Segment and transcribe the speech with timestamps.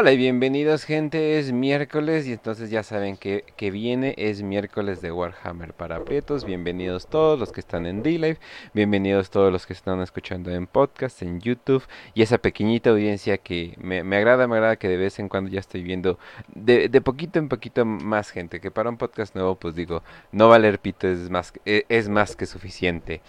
[0.00, 5.00] Hola y bienvenidos gente, es miércoles y entonces ya saben que, que viene, es miércoles
[5.00, 8.38] de Warhammer para Prietos, bienvenidos todos los que están en D-Live,
[8.74, 11.82] bienvenidos todos los que están escuchando en podcast, en YouTube.
[12.14, 15.50] Y esa pequeñita audiencia que me, me agrada, me agrada que de vez en cuando
[15.50, 16.20] ya estoy viendo
[16.54, 20.48] de, de poquito en poquito más gente, que para un podcast nuevo pues digo, no
[20.48, 23.20] valer pito es más, es, es más que suficiente.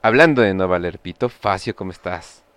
[0.00, 2.47] Hablando de no valer pito, Facio, ¿cómo estás?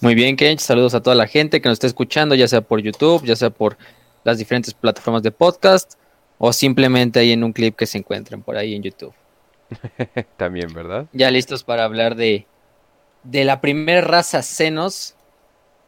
[0.00, 0.60] Muy bien, Kench.
[0.60, 3.50] Saludos a toda la gente que nos está escuchando, ya sea por YouTube, ya sea
[3.50, 3.76] por
[4.24, 5.94] las diferentes plataformas de podcast
[6.38, 9.12] o simplemente ahí en un clip que se encuentren por ahí en YouTube.
[10.36, 11.06] También, ¿verdad?
[11.12, 12.46] Ya listos para hablar de,
[13.24, 15.14] de la primera raza Senos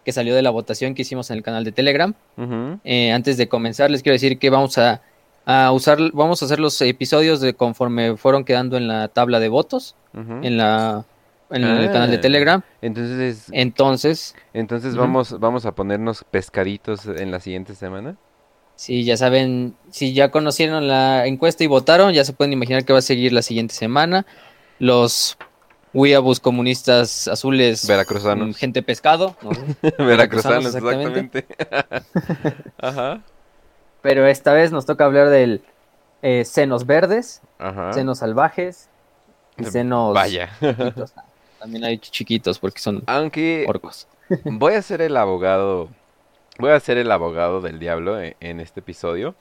[0.05, 2.15] que salió de la votación que hicimos en el canal de Telegram.
[2.85, 5.03] Eh, antes de comenzar, les quiero decir que vamos a,
[5.45, 9.49] a usar, vamos a hacer los episodios de conforme fueron quedando en la tabla de
[9.49, 11.05] votos, en la
[11.51, 11.93] en el Ah.
[11.93, 12.63] canal de Telegram.
[12.83, 18.17] Entonces, Entonces, entonces vamos, vamos a ponernos pescaditos en la siguiente semana.
[18.77, 22.93] Sí, ya saben, si ya conocieron la encuesta y votaron, ya se pueden imaginar que
[22.95, 24.25] va a seguir la siguiente semana.
[24.79, 25.37] Los
[25.93, 28.49] Weeaboo comunistas azules, Veracruzanos.
[28.49, 29.51] mm, gente pescado, ¿no?
[29.99, 31.47] Veracruzanos, Veracruzanos, exactamente.
[32.79, 33.21] Ajá,
[34.01, 35.63] pero esta vez nos toca hablar del
[36.23, 37.93] eh, senos verdes, ajá.
[37.93, 38.89] senos salvajes
[39.59, 40.49] y senos Vaya.
[41.61, 44.09] También hay chiquitos porque son Aunque orcos.
[44.45, 45.89] voy a ser el abogado,
[46.59, 49.35] voy a ser el abogado del diablo en, en este episodio,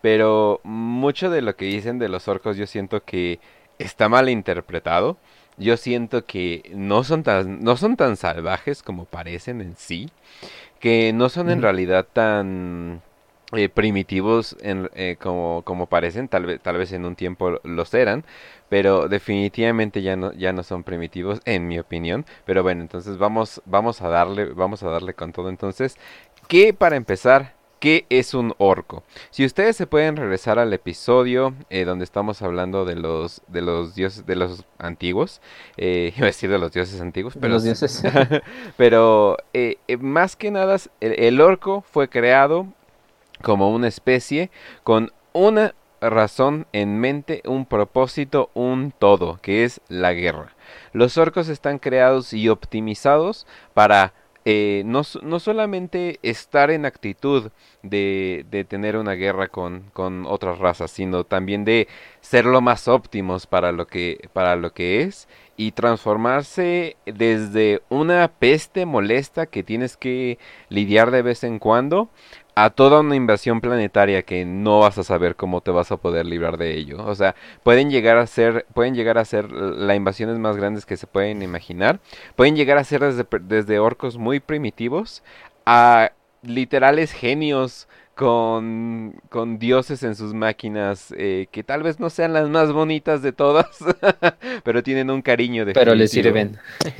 [0.00, 3.38] pero mucho de lo que dicen de los orcos yo siento que
[3.78, 5.16] está mal interpretado.
[5.56, 10.08] Yo siento que no son tan, no son tan salvajes como parecen en sí,
[10.78, 13.02] que no son en realidad tan
[13.52, 17.94] eh, primitivos en- eh, como, como parecen, tal vez, tal vez en un tiempo los
[17.94, 18.24] eran,
[18.68, 22.26] pero definitivamente ya no, ya no son primitivos, en mi opinión.
[22.44, 25.48] Pero bueno, entonces vamos, vamos a darle, vamos a darle con todo.
[25.48, 25.96] Entonces,
[26.46, 27.56] ¿qué para empezar?
[27.80, 29.04] ¿Qué es un orco?
[29.30, 33.94] Si ustedes se pueden regresar al episodio eh, donde estamos hablando de los, de los
[33.94, 35.40] dioses, de los antiguos,
[35.76, 38.02] eh, iba a decir de los dioses antiguos, pero los dioses.
[38.76, 42.66] pero eh, eh, más que nada, el orco fue creado
[43.42, 44.50] como una especie
[44.82, 50.54] con una razón en mente, un propósito, un todo, que es la guerra.
[50.92, 54.12] Los orcos están creados y optimizados para
[54.44, 57.50] eh, no, no solamente estar en actitud
[57.82, 61.86] de, de tener una guerra con, con otras razas, sino también de
[62.22, 65.28] ser lo más óptimos para lo que, para lo que es
[65.58, 70.38] y transformarse desde una peste molesta que tienes que
[70.70, 72.08] lidiar de vez en cuando
[72.64, 76.26] a toda una invasión planetaria que no vas a saber cómo te vas a poder
[76.26, 77.04] librar de ello.
[77.06, 80.96] O sea, pueden llegar a ser, pueden llegar a ser las invasiones más grandes que
[80.96, 82.00] se pueden imaginar.
[82.34, 85.22] Pueden llegar a ser desde, desde orcos muy primitivos
[85.66, 86.10] a
[86.42, 87.86] literales genios
[88.18, 93.22] con, con dioses en sus máquinas eh, que tal vez no sean las más bonitas
[93.22, 93.68] de todas,
[94.64, 96.58] pero tienen un cariño de pero les sirven.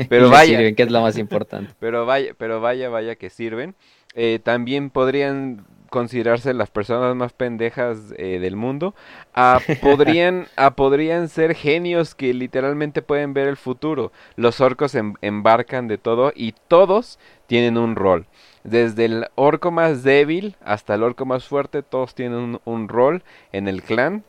[0.08, 1.74] Pero Les vaya, sirven, que es lo más importante.
[1.80, 3.74] pero vaya, pero vaya, vaya que sirven.
[4.14, 8.94] Eh, también podrían considerarse las personas más pendejas eh, del mundo.
[9.34, 14.12] Ah, podrían, ah, podrían ser genios que literalmente pueden ver el futuro.
[14.36, 18.26] Los orcos em- embarcan de todo y todos tienen un rol.
[18.64, 23.22] Desde el orco más débil hasta el orco más fuerte, todos tienen un, un rol
[23.52, 24.24] en el clan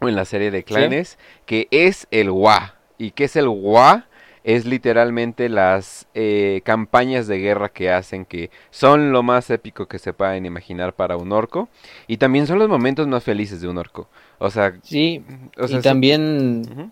[0.00, 2.74] o en la serie de clanes, que es el WA.
[2.98, 4.06] ¿Y qué es el WA?
[4.44, 9.98] Es literalmente las eh, campañas de guerra que hacen que son lo más épico que
[10.00, 11.68] se pueden imaginar para un orco.
[12.08, 14.08] Y también son los momentos más felices de un orco.
[14.38, 15.22] O sea, Sí,
[15.58, 16.90] o sea, y sí- también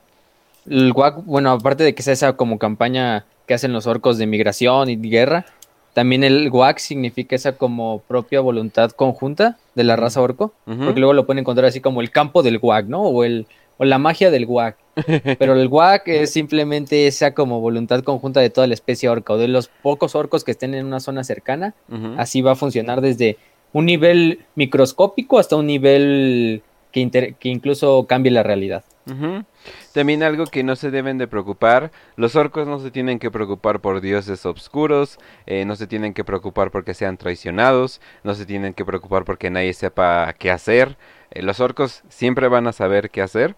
[0.68, 4.26] el WAC, bueno, aparte de que sea esa como campaña que hacen los orcos de
[4.26, 5.44] migración y guerra,
[5.92, 11.14] también el WAC significa esa como propia voluntad conjunta de la raza orco, porque luego
[11.14, 13.02] lo pueden encontrar así como el campo del WAC, ¿no?
[13.02, 13.46] O el
[13.78, 14.76] o la magia del WAC.
[15.38, 19.38] Pero el WAC es simplemente esa como voluntad conjunta de toda la especie orca o
[19.38, 21.74] de los pocos orcos que estén en una zona cercana.
[22.18, 23.38] Así va a funcionar desde
[23.72, 28.84] un nivel microscópico hasta un nivel que, inter- que incluso cambie la realidad.
[29.92, 33.80] También algo que no se deben de preocupar, los orcos no se tienen que preocupar
[33.80, 38.72] por dioses obscuros, eh, no se tienen que preocupar porque sean traicionados, no se tienen
[38.74, 40.96] que preocupar porque nadie sepa qué hacer.
[41.32, 43.56] Eh, los orcos siempre van a saber qué hacer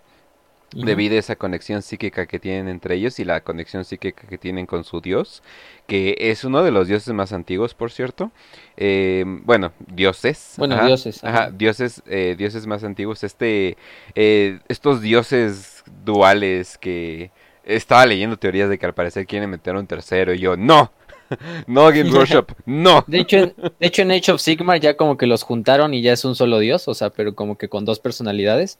[0.73, 4.67] debido a esa conexión psíquica que tienen entre ellos y la conexión psíquica que tienen
[4.67, 5.43] con su dios,
[5.87, 8.31] que es uno de los dioses más antiguos, por cierto.
[8.77, 10.55] Eh, bueno, dioses.
[10.57, 11.51] Bueno, ajá, dioses, Ajá, ajá.
[11.51, 13.25] dioses, eh, dioses más antiguos.
[13.25, 13.77] Este,
[14.15, 17.31] eh, estos dioses duales que
[17.65, 20.93] estaba leyendo teorías de que al parecer quieren meter un tercero y yo, no.
[21.67, 23.05] no Games Workshop, no.
[23.07, 26.03] De hecho, en, de hecho, en Age of Sigmar ya como que los juntaron y
[26.03, 28.79] ya es un solo dios, o sea, pero como que con dos personalidades,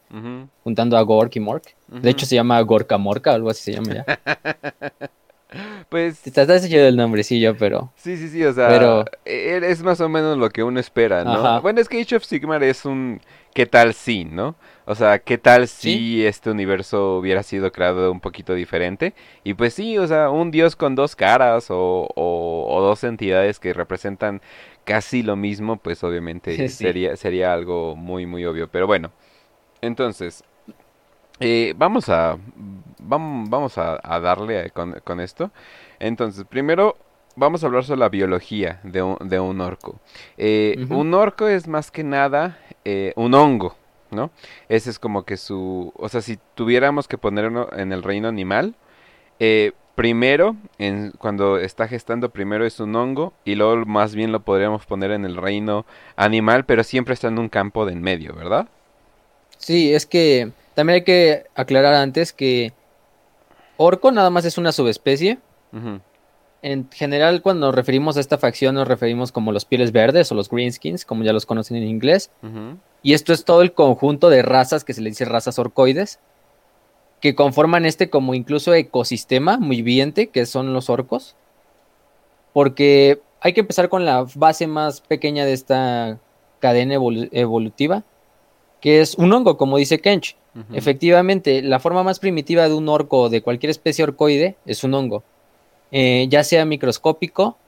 [0.65, 1.75] juntando a Gork y Mork.
[1.89, 4.05] De hecho, se llama Gorka Morka, algo así se llama ya.
[5.91, 9.83] Pues Está, está chido el nombrecillo, pero sí, sí, sí, o sea, Pero- e- es
[9.83, 11.33] más o menos lo que uno espera, ¿no?
[11.35, 11.61] Ajá.
[11.61, 13.21] Bueno, es que Age of Sigmar es un
[13.53, 14.55] ¿qué tal si, no?
[14.85, 16.27] O sea, ¿qué tal si Sí.
[16.27, 19.15] este universo hubiera sido creado un poquito diferente?
[19.45, 23.61] Y pues sí, o sea, un dios con dos caras o, o- o dos entidades
[23.61, 24.41] que representan
[24.85, 26.69] casi lo mismo, pues obviamente Sí.
[26.69, 28.69] sería, sería algo muy, muy obvio.
[28.69, 29.13] Pero bueno,
[29.81, 30.43] entonces,
[31.41, 32.37] eh, vamos a,
[33.01, 35.51] vam- vamos a, a darle a- con, con esto.
[36.01, 36.97] Entonces, primero
[37.37, 40.01] vamos a hablar sobre la biología de un, de un orco.
[40.37, 40.85] Eh.
[40.91, 43.77] Un orco es más que nada eh, un hongo,
[44.13, 44.31] ¿no?
[44.69, 45.93] Ese es como que su...
[45.97, 48.75] O sea, si tuviéramos que ponerlo en el reino animal,
[49.41, 54.41] eh, primero, en, cuando está gestando, primero es un hongo y luego más bien lo
[54.41, 55.85] podríamos poner en el reino
[56.17, 58.69] animal, pero siempre está en un campo de en medio, ¿verdad?
[59.59, 62.73] sí, es que también hay que aclarar antes que
[63.77, 65.39] Orco nada más es una subespecie.
[66.63, 70.37] En general, cuando nos referimos a esta facción, nos referimos como los pieles verdes o
[70.37, 72.31] los greenskins, como ya los conocen en inglés.
[73.03, 76.21] Y esto es todo el conjunto de razas que se le dice razas orcoides,
[77.21, 81.35] que conforman este como incluso ecosistema muy viviente, que son los orcos.
[82.53, 86.19] Porque hay que empezar con la base más pequeña de esta
[86.61, 88.05] cadena evolu- evolutiva,
[88.81, 90.37] que es un hongo, como dice Kench.
[90.73, 94.95] Efectivamente, la forma más primitiva de un orco o de cualquier especie orcoide es un
[94.95, 95.25] hongo.
[95.93, 97.59] Eh, ya sea microscópico,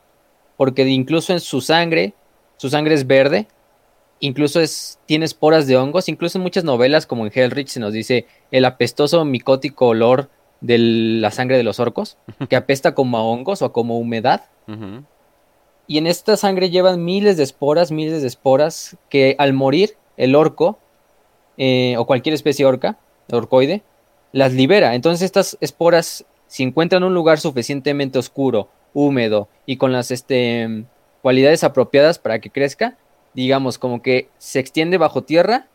[0.56, 2.14] porque incluso en su sangre,
[2.56, 3.46] su sangre es verde,
[4.20, 7.92] incluso es, tiene esporas de hongos, incluso en muchas novelas como en Hellrich se nos
[7.92, 10.30] dice el apestoso micótico olor
[10.60, 12.16] de la sangre de los orcos,
[12.48, 14.46] que apesta como a hongos o como humedad.
[15.86, 20.34] Y en esta sangre llevan miles de esporas, miles de esporas, que al morir el
[20.34, 20.78] orco,
[21.58, 22.96] eh, o cualquier especie orca,
[23.30, 23.82] orcoide,
[24.32, 24.94] las libera.
[24.94, 30.84] Entonces estas esporas, si encuentran un lugar suficientemente oscuro, húmedo y con las este,
[31.22, 32.96] cualidades apropiadas para que crezca,
[33.34, 35.66] digamos como que se extiende bajo tierra,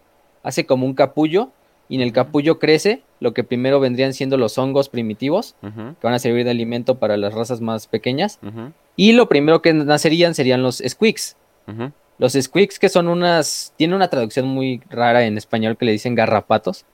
[0.43, 1.51] hace como un capullo,
[1.89, 6.13] y en el capullo crece lo que primero vendrían siendo los hongos primitivos, que van
[6.13, 8.39] a servir de alimento para las razas más pequeñas.
[8.95, 11.35] Y lo primero que nacerían serían los squeaks.
[12.19, 13.73] Los squeaks que son unas...
[13.75, 16.85] Tiene una traducción muy rara en español que le dicen garrapatos.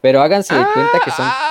[0.00, 1.26] Pero háganse de cuenta que son...
[1.28, 1.49] Ah,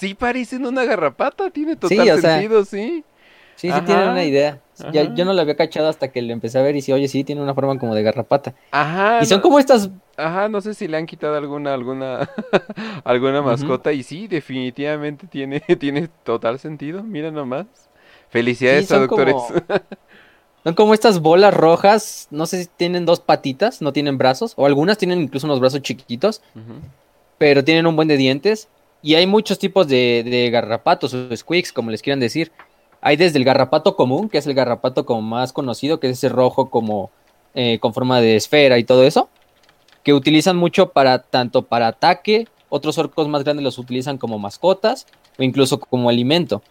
[0.00, 3.04] sí parecen una garrapata, tiene total Sí, o sea, sentido, sí.
[3.56, 4.60] Sí, sí ajá, tienen una idea.
[4.92, 7.08] Ya- yo no lo había cachado hasta que lo empecé a ver y sí, oye,
[7.08, 8.54] sí, tiene una forma como de garrapata.
[8.70, 9.90] Ajá, y son no- como estas...
[10.16, 12.30] ajá, no sé si le han quitado alguna, alguna,
[13.04, 17.66] alguna mascota y sí, definitivamente tiene, tiene total sentido, mira nomás.
[18.30, 19.34] Felicidades, Sí, son traductores.
[19.34, 19.54] como-
[20.64, 24.66] Son como estas bolas rojas, no sé si tienen dos patitas, no tienen brazos, o
[24.66, 26.42] algunas tienen incluso unos brazos chiquitos,
[27.38, 28.68] pero tienen un buen de dientes.
[29.02, 32.52] Y hay muchos tipos de, de garrapatos o squeaks, como les quieran decir.
[33.00, 36.28] Hay desde el garrapato común, que es el garrapato como más conocido, que es ese
[36.28, 37.10] rojo como
[37.54, 39.28] eh, con forma de esfera y todo eso,
[40.04, 45.08] que utilizan mucho para tanto para ataque, otros orcos más grandes los utilizan como mascotas
[45.36, 46.62] o incluso como alimento.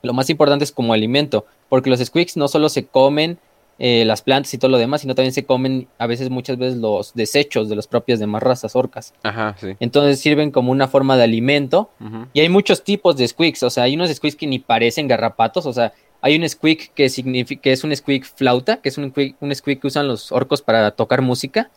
[0.00, 3.38] Lo más importante es como alimento, porque los squeaks no solo se comen
[3.78, 6.78] eh, las plantas y todo lo demás, sino también se comen a veces, muchas veces,
[6.78, 9.12] los desechos de las propias demás razas orcas.
[9.22, 9.74] Ajá, sí.
[9.80, 11.90] Entonces sirven como una forma de alimento.
[12.32, 13.62] Y hay muchos tipos de squeaks.
[13.64, 15.66] O sea, hay unos squeaks que ni parecen garrapatos.
[15.66, 19.10] O sea, hay un squeak que, signifi- que es un squeak flauta, que es un
[19.10, 21.68] squeak, un squeak que usan los orcos para tocar música.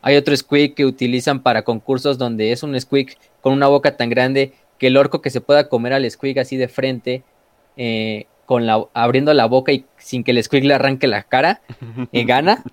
[0.00, 4.08] Hay otro squeak que utilizan para concursos donde es un squeak con una boca tan
[4.08, 7.22] grande que el orco que se pueda comer al squeak así de frente,
[7.76, 11.60] eh, con la, abriendo la boca y sin que el squeak le arranque la cara,
[12.10, 12.64] eh, gana.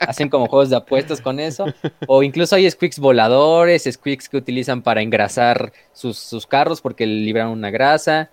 [0.00, 1.66] Hacen como juegos de apuestas con eso.
[2.08, 7.50] O incluso hay squeaks voladores, squeaks que utilizan para engrasar sus, sus carros porque liberan
[7.50, 8.30] una grasa.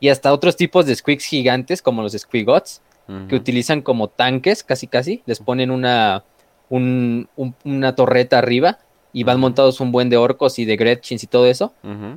[0.00, 2.80] Y hasta otros tipos de squeaks gigantes como los squeagots
[3.28, 5.22] que utilizan como tanques, casi casi.
[5.26, 6.24] Les ponen una,
[6.70, 8.78] un- un- una torreta arriba
[9.12, 11.72] y van montados un buen de orcos y de Gretchins y todo eso.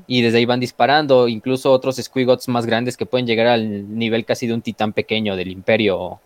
[0.08, 1.28] Y desde ahí van disparando.
[1.28, 5.36] Incluso otros squeagots más grandes que pueden llegar al nivel casi de un titán pequeño
[5.36, 6.22] del Imperio o,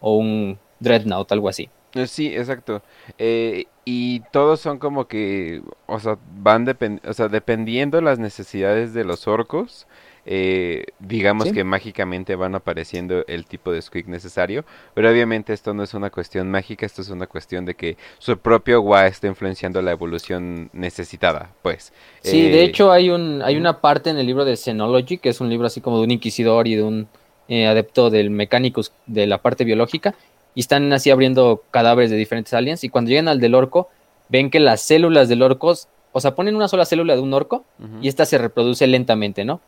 [0.00, 1.68] o un Dreadnought, algo así.
[1.94, 2.82] Eh, Sí, exacto.
[3.18, 8.92] Eh, y todos son como que, o sea, van depen- o sea, dependiendo las necesidades
[8.94, 9.86] de los orcos,
[10.30, 11.54] eh, digamos Sí.
[11.54, 16.10] que mágicamente van apareciendo el tipo de squeak necesario, pero obviamente esto no es una
[16.10, 20.68] cuestión mágica, esto es una cuestión de que su propio WA está influenciando la evolución
[20.74, 21.94] necesitada, pues.
[22.20, 25.30] Sí, de Eh, hecho hay un hay una parte en el libro de Xenology, que
[25.30, 27.08] es un libro así como de un inquisidor y de un
[27.48, 30.14] eh, adepto del Mechanicus de la parte biológica,
[30.54, 33.88] y están así abriendo cadáveres de diferentes aliens, y cuando llegan al del orco,
[34.28, 35.72] ven que las células del orco,
[36.12, 37.64] o sea, ponen una sola célula de un orco,
[38.02, 39.62] y esta se reproduce lentamente, ¿no?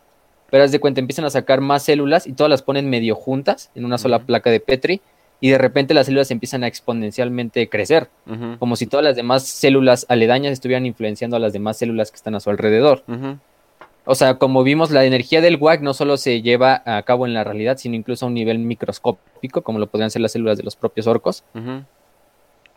[0.51, 3.71] Pero haz de cuenta, empiezan a sacar más células y todas las ponen medio juntas
[3.75, 5.01] en una sola placa de Petri,
[5.41, 8.09] y de repente las células empiezan a exponencialmente crecer,
[8.59, 12.35] como si todas las demás células aledañas estuvieran influenciando a las demás células que están
[12.35, 13.03] a su alrededor.
[14.05, 17.35] O sea, como vimos, la energía del WAC no solo se lleva a cabo en
[17.35, 20.65] la realidad, sino incluso a un nivel microscópico, como lo podrían ser las células de
[20.65, 21.45] los propios orcos.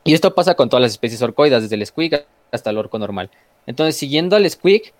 [0.05, 3.29] Y esto pasa con todas las especies orcoidas, desde el squig hasta el orco normal.
[3.65, 4.93] Entonces, siguiendo al squig,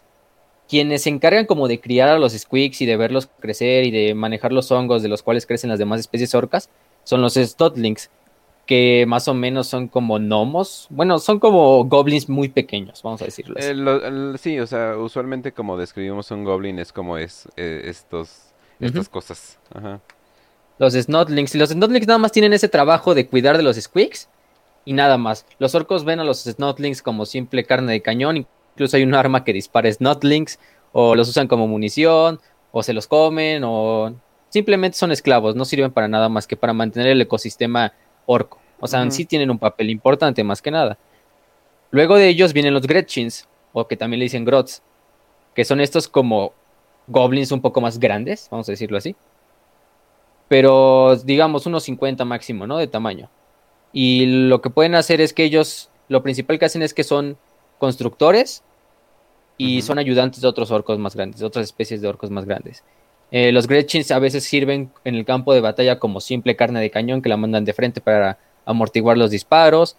[0.74, 4.16] quienes se encargan como de criar a los squigs y de verlos crecer y de
[4.16, 6.68] manejar los hongos de los cuales crecen las demás especies orcas,
[7.04, 8.10] son los Stotlings,
[8.66, 10.88] que más o menos son como gnomos.
[10.90, 14.40] Bueno, son como goblins muy pequeños, vamos a decirlo así.
[14.42, 19.60] sí, o sea, usualmente como describimos un goblin es como es eh, estos, estas cosas.
[20.80, 21.54] Los Snotlings.
[21.54, 24.28] Y los Snotlings nada más tienen ese trabajo de cuidar de los Squigs
[24.86, 25.46] y nada más.
[25.60, 28.48] Los orcos ven a los Snotlings como simple carne de cañón.
[28.74, 30.60] Incluso hay un arma que dispara Snotlings.
[30.92, 32.40] O los usan como munición.
[32.72, 33.64] O se los comen.
[33.66, 34.14] O
[34.54, 37.92] simplemente son esclavos, no sirven para nada más que para mantener el ecosistema
[38.28, 38.60] orco.
[38.80, 41.00] O sea, sí tienen un papel importante más que nada.
[41.90, 44.84] Luego de ellos vienen los Gretchins, o que también le dicen Grots,
[45.56, 46.54] que son estos como
[47.08, 49.16] goblins un poco más grandes, vamos a decirlo así.
[50.50, 52.78] Pero digamos unos 50 máximo, ¿no?
[52.78, 53.32] De tamaño.
[53.92, 57.38] Y lo que pueden hacer es que ellos, lo principal que hacen es que son
[57.84, 58.64] constructores
[59.58, 62.82] y son ayudantes de otros orcos más grandes, de otras especies de orcos más grandes.
[63.30, 66.90] Eh, los Gretchins a veces sirven en el campo de batalla como simple carne de
[66.90, 69.98] cañón que la mandan de frente para amortiguar los disparos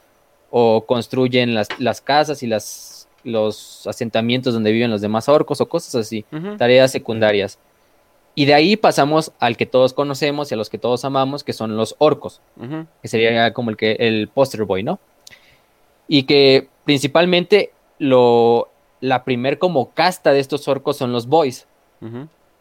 [0.50, 5.94] o construyen las, casas y las, los asentamientos donde viven los demás orcos o cosas
[5.94, 6.24] así,
[6.56, 7.58] tareas secundarias.
[8.34, 11.52] Y de ahí pasamos al que todos conocemos y a los que todos amamos, que
[11.52, 12.40] son los orcos,
[13.02, 14.98] que sería como el que el poster boy, ¿no?
[16.08, 18.68] Y que principalmente lo,
[19.00, 21.66] la primer como casta de estos orcos son los boys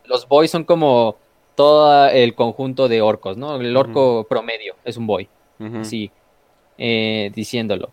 [0.06, 1.18] los boys son como
[1.56, 3.56] todo el conjunto de orcos, ¿no?
[3.56, 5.28] El orco promedio es un boy,
[5.84, 6.12] sí,
[6.78, 7.92] eh, diciéndolo.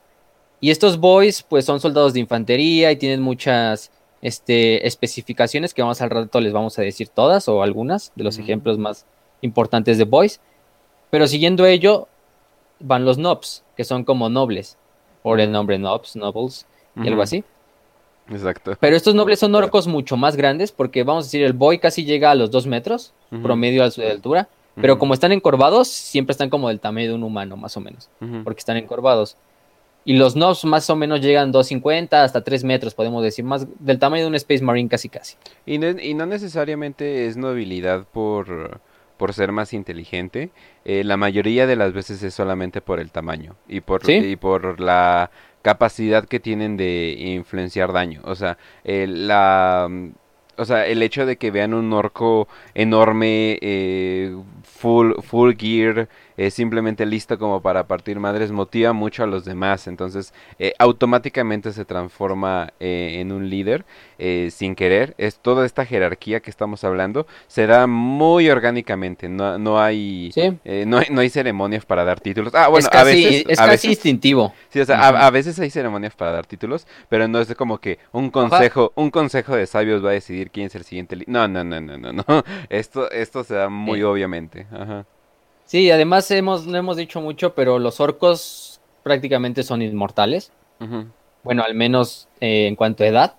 [0.60, 3.90] Y estos boys, pues son soldados de infantería y tienen muchas
[4.22, 8.38] este, especificaciones que vamos al rato les vamos a decir todas o algunas de los
[8.38, 9.06] ejemplos más
[9.40, 10.40] importantes de boys.
[11.10, 12.08] Pero siguiendo ello,
[12.78, 14.76] van los nobs, que son como nobles,
[15.22, 17.44] por el nombre nobs, nobles, y algo así.
[18.30, 18.76] Exacto.
[18.78, 22.04] Pero estos nobles son orcos mucho más grandes porque vamos a decir, el boy casi
[22.04, 23.12] llega a los dos metros,
[23.42, 27.24] promedio a su altura, pero como están encorvados, siempre están como del tamaño de un
[27.24, 28.08] humano, más o menos,
[28.44, 29.36] porque están encorvados.
[30.02, 33.98] Y los nobs más o menos llegan 2.50 hasta 3 metros, podemos decir, más del
[33.98, 35.36] tamaño de un Space Marine casi casi.
[35.66, 38.80] Y no, y no necesariamente es nobilidad por,
[39.20, 40.48] por ser más inteligente,
[40.86, 44.80] eh, la mayoría de las veces es solamente por el tamaño y por, y por
[44.80, 48.22] la capacidad que tienen de influenciar daño.
[48.24, 49.90] O sea, la,
[50.56, 56.08] o sea, el hecho de que vean un orco enorme, eh, full, full gear,
[56.46, 59.86] es simplemente listo como para partir madres, motiva mucho a los demás.
[59.86, 63.84] Entonces, eh, automáticamente se transforma eh, en un líder
[64.18, 65.14] eh, sin querer.
[65.18, 69.28] Es toda esta jerarquía que estamos hablando se da muy orgánicamente.
[69.28, 70.32] No, no hay,
[70.64, 72.54] no hay no hay ceremonias para dar títulos.
[72.54, 74.54] Ah, bueno, a veces es casi instintivo.
[74.70, 77.98] Sí, o sea, a, veces hay ceremonias para dar títulos, pero no es como que
[78.12, 81.18] un consejo, un consejo de sabios va a decidir quién es el siguiente.
[81.26, 82.24] No, no, no, no, no, no.
[82.70, 84.66] Esto esto se da muy obviamente.
[84.72, 85.04] Ajá.
[85.70, 90.50] Sí, además hemos, no hemos dicho mucho, pero los orcos prácticamente son inmortales.
[91.44, 93.34] Bueno, al menos eh, en cuanto a edad,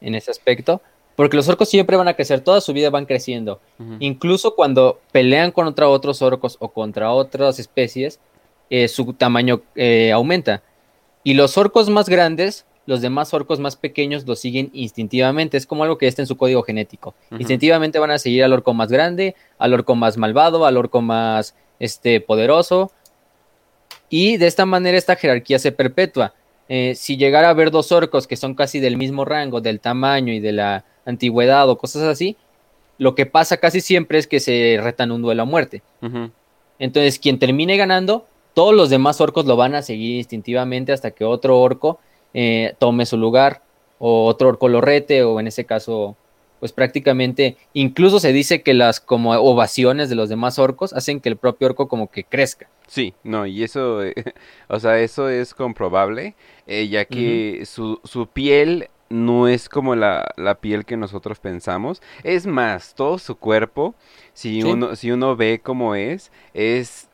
[0.00, 0.80] en ese aspecto.
[1.16, 3.60] Porque los orcos siempre van a crecer, toda su vida van creciendo.
[3.98, 8.20] Incluso cuando pelean contra otros orcos o contra otras especies,
[8.70, 10.62] eh, su tamaño eh, aumenta.
[11.24, 15.58] Y los orcos más grandes los demás orcos más pequeños lo siguen instintivamente.
[15.58, 17.14] Es como algo que está en su código genético.
[17.38, 21.54] Instintivamente van a seguir al orco más grande, al orco más malvado, al orco más
[21.78, 22.90] este, poderoso.
[24.08, 26.32] Y de esta manera esta jerarquía se perpetúa.
[26.70, 30.32] Eh, si llegara a haber dos orcos que son casi del mismo rango, del tamaño
[30.32, 32.38] y de la antigüedad o cosas así,
[32.96, 35.82] lo que pasa casi siempre es que se retan un duelo a muerte.
[36.78, 41.26] Entonces, quien termine ganando, todos los demás orcos lo van a seguir instintivamente hasta que
[41.26, 42.00] otro orco
[42.34, 43.62] eh, tome su lugar,
[43.98, 46.16] o otro orco lo rete, o en ese caso,
[46.60, 51.28] pues prácticamente, incluso se dice que las como ovaciones de los demás orcos hacen que
[51.28, 52.68] el propio orco como que crezca.
[52.86, 54.14] Sí, no, y eso, eh,
[54.68, 56.34] o sea, eso es comprobable,
[56.66, 62.02] eh, ya que su, su piel no es como la, la, piel que nosotros pensamos.
[62.24, 63.94] Es más, todo su cuerpo,
[64.32, 67.07] si, uno, si uno ve cómo es, es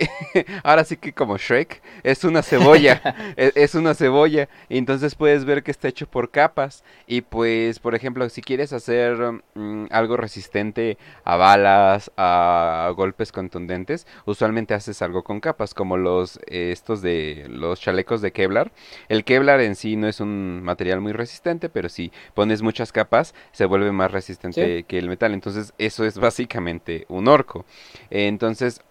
[0.62, 3.02] ahora sí que como Shrek, es una cebolla,
[3.36, 7.78] e, es, una cebolla, y entonces puedes ver que está hecho por capas, y pues,
[7.78, 9.16] por ejemplo, si quieres hacer
[9.54, 16.38] mm, algo resistente a balas, a, golpes contundentes, usualmente haces algo con capas, como los,
[16.46, 18.72] estos de, los chalecos de Kevlar,
[19.08, 23.34] el Kevlar en sí no es un material muy resistente, pero si pones muchas capas,
[23.52, 27.64] se vuelve más resistente que el metal, entonces eso es básicamente un orco,
[28.10, 28.82] entonces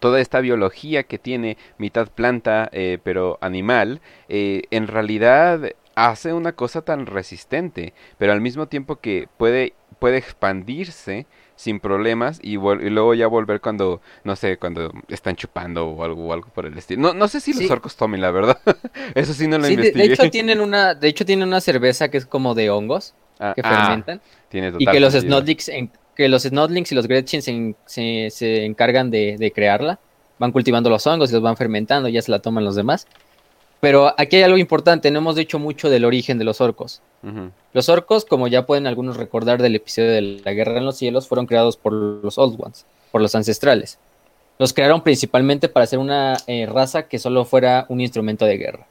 [0.00, 6.52] toda esta biología que tiene mitad planta eh, pero animal, eh, en realidad hace una
[6.52, 11.26] cosa tan resistente, pero al mismo tiempo que puede, puede expandirse
[11.56, 16.48] sin problemas y, luego ya volver cuando, no sé, cuando están chupando o algo, algo
[16.48, 17.02] por el estilo.
[17.02, 18.58] No, no sé si los orcos tomen, la verdad.
[19.14, 20.08] Eso sí no lo investigué.
[20.08, 23.52] De, hecho tienen una, de hecho tienen una cerveza que es como de hongos ah,
[23.54, 24.22] que ah, fermentan.
[24.78, 29.36] y que los Snodlings, en, que los Snodlings y los Gretchen se, se, encargan de,
[29.38, 29.98] de crearla
[30.40, 33.06] van cultivando los hongos y los van fermentando, ya se la toman los demás.
[33.78, 37.02] Pero aquí hay algo importante, no hemos dicho mucho del origen de los orcos.
[37.74, 41.28] Los orcos, como ya pueden algunos recordar del episodio de la Guerra en los Cielos,
[41.28, 43.98] fueron creados por los Old Ones, por los ancestrales.
[44.58, 48.86] Los crearon principalmente para ser una eh, raza que solo fuera un instrumento de guerra.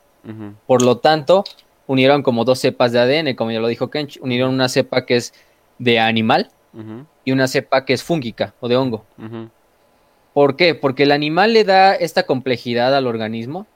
[0.67, 1.43] Por lo tanto,
[1.88, 5.15] unieron como dos cepas de ADN, como ya lo dijo Kench, unieron una cepa que
[5.15, 5.33] es
[5.79, 6.51] de animal
[7.25, 9.05] y una cepa que es fúngica o de hongo.
[10.33, 10.75] ¿Por qué?
[10.75, 13.67] Porque el animal le da esta complejidad al organismo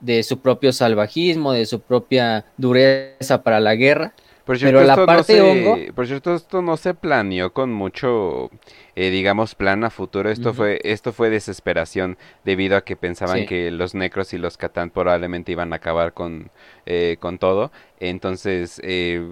[0.00, 4.12] de su propio salvajismo, de su propia dureza para la guerra.
[4.44, 5.76] pero la parte hongo...
[5.94, 8.50] Por cierto, esto no se planeó con mucho,
[8.96, 10.30] eh, digamos, plan a futuro.
[10.30, 14.90] Esto, fue, esto fue desesperación debido a que pensaban que los necros y los catán
[14.90, 16.50] probablemente iban a acabar con,
[16.86, 17.72] eh, con todo.
[18.00, 19.22] Entonces, eh,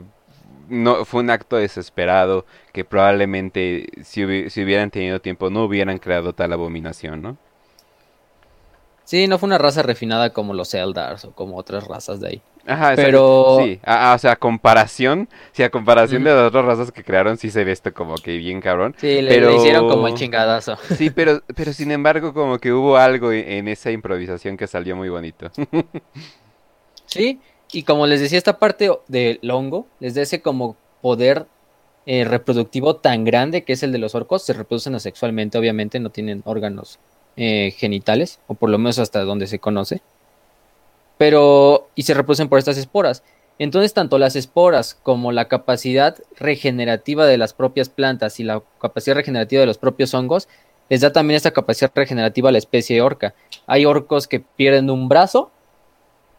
[0.68, 6.52] no fue un acto desesperado que probablemente si, hubieran tenido tiempo no hubieran creado tal
[6.52, 7.37] abominación, ¿no?
[9.05, 12.42] Sí, no fue una raza refinada como los Eldars o como otras razas de ahí.
[12.66, 17.05] Ajá, pero sí, o sea, a comparación, si a comparación de las otras razas que
[17.05, 18.96] crearon sí se ve esto como que bien cabrón.
[18.98, 19.55] Sí, le, pero...
[19.55, 20.76] hicieron como el chingadazo.
[20.96, 25.09] Sí, pero pero sin embargo como que hubo algo en esa improvisación que salió muy
[25.09, 25.50] bonito.
[27.07, 27.40] Sí,
[27.72, 31.46] y como les decía, esta parte del hongo les da ese como poder
[32.07, 34.42] eh, reproductivo tan grande que es el de los orcos.
[34.42, 36.98] Se reproducen asexualmente, obviamente, no tienen órganos
[37.37, 40.00] eh, genitales, o por lo menos hasta donde se conoce.
[41.18, 43.22] Pero, y se reproducen por estas esporas.
[43.59, 49.16] Entonces, tanto las esporas como la capacidad regenerativa de las propias plantas y la capacidad
[49.16, 50.46] regenerativa de los propios hongos
[50.88, 53.35] les da también esta capacidad regenerativa a la especie orca.
[53.66, 55.50] Hay orcos que pierden un brazo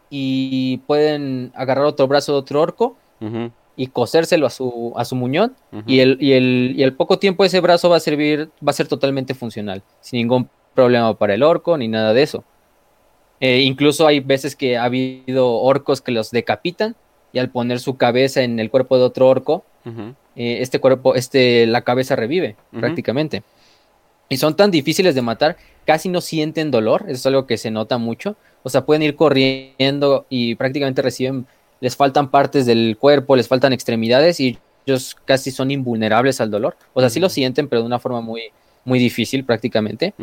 [0.10, 2.96] y pueden agarrar otro brazo de otro orco
[3.76, 5.56] y cosérselo a su, a su muñón.
[5.86, 8.74] Y, el, y, el, y el poco tiempo ese brazo va a servir, va a
[8.74, 12.44] ser totalmente funcional, sin ningún problema para el orco ni nada de eso.
[13.40, 16.96] Eh, incluso hay veces que ha habido orcos que los decapitan
[17.34, 19.64] y al poner su cabeza en el cuerpo de otro orco,
[20.36, 23.44] eh, este cuerpo, este, la cabeza revive prácticamente.
[24.30, 27.72] Y son tan difíciles de matar, casi no sienten dolor, eso es algo que se
[27.72, 28.36] nota mucho.
[28.64, 31.46] O sea, pueden ir corriendo y prácticamente reciben,
[31.80, 36.76] les faltan partes del cuerpo, les faltan extremidades y ellos casi son invulnerables al dolor.
[36.94, 38.44] O sea, sí lo sienten, pero de una forma muy,
[38.84, 40.14] muy difícil prácticamente.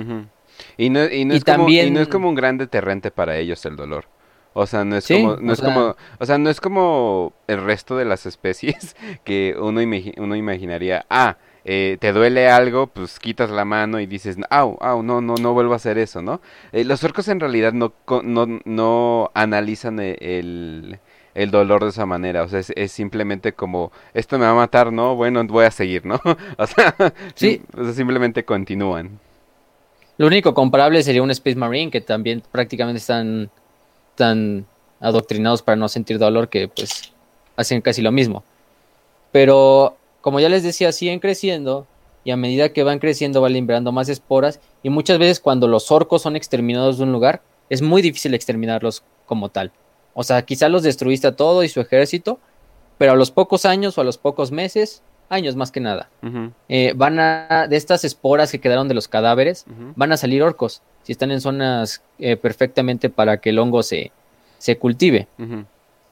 [0.76, 1.86] y, no, y, no es también...
[1.86, 4.06] como, y no es como un gran deterrente para ellos el dolor.
[4.54, 7.96] O sea, no es como, no es como, o sea, no es como el resto
[7.96, 9.80] de las especies que uno,
[10.16, 15.03] uno imaginaría, ah, eh, te duele algo, pues quitas la mano y dices, au, au,
[15.03, 16.42] no, no, no vuelvo a hacer eso, ¿no?
[16.72, 20.98] Eh, los orcos en realidad no, no, no analizan e, el,
[21.35, 24.92] el, dolor de esa manera, o sea, es, simplemente como, esto me va a matar,
[24.92, 25.16] ¿no?
[25.16, 26.20] Bueno, voy a seguir, ¿no?
[26.59, 26.94] o, sea,
[27.35, 27.62] sí.
[27.94, 29.18] simplemente continúan.
[30.18, 33.50] Lo único comparable sería un Space Marine, que también prácticamente están
[34.16, 34.66] tan
[35.00, 37.12] adoctrinados para no sentir dolor que pues
[37.57, 38.44] hacen casi lo mismo.
[39.33, 41.87] Pero como ya les decía, siguen creciendo
[42.24, 45.90] y a medida que van creciendo van liberando más esporas y muchas veces cuando los
[45.92, 49.70] orcos son exterminados de un lugar es muy difícil exterminarlos como tal.
[50.14, 52.38] O sea, quizá los destruiste a todo y su ejército,
[52.96, 56.08] pero a los pocos años o a los pocos meses, años más que nada,
[56.70, 60.80] eh, van a, de estas esporas que quedaron de los cadáveres, van a salir orcos,
[61.02, 64.10] si están en zonas eh, perfectamente para que el hongo se,
[64.56, 65.28] se cultive.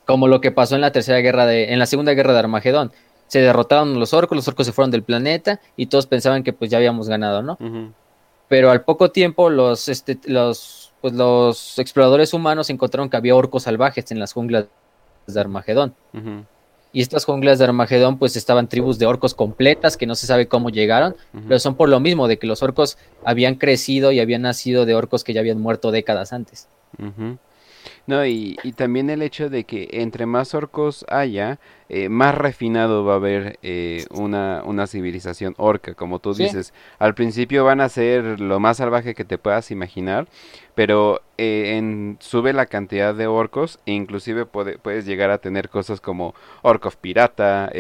[0.05, 2.93] Como lo que pasó en la tercera guerra de, en la segunda guerra de Armagedón
[3.33, 6.71] se derrotaron los orcos, los orcos se fueron del planeta y todos pensaban que pues
[6.71, 7.57] ya habíamos ganado, ¿no?
[8.47, 13.63] Pero al poco tiempo los, este, los, pues, los exploradores humanos encontraron que había orcos
[13.63, 14.67] salvajes en las junglas
[15.27, 15.95] de Armagedón.
[16.93, 20.47] Y estas junglas de Armagedón, pues estaban tribus de orcos completas que no se sabe
[20.47, 21.17] cómo llegaron,
[21.49, 24.95] pero son por lo mismo, de que los orcos habían crecido y habían nacido de
[24.95, 26.69] orcos que ya habían muerto décadas antes.
[28.07, 33.05] No, y, y, también el hecho de que entre más orcos haya, eh, más refinado
[33.05, 36.75] va a haber eh, una, una, civilización orca, como tú dices.
[36.99, 40.27] Al principio van a ser lo más salvaje que te puedas imaginar,
[40.75, 46.01] pero eh, en, sube la cantidad de orcos e inclusive puedes llegar a tener cosas
[46.01, 47.71] como orcos pirata,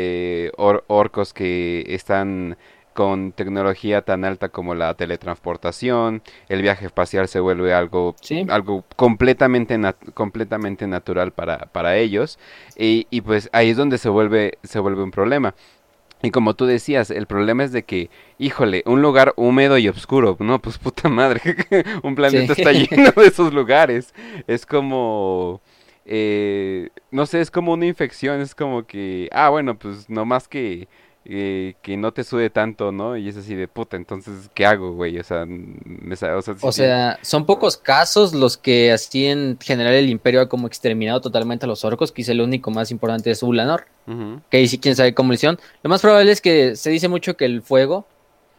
[0.86, 2.56] orcos que están
[2.92, 8.14] con tecnología tan alta como la teletransportación, el viaje espacial se vuelve algo,
[8.48, 9.78] algo completamente,
[10.14, 12.38] completamente natural para, para ellos
[12.76, 15.54] y, y, pues ahí es donde se vuelve, se vuelve un problema.
[16.22, 20.36] Y como tú decías, el problema es de que, híjole, un lugar húmedo y oscuro,
[20.38, 21.40] no, pues puta madre,
[22.04, 24.14] un planeta está lleno de esos lugares.
[24.46, 25.60] Es como,
[26.04, 30.46] eh, no sé, es como una infección, es como que, ah, bueno, pues no más
[30.46, 30.88] que
[31.24, 33.16] eh, que no te sube tanto, ¿no?
[33.16, 35.18] Y es así de puta, entonces, ¿qué hago, güey?
[35.20, 35.46] O sea,
[36.60, 41.20] o sea, son pocos casos los que así en general el imperio ha como exterminado
[41.20, 43.84] totalmente a los orcos, quizá el único más importante es Ulanor,
[44.50, 45.60] que ahí sí quién sabe cómo lo hicieron.
[45.84, 48.04] Lo más probable es que se dice mucho que el fuego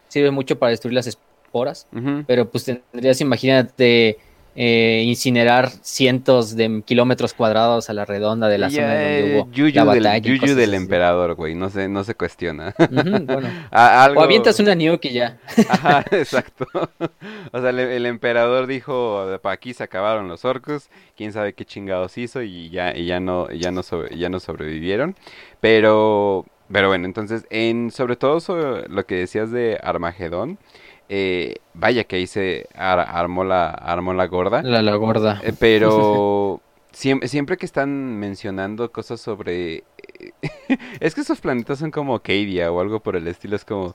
[0.07, 1.87] sirve mucho para destruir las esporas,
[2.27, 4.17] pero pues tendrías, imagínate
[4.55, 9.75] eh, incinerar cientos de kilómetros cuadrados a la redonda de la zona donde hubo yuyu
[9.75, 10.11] la batalla.
[10.19, 12.75] Del, yuyu del emperador, güey, no se, no se cuestiona.
[14.15, 15.39] O avientas una que ya.
[15.69, 16.67] Ajá, exacto.
[17.51, 22.17] o sea, el, emperador dijo, para aquí se acabaron los orcos, quién sabe qué chingados
[22.17, 23.81] hizo y ya, y ya no, ya no,
[24.15, 25.15] ya no sobrevivieron.
[25.61, 30.59] Pero, pero bueno, entonces, en, sobre todo sobre lo que decías de Armagedón,
[31.15, 34.63] eh, vaya que ahí se armó, la, armó la gorda.
[34.63, 35.39] La, la gorda.
[35.43, 36.59] Eh, pero
[36.91, 39.83] siempre, siempre que están mencionando cosas sobre...
[40.99, 43.93] es que esos planetas son como Cadia o algo por el estilo, es como...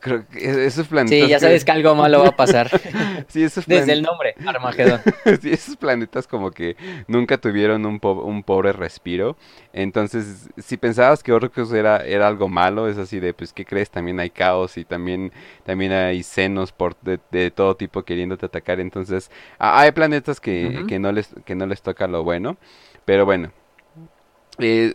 [0.00, 1.18] Creo que esos planetas.
[1.18, 2.70] Sí, ya sabes que algo malo va a pasar.
[3.28, 5.00] sí, esos Desde el nombre, Armagedón.
[5.42, 9.36] sí, esos planetas como que nunca tuvieron un, un, pobre respiro.
[9.74, 13.90] Entonces, si pensabas que Orcus era, era algo malo, es así de, pues, ¿qué crees?
[13.90, 15.32] También hay caos y también,
[15.64, 18.80] también hay senos por de, todo tipo queriéndote atacar.
[18.80, 22.56] Entonces, hay planetas que, que, no les, que no les toca lo bueno.
[23.04, 23.52] Pero bueno,
[24.58, 24.92] eh,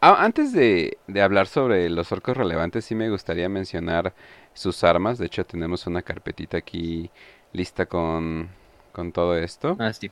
[0.00, 4.14] antes de, de, hablar sobre los orcos relevantes, sí me gustaría mencionar
[4.58, 5.18] sus armas.
[5.18, 7.10] De hecho, tenemos una carpetita aquí
[7.52, 8.50] lista con,
[8.92, 9.76] con todo esto.
[9.78, 10.10] Ah, sí.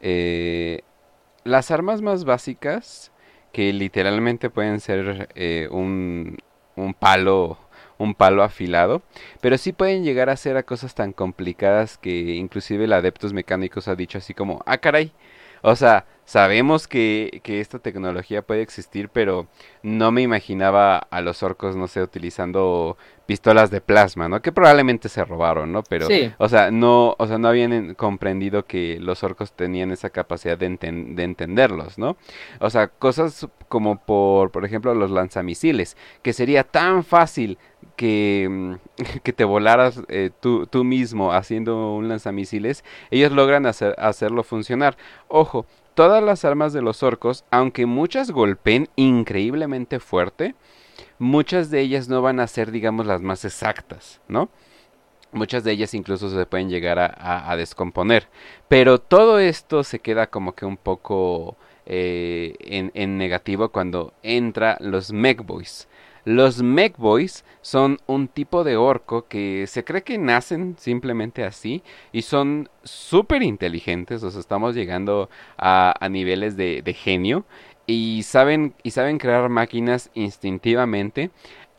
[0.00, 0.80] Eh,
[1.44, 3.12] las armas más básicas,
[3.52, 6.38] que literalmente pueden ser eh, un,
[6.76, 7.58] un palo
[8.00, 9.02] un palo afilado,
[9.42, 13.88] pero sí pueden llegar a ser a cosas tan complicadas que inclusive el Adeptos Mecánicos
[13.88, 15.12] ha dicho así como, ah caray,
[15.60, 19.48] o sea, sabemos que, que, esta tecnología puede existir, pero
[19.82, 24.40] no me imaginaba a los orcos, no sé, utilizando pistolas de plasma, ¿no?
[24.40, 25.82] Que probablemente se robaron, ¿no?
[25.82, 26.06] Pero,
[26.38, 30.68] o sea, no, o sea, no habían comprendido que los orcos tenían esa capacidad de,
[30.68, 32.16] de entenderlos, ¿no?
[32.60, 37.58] O sea, cosas como por, por ejemplo, los lanzamisiles, que sería tan fácil
[37.96, 38.74] que, mm,
[39.24, 44.96] que te volaras eh, tú, tú, mismo haciendo un lanzamisiles, ellos logran hacer, hacerlo funcionar.
[45.28, 45.66] Ojo,
[46.00, 50.54] todas las armas de los orcos, aunque muchas golpeen increíblemente fuerte,
[51.18, 54.48] muchas de ellas no van a ser, digamos, las más exactas, ¿no?
[55.30, 58.28] Muchas de ellas incluso se pueden llegar a, descomponer.
[58.66, 65.12] Pero todo esto se queda como que un poco eh, en, negativo cuando entra los
[65.12, 65.86] Mechboys.
[66.30, 72.22] Los Mechboys son un tipo de orco que se cree que nacen simplemente así y
[72.22, 77.46] son súper inteligentes, o sea, estamos llegando a, niveles de, de, genio
[77.84, 81.32] y saben, y saben crear máquinas instintivamente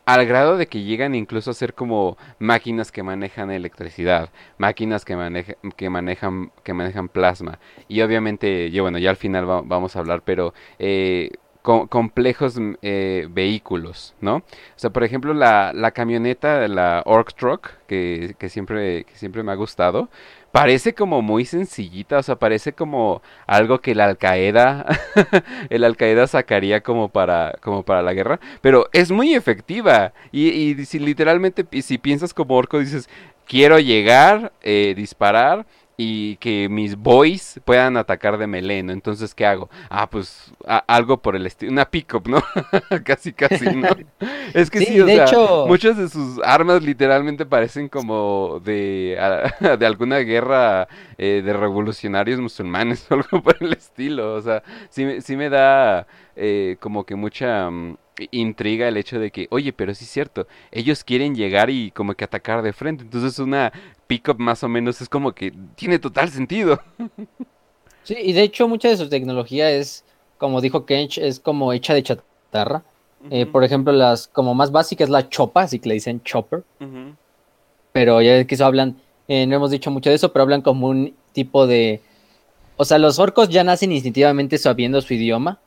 [0.04, 5.16] al grado de que llegan incluso a ser como máquinas que manejan electricidad, máquinas que,
[5.16, 7.58] maneja, que manejan que manejan plasma.
[7.88, 11.30] Y obviamente, yo bueno, ya al final vamos a hablar, pero eh,
[11.62, 14.36] complejos eh, vehículos, ¿no?
[14.36, 14.42] O
[14.76, 19.52] sea, por ejemplo, la, la camioneta, la Orc Truck, que, que, siempre, que siempre me
[19.52, 20.08] ha gustado,
[20.50, 24.86] parece como muy sencillita, o sea, parece como algo que el Al-Qaeda,
[25.70, 30.12] el Al-Qaeda sacaría como para, como para la guerra, pero es muy efectiva.
[30.32, 33.08] Y, y si literalmente, si piensas como orco, dices,
[33.46, 35.66] quiero llegar, eh, disparar
[35.96, 38.92] y que mis boys puedan atacar de melee, ¿no?
[38.92, 39.68] Entonces, ¿qué hago?
[39.90, 40.52] Ah, pues
[40.86, 42.42] algo por el estilo, una pickup, ¿no?
[43.04, 43.88] casi, casi, ¿no?
[44.54, 45.26] es que sí, o sea,
[45.66, 49.18] muchas de sus armas literalmente parecen como de,
[49.78, 55.20] de alguna guerra eh, de revolucionarios musulmanes o algo por el estilo, o sea, sí,
[55.20, 57.70] sí me da eh, como que mucha...
[57.70, 57.96] Mm,
[58.30, 62.14] intriga el hecho de que, oye, pero sí es cierto, ellos quieren llegar y como
[62.14, 63.04] que atacar de frente.
[63.04, 63.72] Entonces una
[64.12, 66.80] pickup más o menos es como que tiene total sentido.
[68.04, 70.04] Sí, y de hecho mucha de su tecnología es,
[70.36, 72.82] como dijo Kench, es como hecha de chatarra.
[73.30, 76.64] Eh, por ejemplo, las como más básicas es la chopa, así que le dicen chopper.
[77.92, 78.96] Pero ya que eso hablan,
[79.28, 82.00] eh, no hemos dicho mucho de eso, pero hablan como un tipo de...
[82.76, 85.60] O sea, los orcos ya nacen instintivamente sabiendo su idioma,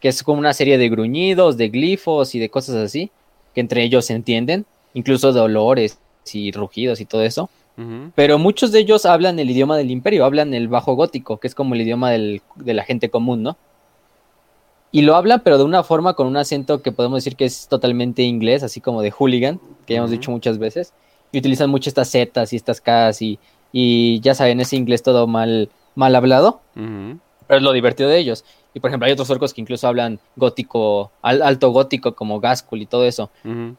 [0.00, 3.10] que es como una serie de gruñidos, de glifos y de cosas así,
[3.54, 5.98] que entre ellos se entienden, incluso de olores
[6.32, 7.50] y rugidos y todo eso.
[8.14, 11.54] Pero muchos de ellos hablan el idioma del imperio, hablan el bajo gótico, que es
[11.54, 13.58] como el idioma del, de la gente común, ¿no?
[14.92, 17.68] Y lo hablan, pero de una forma con un acento que podemos decir que es
[17.68, 20.94] totalmente inglés, así como de hooligan, que ya hemos dicho muchas veces.
[21.32, 23.38] Y utilizan mucho estas zetas y estas Ks y,
[23.72, 26.60] y ya saben, ese inglés todo mal, mal hablado.
[26.74, 28.44] Pero es lo divertido de ellos.
[28.76, 32.84] Y por ejemplo, hay otros orcos que incluso hablan gótico, alto gótico, como Gaskul y
[32.84, 33.30] todo eso.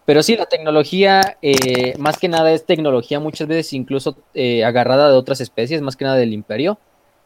[0.05, 5.11] Pero sí, la tecnología, eh, más que nada es tecnología muchas veces incluso eh, agarrada
[5.11, 6.79] de otras especies, más que nada del imperio.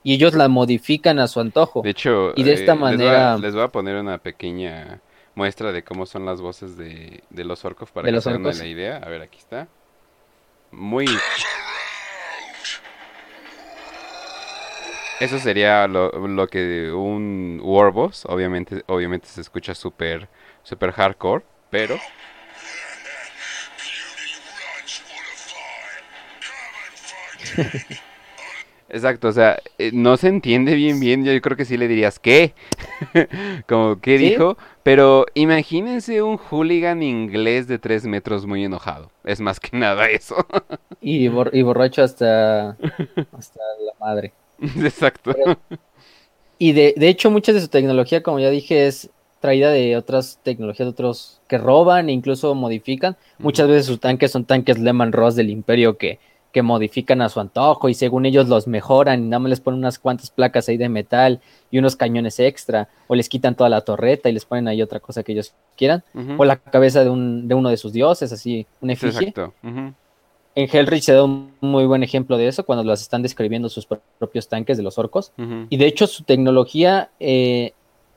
[0.04, 1.82] Y ellos la modifican a su antojo.
[1.82, 3.38] De hecho, y de esta manera...
[3.38, 5.00] Les voy, a, poner una pequeña
[5.36, 8.98] muestra de cómo son las voces de, los orcos para que se den la idea.
[8.98, 9.70] A ver, aquí está.
[10.72, 11.06] Muy
[15.22, 20.28] Eso sería lo, que un Warboss, obviamente, obviamente se escucha súper
[20.64, 21.96] super hardcore, pero...
[28.90, 32.18] Exacto, o sea, eh, no se entiende bien bien, yo creo que sí le dirías,
[32.18, 32.56] ¿qué?
[33.68, 34.58] Como, ¿qué dijo?
[34.82, 40.48] Pero imagínense un hooligan inglés de tres metros muy enojado, es más que nada eso.
[41.00, 42.72] y, y borracho hasta,
[43.38, 44.34] hasta la madre.
[44.78, 45.34] Exacto.
[46.58, 50.40] y de, de hecho, mucha de su tecnología, como ya dije, es traída de otras
[50.44, 53.18] tecnologías de otros que roban e incluso modifican.
[53.40, 56.20] Muchas veces sus tanques son tanques Lehman Ross del Imperio que,
[56.52, 59.80] que modifican a su antojo y según ellos los mejoran y nada más les ponen
[59.80, 63.82] unas cuantas placas ahí de metal y unos cañones extra o les quitan toda la
[63.82, 66.04] torreta y les ponen ahí otra cosa que ellos quieran
[66.38, 69.30] o la cabeza de, un, de uno de sus dioses, así, un efigie.
[69.30, 69.54] Exacto
[70.56, 73.88] en Hellrich se da un muy buen ejemplo de eso cuando las están describiendo sus
[74.20, 75.32] propios tanques de los orcos.
[75.70, 77.74] Y de hecho su tecnología eh,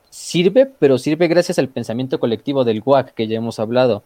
[0.09, 4.03] sirve, pero sirve gracias al pensamiento colectivo del WAC que ya hemos hablado.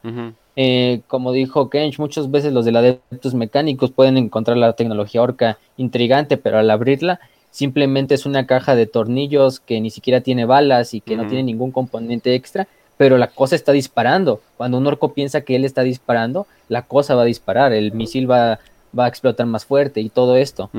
[0.56, 5.22] Eh, como dijo Kench, muchas veces los de la adeptos mecánicos pueden encontrar la tecnología
[5.22, 7.20] orca intrigante, pero al abrirla
[7.52, 11.44] simplemente es una caja de tornillos que ni siquiera tiene balas y que no tiene
[11.44, 12.68] ningún componente extra
[13.00, 14.42] pero la cosa está disparando.
[14.58, 18.30] Cuando un orco piensa que él está disparando, la cosa va a disparar, el misil
[18.30, 18.60] va,
[18.98, 20.70] va a explotar más fuerte y todo esto.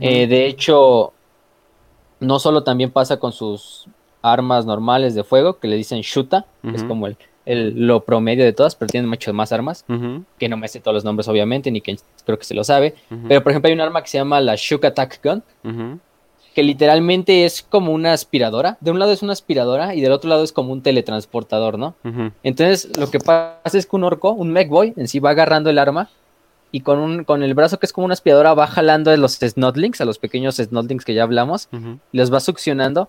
[0.00, 1.12] Eh, de hecho,
[2.18, 3.86] no solo también pasa con sus
[4.22, 8.52] armas normales de fuego, que le dicen shuta, es como el, el, lo promedio de
[8.52, 9.84] todas, pero tienen muchas más armas,
[10.36, 12.96] que no me sé todos los nombres obviamente, ni que creo que se lo sabe.
[13.28, 16.00] Pero por ejemplo hay un arma que se llama la Shook Attack Gun,
[16.58, 18.78] que literalmente es como una aspiradora.
[18.80, 21.94] De un lado es una aspiradora y del otro lado es como un teletransportador, ¿no?
[22.42, 25.78] Entonces, lo que pasa es que un orco, un Mechboy, en sí va agarrando el
[25.78, 26.10] arma
[26.72, 29.34] y con, un, con el brazo que es como una aspiradora va jalando a los
[29.34, 31.68] Snotlings, a los pequeños Snotlings que ya hablamos,
[32.10, 33.08] los va succionando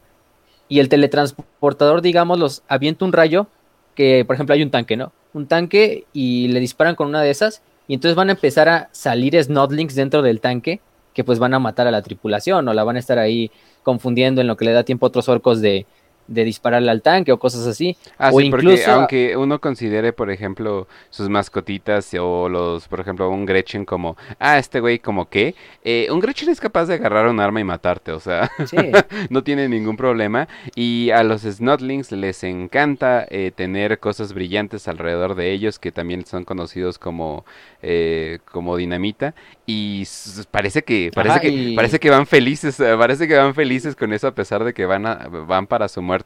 [0.67, 3.47] y el teletransportador, digamos, los avienta un rayo
[3.95, 5.11] que, por ejemplo, hay un tanque, ¿no?
[5.33, 8.89] Un tanque y le disparan con una de esas y entonces van a empezar a
[8.91, 10.81] salir Snotlings dentro del tanque
[11.19, 13.51] que pues van a matar a la tripulación o la van a estar ahí
[13.83, 15.85] confundiendo en lo que le da tiempo a otros orcos de,
[16.29, 17.97] de dispararle al tanque o cosas así.
[18.17, 23.45] Ah, o incluso aunque uno considere, por ejemplo, sus mascotitas o los, por ejemplo, un
[23.45, 27.39] Gretchen como, ah, este güey como que, eh, un Gretchen es capaz de agarrar un
[27.39, 28.49] arma y matarte, o sea,
[29.29, 30.47] no tiene ningún problema.
[30.75, 36.25] Y a los Snotlings les encanta eh, tener cosas brillantes alrededor de ellos que también
[36.25, 37.43] son conocidos como,
[37.81, 39.33] eh, como dinamita.
[39.65, 40.03] Y
[40.49, 44.33] parece que, parece que, parece que van felices, parece que van felices con eso a
[44.33, 46.18] pesar de que van a, van para su muerte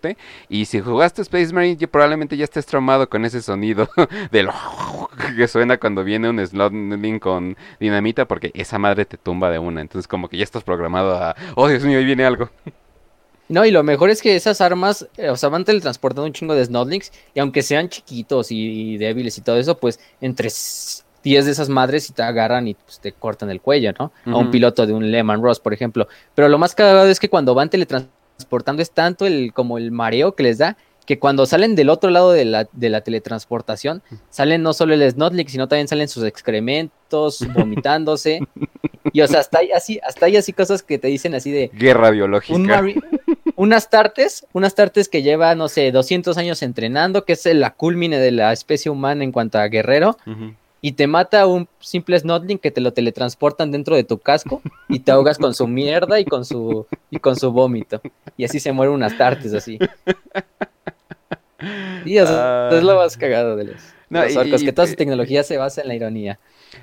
[0.49, 3.89] y si jugaste Space Marine, probablemente ya estés traumado con ese sonido
[4.31, 4.49] del
[5.37, 9.81] que suena cuando viene un Slotling con dinamita, porque esa madre te tumba de una.
[9.81, 12.49] Entonces, como que ya estás programado a, oh Dios mío, ahí viene algo.
[13.49, 16.55] No, y lo mejor es que esas armas, eh, o sea, van teletransportando un chingo
[16.55, 20.49] de Snodlings, y aunque sean chiquitos y, débiles y todo eso, pues entre
[21.23, 24.11] 10 de esas madres y te agarran y pues, te cortan el cuello, ¿no?
[24.25, 26.07] A un piloto de un Lehman Ross, por ejemplo.
[26.35, 28.12] Pero lo más cagado es que cuando van teletransportando
[28.79, 32.31] es tanto el, como el mareo que les da, que cuando salen del otro lado
[32.31, 37.39] de la, de la teletransportación, salen no solo el Snotlick, sino también salen sus excrementos,
[37.53, 38.39] vomitándose.
[39.11, 41.69] y o sea, hasta hay así, hasta hay así cosas que te dicen así de,
[41.73, 42.55] Guerra biológica.
[42.55, 42.67] un
[43.55, 48.17] unas tartes, unas tartes que lleva, no sé, 200 años entrenando, que es la culmine
[48.17, 50.17] de la especie humana en cuanto a guerrero.
[50.85, 54.99] Y te mata un simple Snotling que te lo teletransportan dentro de tu casco y
[54.99, 58.01] te ahogas con su mierda y con su y con su vómito.
[58.35, 59.79] Y así se mueren unas tartes así.
[62.05, 62.69] Y o sea, Ah.
[62.73, 65.57] es lo más cagado de los, No, los orcos, y- que toda su tecnología se
[65.57, 66.37] basa en la ironía.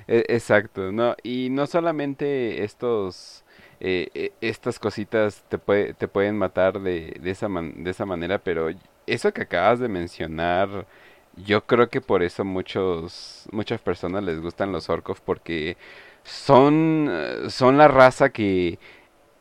[0.07, 3.43] E- Exacto, no, y no solamente estos,
[3.79, 8.05] eh, eh, estas cositas te puede, te pueden matar de, de esa man- de esa
[8.07, 8.69] manera, pero
[9.05, 10.87] eso que acabas de mencionar,
[11.37, 15.77] yo creo que por eso muchos, muchas personas les gustan los orcos, porque
[16.23, 17.09] son,
[17.49, 18.79] son la raza que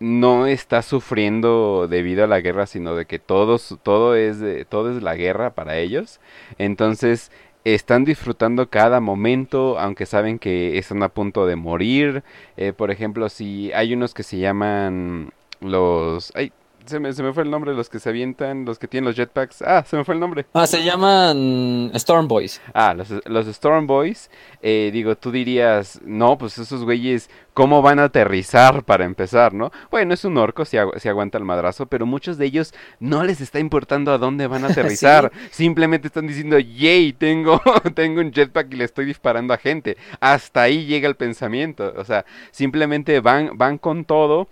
[0.00, 4.96] no está sufriendo debido a la guerra, sino de que todo, su- todo es todo
[4.96, 6.20] es la guerra para ellos.
[6.58, 7.30] Entonces,
[7.64, 12.22] están disfrutando cada momento, aunque saben que están a punto de morir.
[12.56, 16.32] Eh, por ejemplo, si hay unos que se llaman los...
[16.34, 16.52] Ay,
[16.90, 19.16] se me, se me fue el nombre, los que se avientan, los que tienen los
[19.16, 19.62] jetpacks.
[19.62, 20.44] Ah, se me fue el nombre.
[20.52, 22.60] Ah, se llaman Storm Boys.
[22.74, 24.30] Ah, los, los Storm Boys.
[24.62, 29.72] eh, digo, tú dirías, no, pues esos güeyes, ¿cómo van a aterrizar para empezar, no?
[29.90, 33.24] Bueno, es un orco, si, agu- si aguanta el madrazo, pero muchos de ellos no
[33.24, 35.32] les está importando a dónde van a aterrizar.
[35.50, 37.60] Simplemente están diciendo, yay, tengo,
[37.94, 39.96] tengo un jetpack y le estoy disparando a gente.
[40.20, 41.92] Hasta ahí llega el pensamiento.
[41.96, 44.48] O sea, simplemente van, van con todo.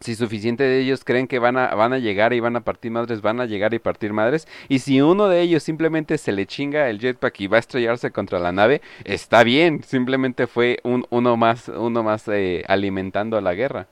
[0.00, 2.90] Si suficiente de ellos creen que van a, van a llegar y van a partir
[2.90, 4.46] madres, van a llegar y partir madres.
[4.68, 8.10] Y si uno de ellos simplemente se le chinga el jetpack y va a estrellarse
[8.10, 9.82] contra la nave, está bien.
[9.82, 13.88] Simplemente fue un, uno más, uno más eh, alimentando la guerra.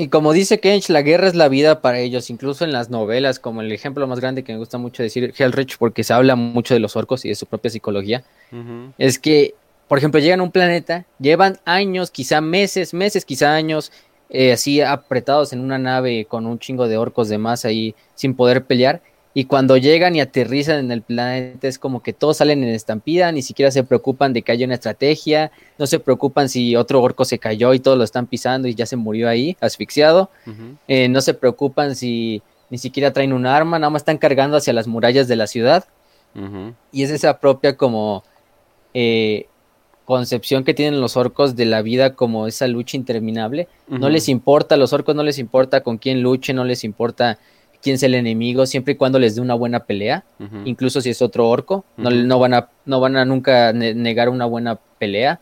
[0.00, 3.40] Y como dice Kench, la guerra es la vida para ellos, incluso en las novelas,
[3.40, 6.72] como el ejemplo más grande que me gusta mucho decir, Hellrich, porque se habla mucho
[6.72, 8.22] de los orcos y de su propia psicología,
[8.96, 9.56] es que,
[9.88, 13.90] por ejemplo, llegan a un planeta, llevan años, quizá meses, meses, quizá años,
[14.30, 18.34] eh, así apretados en una nave con un chingo de orcos de más ahí sin
[18.34, 19.00] poder pelear.
[19.34, 23.30] Y cuando llegan y aterrizan en el planeta es como que todos salen en estampida,
[23.30, 27.24] ni siquiera se preocupan de que haya una estrategia, no se preocupan si otro orco
[27.24, 30.30] se cayó y todos lo están pisando y ya se murió ahí, asfixiado,
[30.88, 34.72] eh, no se preocupan si ni siquiera traen un arma, nada más están cargando hacia
[34.72, 35.84] las murallas de la ciudad.
[36.92, 38.22] Y es esa propia como
[38.94, 39.47] eh,
[40.08, 43.68] concepción que tienen los orcos de la vida como esa lucha interminable.
[43.88, 47.38] No les importa, a los orcos no les importa con quién luche, no les importa
[47.82, 50.24] quién es el enemigo, siempre y cuando les dé una buena pelea,
[50.64, 54.30] incluso si es otro orco, no, no van a, no van a nunca ne- negar
[54.30, 55.40] una buena pelea.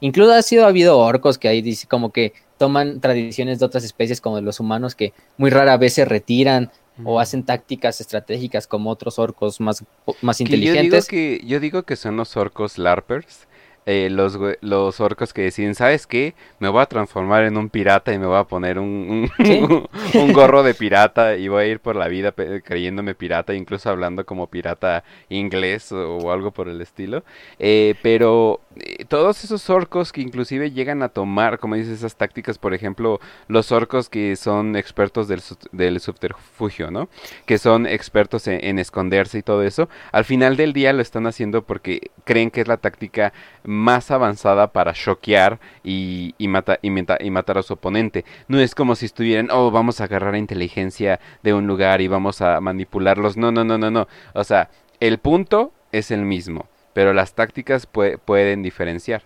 [0.00, 3.84] Incluso ha sido ha habido orcos que ahí dice como que toman tradiciones de otras
[3.84, 6.72] especies como de los humanos que muy rara vez se retiran
[7.04, 9.84] o hacen tácticas estratégicas como otros orcos más,
[10.20, 11.06] más Que yo digo inteligentes.
[11.06, 13.46] que, yo digo que son los orcos larpers.
[13.92, 16.34] Eh, los, los orcos que deciden, ¿sabes qué?
[16.60, 19.60] Me voy a transformar en un pirata y me voy a poner un, un, Sí.
[20.14, 24.24] un gorro de pirata y voy a ir por la vida creyéndome pirata, incluso hablando
[24.24, 27.24] como pirata inglés o, o algo por el estilo.
[27.58, 32.58] Eh, pero eh, todos esos orcos que inclusive llegan a tomar, como dices, esas tácticas,
[32.58, 37.08] por ejemplo, los orcos que son expertos del, del subterfugio, ¿no?
[37.44, 41.26] Que son expertos en, en esconderse y todo eso, al final del día lo están
[41.26, 43.32] haciendo porque creen que es la táctica
[43.64, 43.79] más
[44.10, 48.24] avanzada para choquear y, y, mata- y, meta- y matar a su oponente.
[48.48, 52.40] No es como si estuvieran, oh, vamos a agarrar inteligencia de un lugar y vamos
[52.40, 53.36] a manipularlos.
[53.36, 54.08] No, no, no, no, no.
[54.34, 59.22] O sea, el punto es el mismo, pero las tácticas pue- pueden diferenciar.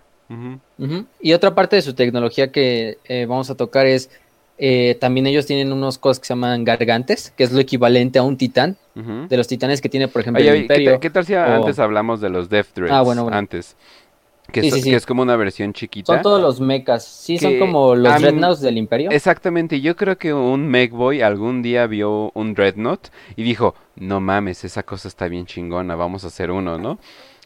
[1.21, 4.11] Y otra parte de su tecnología que eh, vamos a tocar es,
[4.59, 8.23] eh, también ellos tienen unos cosas que se llaman gargantes, que es lo equivalente a
[8.23, 10.91] un titán, de los titanes que tiene, por ejemplo, Oye, el oye, ¿qué, imperio.
[10.93, 12.93] tal, qué tal si o- antes hablamos de los Death Dreads?
[12.93, 13.37] Ah, bueno, bueno.
[13.37, 13.77] Antes.
[14.53, 14.91] Que, Sí, so- sí, sí.
[14.91, 16.13] que es como una versión chiquita.
[16.13, 19.11] Son todos los mechas, sí, son como los mí- dreadnoughts del imperio.
[19.11, 24.65] Exactamente, yo creo que un Megboy algún día vio un Dreadnought y dijo, no mames,
[24.65, 26.99] esa cosa está bien chingona, vamos a hacer uno, ¿no?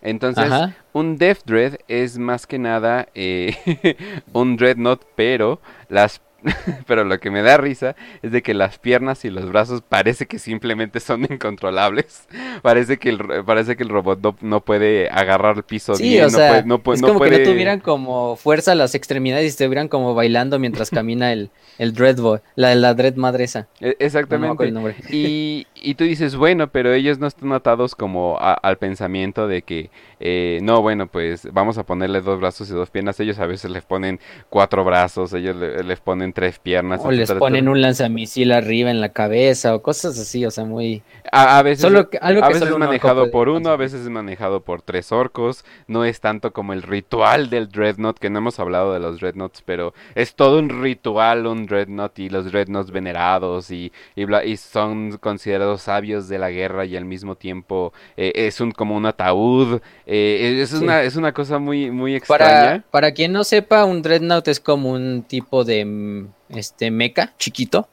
[0.02, 0.76] Entonces, Ajá.
[0.92, 3.54] un Death Dread es más que nada eh,
[4.32, 6.20] un Dreadnought, pero las
[6.86, 10.26] pero lo que me da risa es de que las piernas y los brazos parece
[10.26, 12.28] que simplemente son incontrolables.
[12.62, 16.62] Parece que el, parece que el robot no, puede agarrar el piso bien, o sea,
[16.62, 20.58] no puede, es como que no tuvieran como fuerza las extremidades y estuvieran como bailando
[20.58, 23.68] mientras camina el, el Dreadboy, la, la Dread madre esa.
[23.80, 24.72] E, exactamente.
[25.10, 29.90] y, y tú dices, bueno, pero ellos no están atados como al pensamiento de que,
[30.20, 33.18] eh, no, bueno, pues vamos a ponerle dos brazos y dos piernas.
[33.20, 37.00] Ellos a veces les ponen cuatro brazos, ellos les ponen tres piernas.
[37.02, 41.02] O les ponen un lanzamisil arriba en la cabeza o cosas así, o sea, muy...
[41.32, 45.10] A, veces, algo a veces es manejado por uno, a veces es manejado por tres
[45.10, 45.64] orcos.
[45.88, 49.62] No es tanto como el ritual del Dreadnought, que no hemos hablado de los Dreadnoughts,
[49.66, 55.18] pero es todo un ritual, un Dreadnought y los Dreadnoughts venerados y, y, y son
[55.18, 59.80] considerados sabios de la guerra y al mismo tiempo eh, es un como un ataúd.
[60.06, 62.44] Eh, es, una, es una cosa muy, muy extraña.
[62.48, 67.34] Para, para quien no sepa, un Dreadnought es como un tipo de mm, este mecha
[67.38, 67.88] chiquito.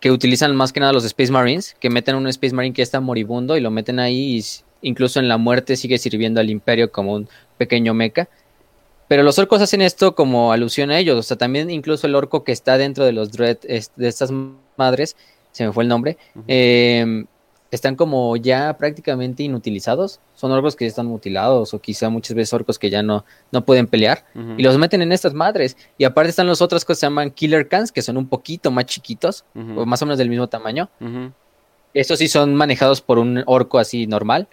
[0.00, 3.00] Que utilizan más que nada los Space Marines, que meten un Space Marine que está
[3.00, 4.44] moribundo y lo meten ahí y
[4.82, 8.28] incluso en la muerte sigue sirviendo al imperio como un pequeño mecha.
[9.08, 11.18] Pero los orcos hacen esto como alusión a ellos.
[11.18, 14.32] O sea, también incluso el orco que está dentro de los dread, de estas
[14.76, 15.16] madres,
[15.52, 16.16] se me fue el nombre,
[16.48, 17.26] em,
[17.72, 20.20] están como ya prácticamente inutilizados.
[20.34, 23.64] Son orcos que ya están mutilados o quizá muchas veces orcos que ya no, no
[23.64, 24.26] pueden pelear
[24.58, 25.78] y los meten en estas madres.
[25.96, 28.84] Y aparte están los otros que se llaman Killer Cans, que son un poquito más
[28.84, 30.90] chiquitos o más o menos del mismo tamaño.
[31.94, 34.48] Estos sí son manejados por un orco así normal.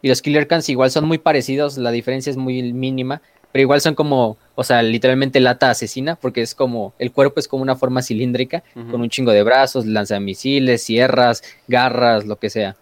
[0.00, 3.20] Y los Killer Cans igual son muy parecidos, la diferencia es muy mínima,
[3.52, 7.48] pero igual son como, o sea, literalmente lata asesina, porque es como, el cuerpo es
[7.48, 12.76] como una forma cilíndrica, con un chingo de brazos, lanzamisiles, sierras, garras, lo que sea.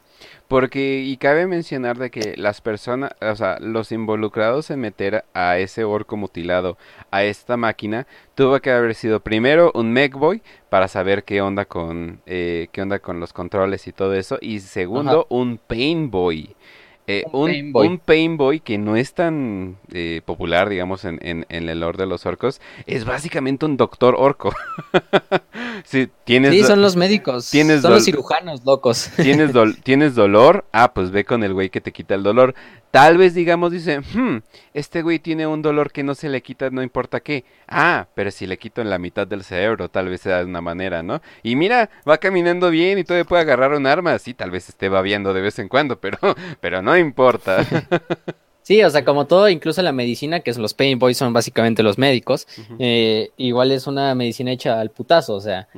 [0.49, 5.59] Porque, y cabe mencionar de que las personas, o sea, los involucrados en meter a
[5.59, 6.79] ese orco mutilado
[7.11, 10.41] a esta máquina, tuvo que haber sido primero un Mechboy
[10.71, 14.61] para saber qué onda con, eh, qué onda con los controles y todo eso, y
[14.61, 16.57] segundo, un Painboy.
[17.11, 18.61] Eh, un, un, Painboy.
[18.61, 23.07] que no es tan eh, popular, digamos, en, en, el lore de los orcos, es
[23.07, 24.55] básicamente un doctor orco.
[25.85, 27.51] sí, tienes sí, son los médicos.
[27.51, 29.11] Tienes son los cirujanos locos.
[29.17, 29.53] ¿tienes,
[29.85, 30.67] ¿Tienes dolor?
[30.71, 32.55] Ah, pues ve con el güey que te quita el dolor.
[32.91, 34.39] Tal vez, digamos, dice, hmm,
[34.73, 37.45] este güey tiene un dolor que no se le quita, no importa qué.
[37.67, 40.63] Ah, pero si le quito en la mitad del cerebro, tal vez sea de una
[40.63, 41.21] manera, ¿no?
[41.43, 44.19] Y mira, va caminando bien y todavía puede agarrar un arma.
[44.19, 46.19] Sí, tal vez esté babiando de vez en cuando, pero,
[46.61, 47.65] pero no importa.
[48.69, 51.97] Sí, o sea, como todo, incluso la medicina, que los pain boys son básicamente los
[51.97, 52.47] médicos,
[52.79, 55.69] eh, igual es una medicina hecha al putazo, o sea,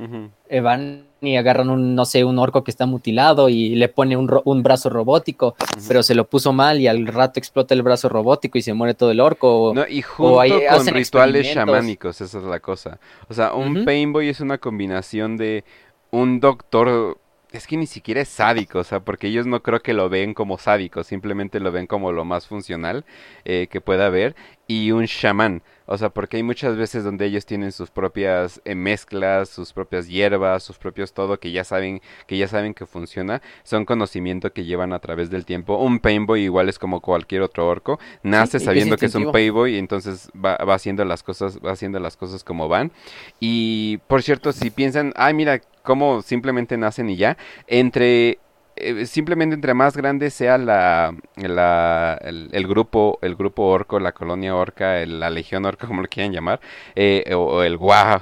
[0.49, 4.17] eh, van y agarran un, no sé, un orco que está mutilado y le pone
[4.17, 5.55] un, un brazo robótico,
[5.87, 8.95] pero se lo puso mal y al rato explota el brazo robótico y se muere
[8.95, 9.71] todo el orco.
[9.75, 12.99] No, y junto con rituales chamánicos, esa es la cosa.
[13.29, 15.63] O sea, un painboy es una combinación de
[16.09, 17.17] un doctor
[17.51, 20.33] es que ni siquiera es sádico, o sea, porque ellos no creo que lo ven
[20.33, 23.03] como sádico, simplemente lo ven como lo más funcional
[23.43, 24.35] eh, que pueda haber.
[24.67, 25.61] Y un chamán,
[25.91, 30.07] o sea, porque hay muchas veces donde ellos tienen sus propias eh, mezclas, sus propias
[30.07, 34.63] hierbas, sus propios todo que ya saben que ya saben que funciona, son conocimiento que
[34.63, 35.75] llevan a través del tiempo.
[35.75, 39.79] Un painboy igual es como cualquier otro orco, nace sabiendo que es, un painboy y
[39.79, 42.93] entonces va, va haciendo las cosas, va haciendo las cosas como van.
[43.41, 47.37] Y por cierto, si piensan, ay, mira, cómo simplemente nacen y ya,
[47.67, 48.39] entre
[48.75, 55.05] eh, simplemente entre más grande sea la, el, grupo el grupo orco la colonia orca
[55.05, 56.59] la legión orca como lo quieran llamar
[56.95, 58.21] eh, o, el guau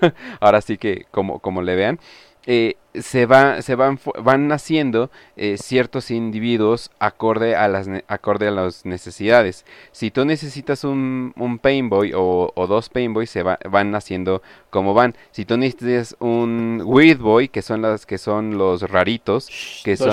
[0.40, 2.00] ahora sí que como como le vean
[2.46, 8.50] eh, se, va, se van, van naciendo eh, ciertos individuos acorde a, las, acorde a
[8.50, 9.64] las necesidades.
[9.92, 15.14] Si tú necesitas un, un Painboy o, o dos Painboys, se van naciendo como van.
[15.30, 19.48] Si tú necesitas un Weird Boy, que son, las, que son los raritos,
[19.84, 20.08] que los son,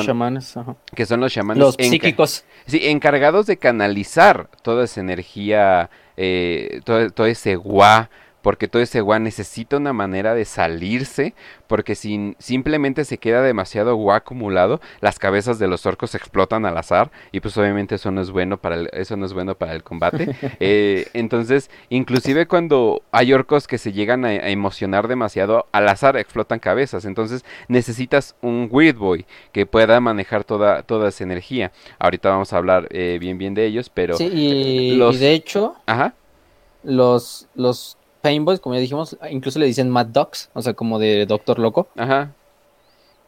[0.94, 1.60] que son los chamanes.
[1.60, 2.44] Los psíquicos.
[2.68, 8.10] Sí, encargados de canalizar toda esa energía, eh, todo, todo ese guá
[8.42, 11.34] porque todo ese guá necesita una manera de salirse,
[11.68, 16.78] porque si simplemente se queda demasiado guá acumulado, las cabezas de los orcos explotan al
[16.78, 19.74] azar y pues obviamente eso no es bueno para el, eso no es bueno para
[19.74, 20.36] el combate.
[20.60, 26.60] Eh, entonces, inclusive cuando hay orcos que se llegan a, emocionar demasiado, al azar explotan
[26.60, 27.06] cabezas.
[27.06, 31.72] Entonces necesitas un Weird Boy que pueda manejar toda, toda esa energía.
[32.00, 34.16] Ahorita vamos a hablar eh, bien bien de ellos, pero...
[34.16, 35.76] Sí, y, y de hecho...
[35.86, 36.14] Ajá.
[36.84, 37.98] Los, los
[38.28, 41.88] Painboys, como ya dijimos, incluso le dicen Mad Dogs, o sea, como de Doctor Loco.
[41.96, 42.34] Ajá.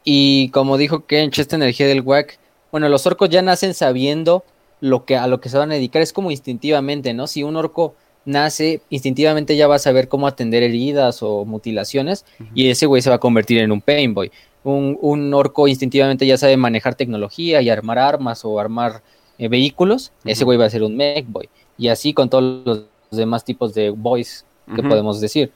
[0.04, 2.38] Y como dijo Kench, esta energía del WAC,
[2.70, 4.44] bueno, los orcos ya nacen sabiendo
[4.82, 7.28] lo que, a lo que se van a dedicar, es como instintivamente, ¿no?
[7.28, 7.96] Si un orco
[8.26, 13.10] nace, instintivamente ya va a saber cómo atender heridas o mutilaciones y ese güey se
[13.10, 14.34] va a convertir en un Painboy.
[14.66, 19.02] Un, un orco instintivamente ya sabe manejar tecnología y armar armas o armar
[19.38, 21.48] eh, vehículos, ese güey va a ser un Mech-Boy.
[21.78, 24.46] Y así con todos los demás tipos de boys
[24.76, 25.52] que podemos decir.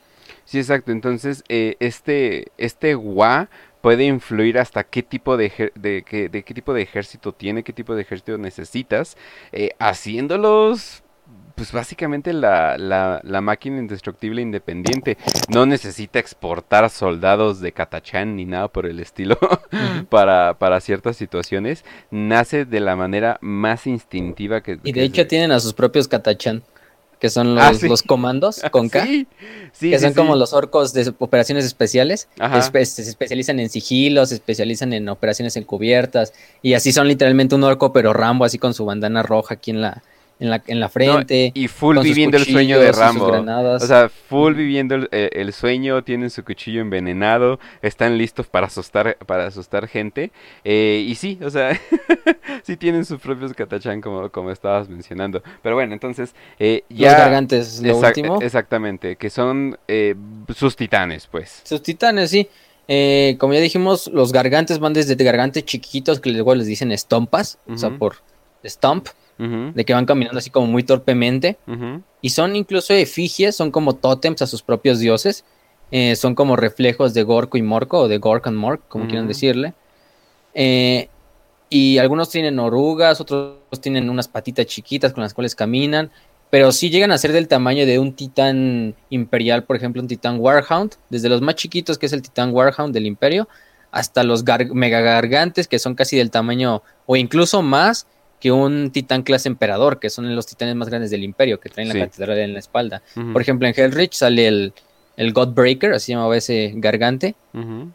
[0.46, 0.92] Sí, exacto.
[0.92, 3.50] Entonces, eh, este, este Wa
[3.82, 7.96] puede influir hasta qué tipo de, de, de, qué tipo de ejército tiene, qué tipo
[7.96, 9.18] de ejército necesitas,
[9.52, 11.04] eh, haciéndolos
[11.56, 15.18] pues básicamente la, la, la, máquina indestructible independiente
[15.50, 19.38] no necesita exportar soldados de Katachan ni nada por el estilo
[20.10, 21.86] para, para ciertas situaciones.
[22.10, 24.80] Nace de la manera más instintiva que...
[24.84, 26.64] Y de hecho tienen a sus propios Katachan
[27.24, 29.08] que son ah, los, comandos con K,
[29.80, 35.08] que son como los orcos de operaciones especiales, se especializan en sigilos, se especializan en
[35.08, 39.54] operaciones encubiertas, y así son literalmente un orco pero Rambo, así con su bandana roja
[39.54, 40.04] aquí en la,
[40.40, 41.52] en la, en la frente.
[41.54, 43.28] y full viviendo el sueño de Rambo.
[43.28, 49.48] O sea, full viviendo el, sueño, tienen su cuchillo envenenado, están listos para asustar, para
[49.48, 50.32] asustar gente.
[50.64, 51.80] Eh, y sí, o sea,
[52.64, 55.42] sí tienen sus propios katachan como, como estabas mencionando.
[55.62, 57.12] Pero bueno, entonces eh, ya...
[57.12, 58.42] Los gargantes, lo último.
[58.42, 60.16] Exactamente, que son eh,
[60.54, 61.62] sus titanes, pues.
[61.64, 62.50] Sus titanes, sí.
[63.38, 67.78] como ya dijimos, los gargantes van desde gargantes chiquitos que luego les dicen estompas, o
[67.78, 68.18] sea, por
[68.66, 69.08] stomp,
[69.38, 71.58] de que van caminando así como muy torpemente.
[72.22, 75.44] Y son incluso efigies, son como tótems a sus propios dioses.
[75.92, 79.28] Eh, son como reflejos de Gorko y Morko, o de Gork and Mork, como quieran
[79.28, 79.74] decirle.
[80.56, 81.08] Eh,
[81.70, 86.12] y algunos tienen orugas, otros tienen unas patitas chiquitas con las cuales caminan.
[86.50, 90.40] Pero sí llegan a ser del tamaño de un titán imperial, por ejemplo, un titán
[90.40, 90.96] Warhound.
[91.10, 93.48] Desde los más chiquitos, que es el titán Warhound del imperio,
[93.90, 98.08] hasta los mega gargantes, que son casi del tamaño, o incluso más,
[98.44, 101.88] que un titán clase emperador, que son los titanes más grandes del imperio, que traen
[101.88, 103.02] la catedral en la espalda.
[103.32, 104.74] Por ejemplo, en Hellrich sale el,
[105.16, 107.36] el Godbreaker, así llamaba ese gargante,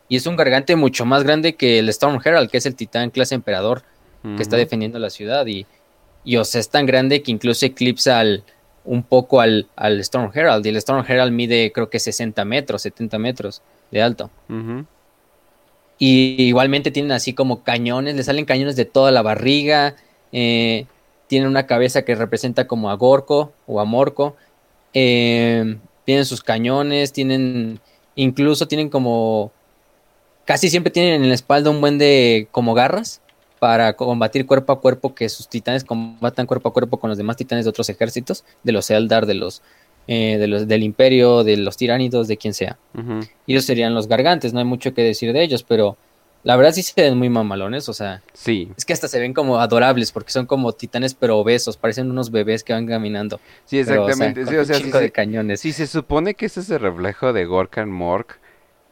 [0.09, 3.11] y es un gargante mucho más grande que el Storm Herald, que es el titán
[3.11, 3.83] clase emperador
[4.23, 5.67] que está defendiendo la ciudad, y,
[6.25, 8.43] y o sea, es tan grande que incluso eclipsa al,
[8.87, 12.81] un poco al, al Storm Herald, y el Storm Herald mide creo que 60 metros,
[12.81, 14.31] 70 metros de alto.
[15.99, 19.95] Y igualmente tienen así como cañones, le salen cañones de toda la barriga,
[20.33, 20.87] eh,
[21.27, 24.37] tienen una cabeza que representa como a Gorko o a Morco.
[24.95, 27.81] Eh, tienen sus cañones, tienen,
[28.15, 29.53] incluso tienen como,
[30.45, 33.21] casi siempre tienen en la espalda un buen de como garras
[33.59, 37.37] para combatir cuerpo a cuerpo, que sus titanes combatan cuerpo a cuerpo con los demás
[37.37, 39.63] titanes de otros ejércitos, de los Eldar, de los,
[40.07, 42.79] eh, de los del Imperio, de los tiránidos, de quien sea.
[43.47, 45.97] Y ellos serían los gargantes, no hay mucho que decir de ellos, pero
[46.49, 48.23] la verdad sí se ven muy mamalones, o sea.
[48.33, 48.73] Sí.
[48.75, 52.31] Es que hasta se ven como adorables porque son como titanes pero obesos, parecen unos
[52.31, 53.39] bebés que van caminando.
[53.67, 54.47] Sí, exactamente.
[54.47, 55.61] sí, o sea, de cañones.
[55.61, 58.39] Sí, se supone que ese es el reflejo de Gorkan Mork.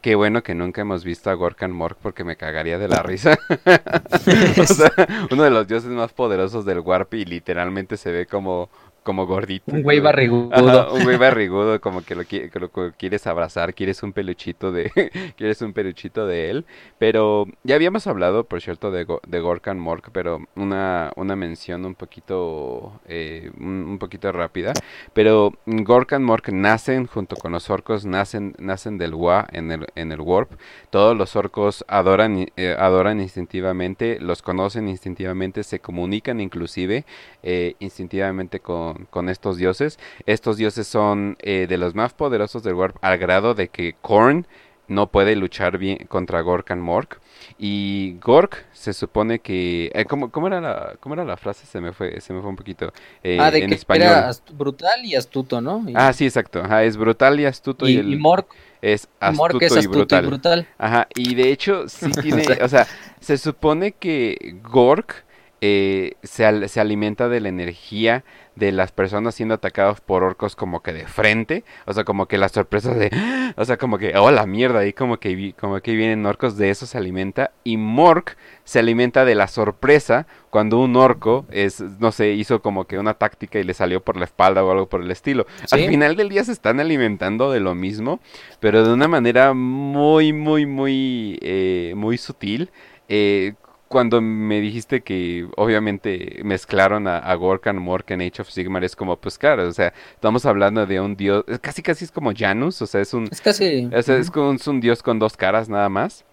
[0.03, 3.39] Qué bueno que nunca hemos visto a Gorkan Mork porque me cagaría de la risa.
[4.61, 4.93] o sea,
[5.31, 8.69] uno de los dioses más poderosos del Warp y literalmente se ve como
[9.07, 9.71] como gordito.
[9.71, 10.93] Un güey barrigudo.
[10.93, 14.91] un güey barrigudo, como que lo, que lo quieres abrazar, quieres un peluchito de,
[15.37, 16.67] quieres un peluchito de él.
[16.99, 21.95] Pero ya habíamos hablado, por cierto, de, de Gorkan Mork, pero una, una mención un
[21.95, 24.73] poquito, eh, un, poquito rápida.
[25.15, 30.11] Pero Gorkan Mork nacen junto con los orcos, nacen, nacen del Wa en el, en
[30.11, 30.51] el Warp.
[30.91, 37.05] Todos los orcos adoran, eh, adoran instintivamente, los conocen instintivamente, se comunican inclusive
[37.45, 39.99] eh, instintivamente con con, estos dioses.
[40.27, 44.47] Estos dioses son eh, de los más poderosos del Warp al grado de que Korn
[44.89, 47.21] no puede luchar bien contra Gork and Mork.
[47.59, 49.91] Y Gork se supone que...
[49.95, 51.67] Eh, ¿cómo, era la, ¿Cómo era la frase?
[51.67, 52.93] Se me fue, se me fue un poquito
[53.23, 54.09] eh, ah, de en que español.
[54.09, 55.85] Era brutal y astuto, ¿no?
[55.95, 56.63] Ah, sí, exacto.
[56.81, 57.89] es brutal y astuto.
[57.89, 58.49] Y, y, Mork
[58.83, 60.25] es astuto, es astuto y, brutal.
[60.25, 60.69] y, brutal.
[60.79, 62.45] Ajá, y de hecho sí tiene...
[62.63, 62.87] o sea,
[63.21, 65.26] se supone que Gork
[65.61, 68.25] se, se alimenta de la energía
[68.57, 72.39] de las personas siendo atacados por orcos como que de frente, o sea, como que
[72.39, 73.11] la sorpresa de,
[73.57, 76.71] o sea, como que, oh la mierda, ahí como que, como que vienen orcos, de
[76.71, 82.13] eso se alimenta, y Mork se alimenta de la sorpresa cuando un orco es, no
[82.13, 85.03] sé, hizo como que una táctica y le salió por la espalda o algo por
[85.03, 85.47] el estilo.
[85.71, 88.21] Al final del día se están alimentando de lo mismo,
[88.59, 92.71] pero de una manera muy, muy, muy, eh, muy sutil.
[93.09, 93.53] Eh,
[93.89, 98.97] cuando me dijiste que obviamente mezclaron a, a Gorkan, Mork en Age of Sigmar, es
[98.97, 102.83] como, pues claro, o sea, estamos hablando de un dios, casi casi es como Janus,
[102.83, 103.29] o sea, es un...
[103.31, 103.89] Es casi...
[103.93, 106.25] es, un, dios con dos caras nada más.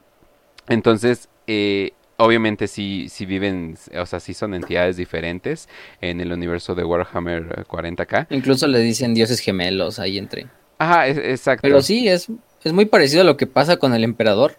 [0.68, 5.70] Entonces, eh, obviamente sí, sí viven, o sea, sí son entidades diferentes
[6.02, 8.28] en el universo de Warhammer 40k.
[8.30, 10.48] Incluso le dicen dioses gemelos ahí entre.
[10.80, 11.62] Ajá, exacto.
[11.62, 12.28] Pero sí, es,
[12.64, 14.58] es muy parecido a lo que pasa con el emperador,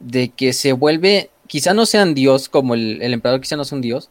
[0.00, 3.76] de que se vuelve, quizá no sean dios como el, el emperador, quizá no sea
[3.76, 4.10] un dios,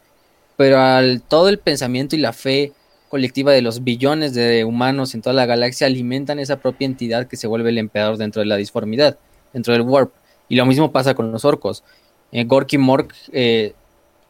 [0.57, 2.73] pero al todo el pensamiento y la fe
[3.09, 7.37] colectiva de los billones de humanos en toda la galaxia alimentan esa propia entidad que
[7.37, 9.19] se vuelve el emperador dentro de la disformidad,
[9.53, 10.11] dentro del warp.
[10.49, 11.83] Y lo mismo pasa con los orcos.
[12.31, 13.75] Eh, Gork y Mork eh,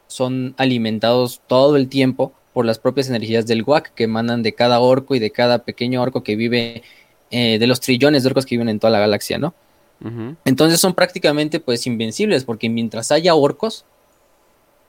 [0.08, 4.82] son alimentados todo el tiempo por las propias energías del Wack que emanan de cada
[4.82, 6.84] orco y de cada pequeño orco que vive,
[7.32, 9.56] eh, de los trillones de orcos que viven en toda la galaxia, ¿no?
[10.46, 13.86] Entonces son prácticamente pues invencibles porque mientras haya orcos,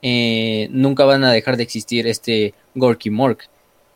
[0.01, 3.49] nunca van a dejar de existir este Gorky Mork.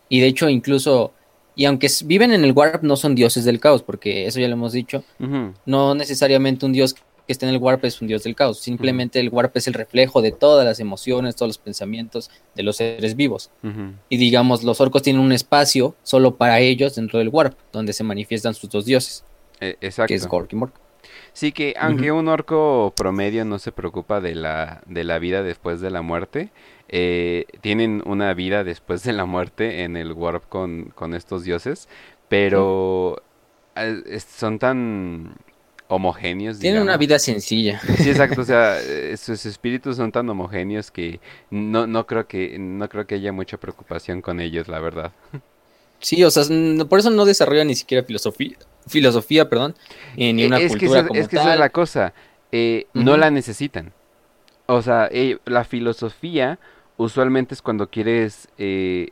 [0.08, 1.14] Y de hecho incluso,
[1.56, 4.54] y aunque viven en el Warp, no son dioses del caos, porque eso ya lo
[4.54, 5.04] hemos dicho,
[5.66, 8.60] no necesariamente un dios que esté en el Warp es un dios del caos.
[8.60, 12.78] Simplemente el Warp es el reflejo de todas las emociones, todos los pensamientos de los
[12.78, 13.52] seres vivos.
[14.10, 18.04] Y digamos, los orcos tienen un espacio solo para ellos dentro del Warp, donde se
[18.04, 19.24] manifiestan sus dos dioses.
[19.60, 20.08] Exacto.
[20.08, 20.74] Que es Gork y Mork.
[21.40, 25.80] Sí, que aunque un orco promedio no se preocupa de la, de la vida después
[25.80, 26.52] de la muerte,
[26.90, 31.88] eh, tienen una vida después de la muerte en el Warp con, con estos dioses,
[32.28, 33.24] pero
[33.78, 35.38] eh, son tan
[35.88, 36.60] homogéneos.
[36.60, 37.80] Tienen una vida sencilla.
[37.80, 41.22] Sí, exacto, o sea, eh, sus espíritus son tan homogéneos que
[41.52, 45.14] no, no creo que no creo que haya mucha preocupación con ellos, la verdad.
[46.02, 46.44] Sí, o sea,
[46.90, 48.58] por eso no desarrollan ni siquiera filosofía,
[48.90, 49.76] filosofía, perdón,
[50.18, 51.46] eh, ni una es cultura que como Es que tal.
[51.46, 52.14] esa es la cosa,
[52.52, 53.94] eh, no la necesitan.
[54.66, 55.10] O sea,
[55.46, 56.60] la filosofía
[56.98, 59.10] usualmente es cuando quieres eh,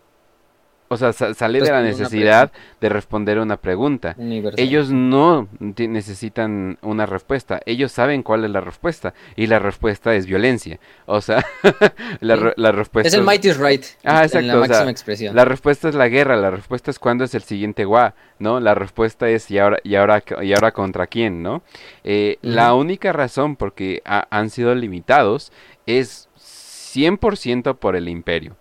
[0.89, 4.15] o sea, sale de la necesidad de responder una pregunta.
[4.17, 4.63] Universal.
[4.63, 7.59] Ellos no necesitan una respuesta.
[7.65, 9.13] Ellos saben cuál es la respuesta.
[9.35, 10.79] Y la respuesta es violencia.
[11.05, 11.45] O sea,
[12.21, 12.43] la, Sí.
[12.55, 13.83] la respuesta Es el might is right.
[14.03, 15.35] Ah, En exacto, la o sea, máxima expresión.
[15.35, 18.59] La respuesta es la guerra, la respuesta es cuándo es el siguiente gua, ¿no?
[18.59, 21.63] La respuesta es y ahora, y ahora, y ahora contra quién, ¿no?
[22.03, 25.51] Eh, La única razón por que ha- han sido limitados
[25.85, 28.55] es 100% por el imperio.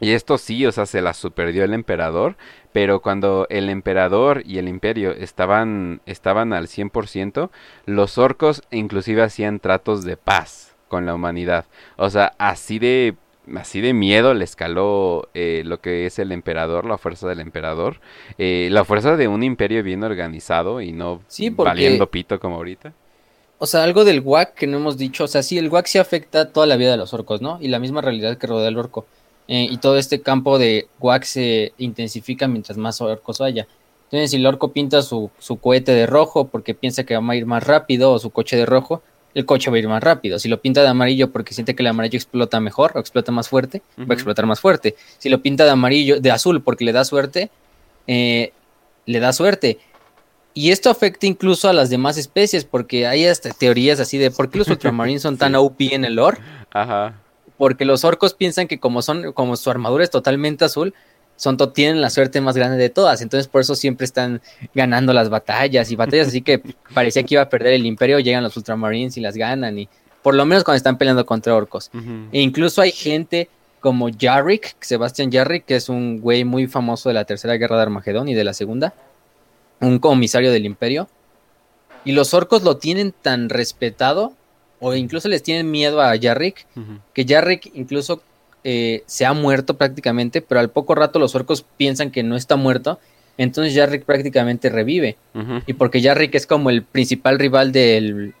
[0.00, 2.36] Y esto sí, o sea, se la superdió el emperador,
[2.72, 7.50] pero cuando el emperador y el imperio estaban, estaban al 100%,
[7.86, 11.64] los orcos inclusive hacían tratos de paz con la humanidad.
[11.96, 13.14] O sea, así de
[13.56, 18.00] así de miedo le escaló eh, lo que es el emperador, la fuerza del emperador,
[18.38, 22.56] eh, la fuerza de un imperio bien organizado y no Sí, porque- valiendo pito como
[22.56, 22.92] ahorita.
[23.58, 25.24] O sea, algo del WAC que no hemos dicho.
[25.24, 27.58] O sea, sí, el WAC sí afecta toda la vida de los orcos, ¿no?
[27.60, 29.06] Y la misma realidad que rodea al orco.
[29.46, 33.66] Eh, y todo este campo de WAC se intensifica mientras más orcos haya.
[34.04, 37.36] Entonces, si el orco pinta su, su cohete de rojo porque piensa que va a
[37.36, 39.02] ir más rápido, o su coche de rojo,
[39.34, 40.38] el coche va a ir más rápido.
[40.38, 43.48] Si lo pinta de amarillo porque siente que el amarillo explota mejor o explota más
[43.48, 44.94] fuerte, va a explotar más fuerte.
[45.18, 47.50] Si lo pinta de amarillo, de azul porque le da suerte,
[48.06, 48.52] eh,
[49.06, 49.78] le da suerte.
[50.54, 54.50] Y esto afecta incluso a las demás especies, porque hay hasta teorías así de por
[54.50, 55.56] qué los ultramarines son tan.
[55.56, 56.38] OP en el lore.
[56.70, 57.14] Ajá.
[57.56, 60.94] Porque los orcos piensan que como son, como su armadura es totalmente azul,
[61.36, 63.22] son tienen la suerte más grande de todas.
[63.22, 64.40] Entonces por eso siempre están
[64.74, 66.60] ganando las batallas y batallas así que
[66.92, 69.78] parecía que iba a perder el imperio, llegan los ultramarines y las ganan.
[69.78, 69.88] Y
[70.22, 71.90] por lo menos cuando están peleando contra orcos.
[72.32, 73.48] E incluso hay gente
[73.80, 77.82] como Jarrick, Sebastian Jarrick, que es un güey muy famoso de la tercera guerra de
[77.82, 78.94] Armagedón y de la segunda,
[79.80, 81.06] un comisario del imperio.
[82.06, 84.32] Y los orcos lo tienen tan respetado,
[84.84, 86.98] o incluso les tienen miedo a Jarrick, Ujú.
[87.14, 88.22] que Jarrick incluso
[88.64, 92.56] eh, se ha muerto prácticamente, pero al poco rato los orcos piensan que no está
[92.56, 92.98] muerto,
[93.38, 95.16] entonces Jarrick prácticamente revive.
[95.66, 98.34] Y porque Jarrick es como el principal rival del,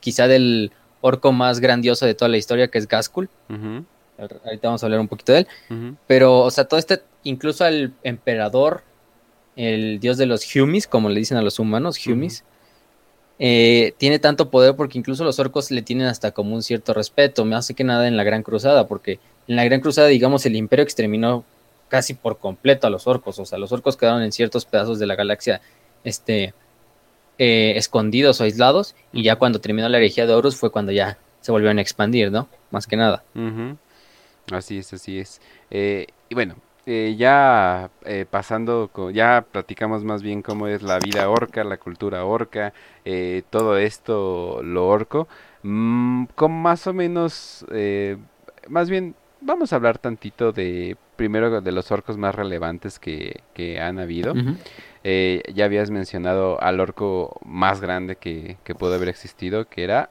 [0.00, 0.70] quizá del
[1.00, 3.28] orco más grandioso de toda la historia, que es Gaskul.
[3.48, 3.84] Ujú.
[4.18, 5.96] Ahorita vamos a hablar un poquito de él.
[6.06, 8.82] Pero, o sea, todo este, incluso al emperador,
[9.56, 12.44] el dios de los Humis, como le dicen a los humanos, Humis,
[13.38, 17.44] eh, tiene tanto poder porque incluso los orcos le tienen hasta como un cierto respeto.
[17.54, 20.82] Hace que nada en la Gran Cruzada, porque en la Gran Cruzada, digamos, el imperio
[20.82, 21.44] exterminó
[21.88, 23.38] casi por completo a los orcos.
[23.38, 25.60] O sea, los orcos quedaron en ciertos pedazos de la galaxia,
[26.04, 26.54] este,
[27.38, 28.94] eh, escondidos o aislados.
[29.12, 32.32] Y ya cuando terminó la herejía de Horus fue cuando ya se volvieron a expandir,
[32.32, 32.48] ¿no?
[32.70, 33.22] Más que nada.
[34.50, 35.40] Así es, así es.
[35.70, 36.56] Eh, y bueno,
[36.86, 42.24] eh, ya eh, pasando, ya platicamos más bien cómo es la vida orca, la cultura
[42.24, 42.72] orca,
[43.04, 45.28] eh, todo esto, lo orco.
[45.62, 48.16] Mm, con más o menos, eh,
[48.68, 53.80] más bien, vamos a hablar tantito de, primero de los orcos más relevantes que, que
[53.80, 54.34] han habido.
[55.02, 60.10] Eh, ya habías mencionado al orco más grande que, que pudo haber existido, que era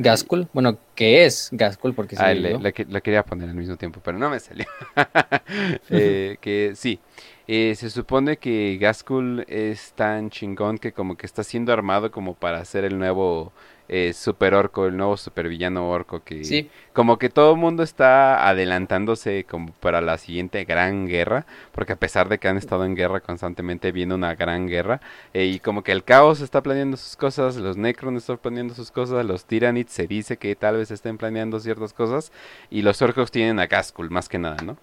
[0.00, 4.16] Gaskul, bueno, que es Gaskul porque se ah, le, quería poner al mismo tiempo, pero
[4.16, 4.66] no me salió.
[5.90, 7.00] Eh, que sí,
[7.46, 12.34] eh, se supone que Gaskul es tan chingón que como que está siendo armado como
[12.34, 13.52] para ser el nuevo
[13.88, 19.44] eh, super orco, el nuevo supervillano orco que como que todo el mundo está adelantándose
[19.44, 23.20] como para la siguiente gran guerra, porque a pesar de que han estado en guerra
[23.20, 25.00] constantemente viene una gran guerra
[25.32, 28.90] eh, y como que el caos está planeando sus cosas, los Necron están planeando sus
[28.90, 32.32] cosas, los Tyranids se dice que tal vez estén planeando ciertas cosas
[32.70, 34.76] y los orcos tienen a Gaskul más que nada, ¿no?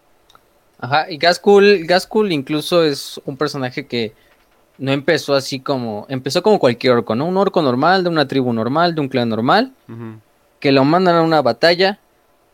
[0.80, 4.14] Ajá, y Gaskul, Gaskul incluso es un personaje que
[4.78, 7.26] no empezó así como, empezó como cualquier orco, ¿no?
[7.26, 9.72] Un orco normal, de una tribu normal, de un clan normal,
[10.60, 12.00] que lo mandan a una batalla,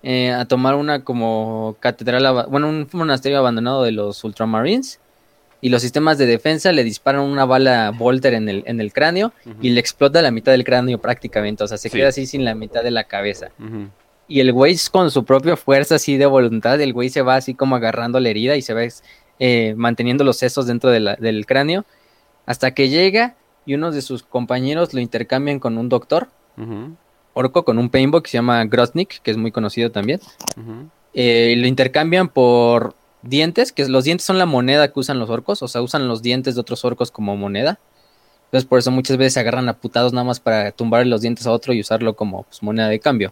[0.03, 4.99] eh, a tomar una como catedral, bueno, un monasterio abandonado de los Ultramarines,
[5.63, 9.32] y los sistemas de defensa le disparan una bala Volter en el, en el cráneo
[9.61, 12.55] y le explota la mitad del cráneo prácticamente, o sea, se queda así sin la
[12.55, 13.49] mitad de la cabeza.
[14.28, 17.53] Y el güey con su propia fuerza así de voluntad, el güey se va así
[17.53, 18.82] como agarrando la herida y se va
[19.39, 21.86] eh, manteniendo los sesos dentro del cráneo
[22.52, 23.36] hasta que llega
[23.66, 26.30] y uno de sus compañeros lo intercambian con un doctor,
[27.34, 30.20] orco, con un paintball que se llama Grotnik, que es muy conocido también.
[31.14, 35.62] Eh, lo intercambian por dientes, que los dientes son la moneda que usan los orcos,
[35.64, 37.80] o sea, usan los dientes de otros orcos como moneda.
[38.45, 41.47] Entonces por eso muchas veces se agarran a putados nada más para tumbar los dientes
[41.47, 43.32] a otro y usarlo como pues, moneda de cambio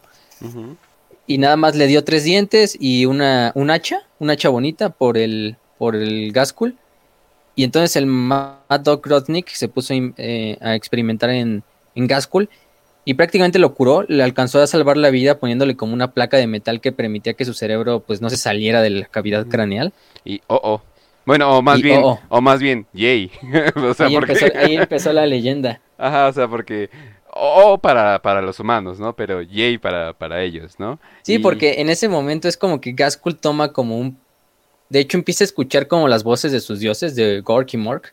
[1.29, 5.15] y nada más le dio tres dientes y una, un hacha, un hacha bonita por
[5.15, 6.75] el, por el Gaskul.
[7.55, 11.63] Y entonces el Mad Dog Rodnik se puso eh, a experimentar en,
[11.95, 12.49] en Gaskul
[13.05, 16.47] y prácticamente lo curó, le alcanzó a salvar la vida poniéndole como una placa de
[16.47, 19.93] metal que permitía que su cerebro pues no se saliera de la cavidad craneal.
[20.23, 20.81] Y oh oh.
[21.25, 22.37] Bueno, o más bien, oh, oh.
[22.37, 23.31] o más bien, yay.
[24.55, 25.81] ahí empezó la leyenda.
[25.97, 26.89] Ajá, o sea, porque
[27.31, 29.15] o para, para los humanos, ¿no?
[29.15, 30.99] Pero yay para, para ellos, ¿no?
[31.21, 34.17] Sí, porque en ese momento es como que Gaskul toma como un...
[34.89, 38.11] De hecho empieza a escuchar como las voces de sus dioses, de Gork y Mork.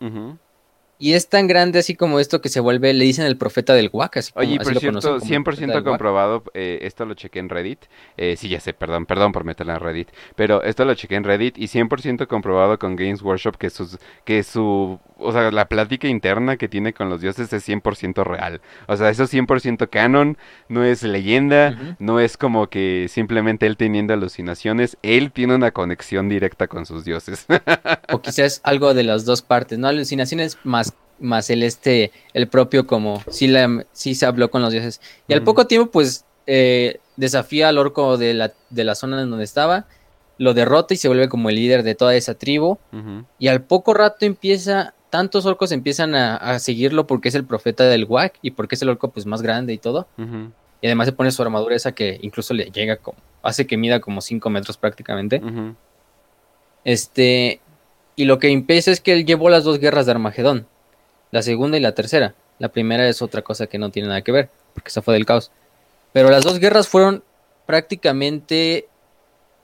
[0.99, 3.91] Y es tan grande así como esto que se vuelve, le dicen el profeta del
[3.93, 4.16] Wack.
[4.16, 7.81] Así Oye, por cierto, 100% comprobado, eh, esto lo chequé en Reddit.
[8.16, 10.09] Eh, sí, ya sé, perdón, perdón por meterla en Reddit.
[10.37, 14.43] Pero esto lo chequé en Reddit y 100% comprobado con Games Workshop que, sus, que
[14.43, 18.61] su o sea, la plática interna que tiene con los dioses es 100% real.
[18.87, 20.37] O sea, eso es 100% canon,
[20.69, 26.29] no es leyenda, no es como que simplemente él teniendo alucinaciones, él tiene una conexión
[26.29, 27.47] directa con sus dioses.
[28.12, 29.89] o quizás algo de las dos partes, ¿no?
[29.89, 34.73] Alucinaciones más más el este, el propio como sí, la, sí se habló con los
[34.73, 35.01] dioses.
[35.29, 39.31] Y al poco tiempo, pues, eh, desafía al orco de la, de la zona en
[39.31, 39.87] donde estaba,
[40.39, 42.79] lo derrota y se vuelve como el líder de toda esa tribu.
[43.39, 48.05] Y al poco rato empieza tantos orcos empiezan a, seguirlo porque es el profeta del
[48.05, 50.07] Wack y porque es el orco pues más grande y todo.
[50.19, 54.01] Y además se pone su armadura esa que incluso le llega como, hace que mida
[54.01, 55.41] como 5 metros prácticamente.
[56.85, 57.62] Este,
[58.14, 60.67] y lo que empieza es que él llevó las dos guerras de Armagedón,
[61.31, 62.35] la segunda y la tercera.
[62.59, 65.25] La primera es otra cosa que no tiene nada que ver, porque esa fue del
[65.25, 65.51] caos.
[66.12, 67.25] Pero las dos guerras fueron
[67.64, 68.87] prácticamente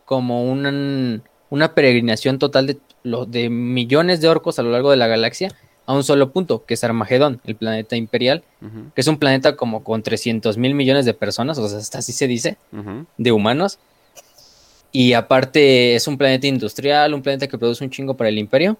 [0.06, 5.54] como una peregrinación total de de millones de orcos a lo largo de la galaxia
[5.86, 8.44] a un solo punto, que es Armagedón, el planeta imperial,
[8.94, 12.12] que es un planeta como con 300 mil millones de personas, o sea, hasta así
[12.12, 12.56] se dice,
[13.18, 13.78] de humanos.
[14.92, 18.76] Y aparte es un planeta industrial, un planeta que produce un chingo para el imperio.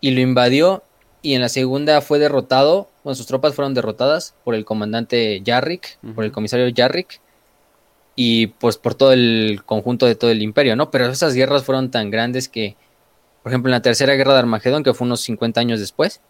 [0.00, 0.82] Y lo invadió
[1.22, 5.98] y en la segunda fue derrotado, bueno, sus tropas fueron derrotadas por el comandante Yarrick,
[6.14, 7.20] por el comisario Yarrick
[8.22, 10.90] y pues por todo el conjunto de todo el imperio, ¿no?
[10.90, 12.76] Pero esas guerras fueron tan grandes que,
[13.42, 16.20] por ejemplo, en la tercera guerra de Armagedón, que fue unos 50 años después,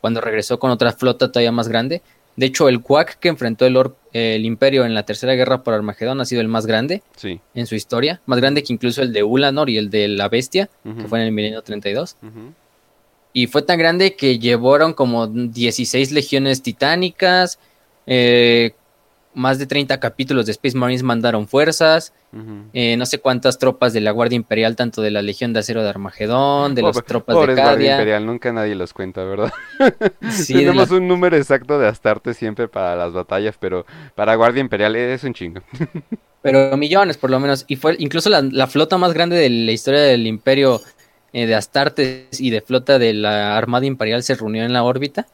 [0.00, 2.02] cuando regresó con otra flota todavía más grande,
[2.34, 3.78] de hecho el Quack que enfrentó el,
[4.12, 7.04] el imperio en la tercera guerra por Armagedón ha sido el más grande
[7.54, 10.68] en su historia, más grande que incluso el de Ulanor y el de la Bestia,
[10.82, 12.16] que fue en el milenio 32.
[13.32, 17.60] Y fue tan grande que llevaron como 16 legiones titánicas,
[18.08, 18.72] eh,
[19.34, 22.12] más de 30 capítulos de Space Marines mandaron fuerzas,
[22.72, 25.82] eh, no sé cuántas tropas de la Guardia Imperial, tanto de la Legión de Acero
[25.82, 27.64] de Armagedón, de las tropas de Cadia.
[27.64, 29.52] Guardia Imperial, nunca nadie los cuenta, ¿verdad?
[30.46, 35.22] Tenemos un número exacto de Astarte siempre para las batallas, pero para Guardia Imperial es
[35.24, 35.60] un chingo.
[36.42, 37.64] pero millones, por lo menos.
[37.68, 40.80] Y fue incluso la, flota más grande de la historia del Imperio
[41.32, 45.26] eh, de Astartes y de flota de la Armada Imperial se reunió en la órbita.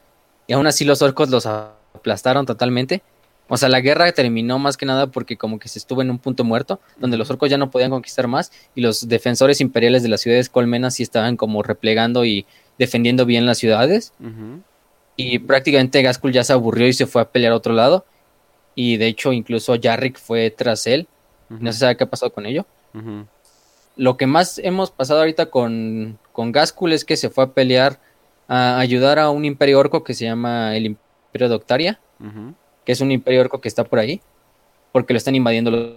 [0.46, 3.02] Y aún así los orcos los aplastaron totalmente
[3.48, 6.18] o sea, la guerra terminó más que nada porque como que se estuvo en un
[6.18, 10.08] punto muerto, donde los orcos ya no podían conquistar más y los defensores imperiales de
[10.08, 12.44] las ciudades colmenas sí estaban como replegando y
[12.78, 14.12] defendiendo bien las ciudades.
[15.16, 18.04] Y prácticamente Gaskul ya se aburrió y se fue a pelear a otro lado.
[18.74, 21.06] y de hecho incluso Jarrick fue tras él.
[21.48, 22.66] No se sabe qué ha pasado con ello.
[23.96, 27.98] Lo que más hemos pasado ahorita con, con Gaskul es que se fue a pelear
[28.48, 32.00] a ayudar a un imperio orco que se llama el Imperio de Octaria.
[32.86, 34.22] Que es un imperio orco que está por ahí,
[34.92, 35.96] porque lo están invadiendo los,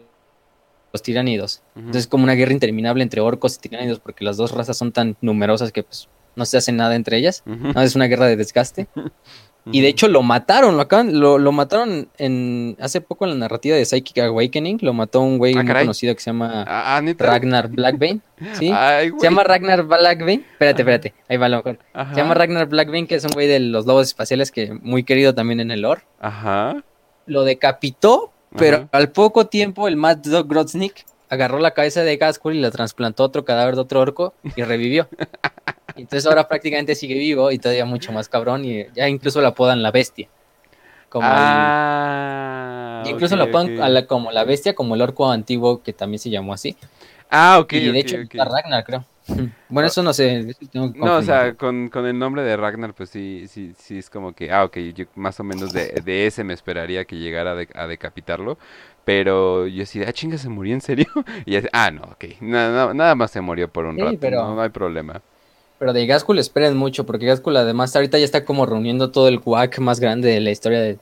[0.91, 1.61] los tiránidos.
[1.75, 4.91] Entonces es como una guerra interminable entre orcos y tiránidos, porque las dos razas son
[4.91, 7.43] tan numerosas que pues, no se hace nada entre ellas.
[7.45, 8.87] No, es una guerra de desgaste.
[9.71, 13.37] Y de hecho lo mataron, lo acaban, lo, lo mataron en hace poco en la
[13.37, 16.97] narrativa de Psychic Awakening, lo mató un güey Ah, muy conocido que se llama Ah,
[16.97, 17.13] ah.
[17.17, 18.21] Ragnar Blackbane.
[18.53, 18.71] ¿sí?
[18.73, 19.19] Ay, güey.
[19.21, 20.43] Se llama Ragnar Blackbane.
[20.53, 21.79] Espérate, espérate, ahí va lo mejor.
[21.93, 22.15] Ajá.
[22.15, 25.35] Se llama Ragnar Blackbane, que es un güey de los lobos espaciales que muy querido
[25.35, 26.01] también en el lore.
[26.19, 26.83] Ajá.
[27.27, 28.89] Lo decapitó, pero Ajá.
[28.93, 33.21] al poco tiempo el Mad Dog Grotznik agarró la cabeza de Gaskell y la trasplantó
[33.21, 35.07] a otro cadáver de otro orco y revivió.
[36.01, 39.83] Entonces ahora prácticamente sigue vivo y todavía mucho más cabrón y ya incluso la apodan
[39.83, 40.29] la bestia.
[41.09, 41.73] Como
[43.01, 46.19] ah, incluso la apodan a la- como la bestia, como el orco antiguo que también
[46.19, 46.77] se llamó así.
[47.29, 49.05] Ah, ok, y de ok, hecho está Ragnar, creo.
[49.69, 50.47] Bueno, eso no sé.
[50.71, 53.99] tengo que No, o sea, con, con el nombre de Ragnar, pues sí, sí, sí
[53.99, 57.15] es como que, ah, ok, yo más o menos de, de ese me esperaría que
[57.17, 58.57] llegara a, de- a decapitarlo,
[59.05, 61.05] pero yo sí, ah, chinga, se murió en serio,
[61.45, 64.17] y así, ah, no, ok, na- na- nada más se murió por un Sí, rato,
[64.17, 65.21] pero- no, no hay problema.
[65.79, 69.39] Pero de Gaskell esperen mucho, porque Gaskell además ahorita ya está como reuniendo todo el
[69.39, 70.97] guac más grande de la historia de,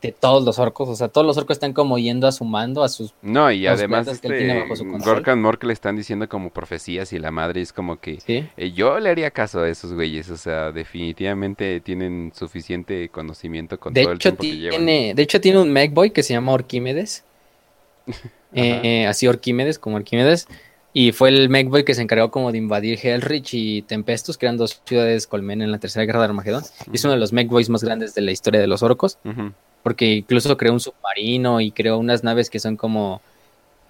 [0.00, 0.88] de todos los orcos.
[0.88, 3.12] O sea, todos los orcos están como yendo a su mando, a sus...
[3.20, 5.14] No, y además planetas que él tiene este, bajo su control.
[5.16, 8.48] Gorka y Mork le están diciendo como profecías y la madre es como que ¿sí?
[8.56, 13.92] eh, yo le haría caso a esos güeyes, o sea, definitivamente tienen suficiente conocimiento con
[13.92, 14.78] De todo el hecho, tiempo que llevan.
[14.78, 17.22] tiene, de hecho, tiene un Megboy que se llama Orquímedes.
[18.58, 20.48] Eh, así Orquímedes, como Orquímedes.
[20.98, 24.56] Y fue el Megboy que se encargó como de invadir Hellrich y Tempestus, que eran
[24.56, 26.64] dos ciudades colmen en la Tercera Guerra de Armagedón.
[26.90, 29.18] Y es uno de los Megboys más grandes de la historia de los orcos.
[29.82, 33.20] Porque incluso creó un submarino y creó unas naves que son como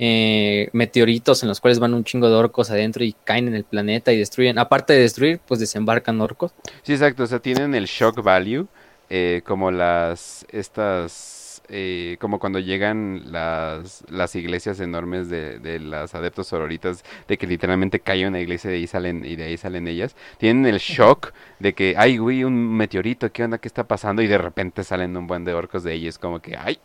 [0.01, 3.63] eh, meteoritos en los cuales van un chingo de orcos adentro y caen en el
[3.63, 4.59] planeta y destruyen.
[4.59, 6.55] Aparte de destruir, pues desembarcan orcos.
[6.83, 8.67] Sí, exacto, o sea, tienen el shock value,
[9.11, 11.36] eh, como las, estas,
[11.69, 17.47] eh, como cuando llegan las, las iglesias enormes de, de las adeptos sororitas, de que
[17.47, 20.17] literalmente cae una iglesia y de ahí salen, y de ahí salen ellas.
[20.39, 23.59] Tienen el shock de que, ay, güey, un meteorito, ¿qué onda?
[23.59, 24.23] ¿Qué está pasando?
[24.23, 26.79] Y de repente salen un buen de orcos de ellos, como que, ay.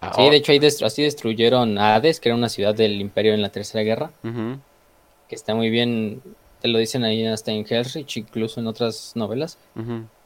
[0.00, 3.00] ah, Sí, oh, de hecho ahí destru- así destruyeron Hades, que era una ciudad del
[3.00, 4.10] imperio en la Tercera Guerra,
[5.28, 6.20] que está muy bien,
[6.60, 9.58] te lo dicen ahí hasta en Hellrich, incluso en otras novelas.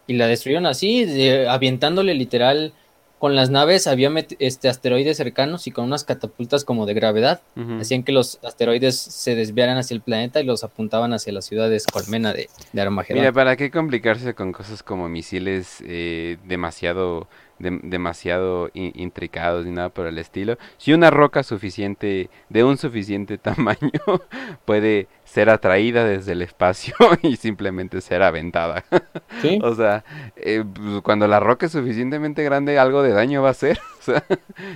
[0.06, 2.72] Y la destruyeron así, de- avientándole literal
[3.18, 7.40] con las naves, había este, asteroides cercanos y con unas catapultas como de gravedad.
[7.80, 11.86] Hacían que los asteroides se desviaran hacia el planeta y los apuntaban hacia las ciudades
[11.86, 13.20] colmena de, de Armagedón.
[13.20, 19.72] Mira, ¿para qué complicarse con cosas como misiles eh, demasiado, dem- demasiado in- intricados ni
[19.72, 20.56] nada por el estilo?
[20.76, 23.90] Si una roca suficiente, de un suficiente tamaño,
[24.64, 28.84] puede ser atraída desde el espacio y simplemente ser aventada.
[29.42, 29.58] ¿Sí?
[29.62, 30.04] O sea,
[30.36, 33.78] eh, pues, cuando la roca es suficientemente grande, algo de daño va a hacer.
[33.98, 34.24] O sea,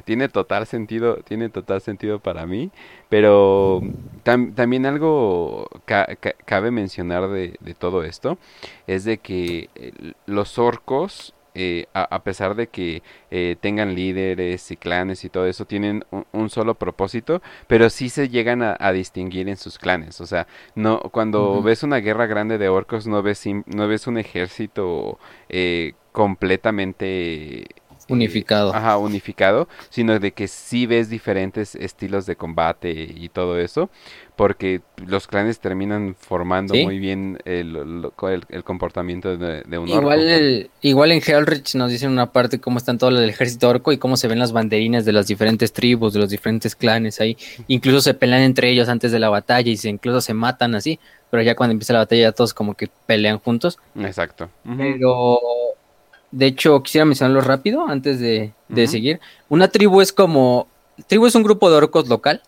[0.05, 2.71] tiene total sentido, tiene total sentido para mí.
[3.09, 3.81] Pero
[4.25, 8.37] tam- también algo ca- ca- cabe mencionar de, de todo esto
[8.87, 9.93] es de que eh,
[10.27, 15.47] los orcos, eh, a, a pesar de que eh, tengan líderes y clanes y todo
[15.47, 19.79] eso, tienen un, un solo propósito, pero sí se llegan a, a distinguir en sus
[19.79, 20.21] clanes.
[20.21, 24.19] O sea, no cuando ves una guerra grande de orcos, no ves, no ves un
[24.19, 27.63] ejército eh, completamente...
[27.63, 27.67] eh,
[28.09, 28.73] Unificado.
[28.75, 33.91] Ajá, unificado, sino de que sí ves diferentes estilos de combate y todo eso,
[34.35, 36.85] porque los clanes terminan formando Sí.
[36.85, 40.01] muy bien el, lo- el- el comportamiento de, de un orco.
[40.01, 43.93] Igual, el- igual en Hellrich nos dicen una parte cómo están todo el ejército orco
[43.93, 47.37] y cómo se ven las banderines de las diferentes tribus, de los diferentes clanes ahí.
[47.69, 50.99] Incluso se pelean entre ellos antes de la batalla y se, incluso se matan así,
[51.31, 53.79] pero ya cuando empieza la batalla ya todos como que pelean juntos.
[53.97, 54.49] Exacto.
[54.79, 55.39] Pero,
[56.31, 59.21] de hecho, quisiera mencionarlo rápido antes de, de seguir.
[59.51, 60.67] Una tribu es como...
[61.07, 62.41] Tribu es un grupo de orcos local.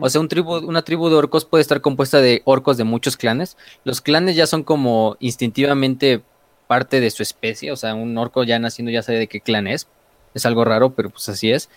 [0.00, 3.16] O sea, un tribu, una tribu de orcos puede estar compuesta de orcos de muchos
[3.16, 3.58] clanes.
[3.84, 6.22] Los clanes ya son como instintivamente
[6.66, 7.72] parte de su especie.
[7.72, 9.86] O sea, un orco ya naciendo ya sabe de qué clan es.
[10.32, 11.68] Es algo raro, pero pues así es.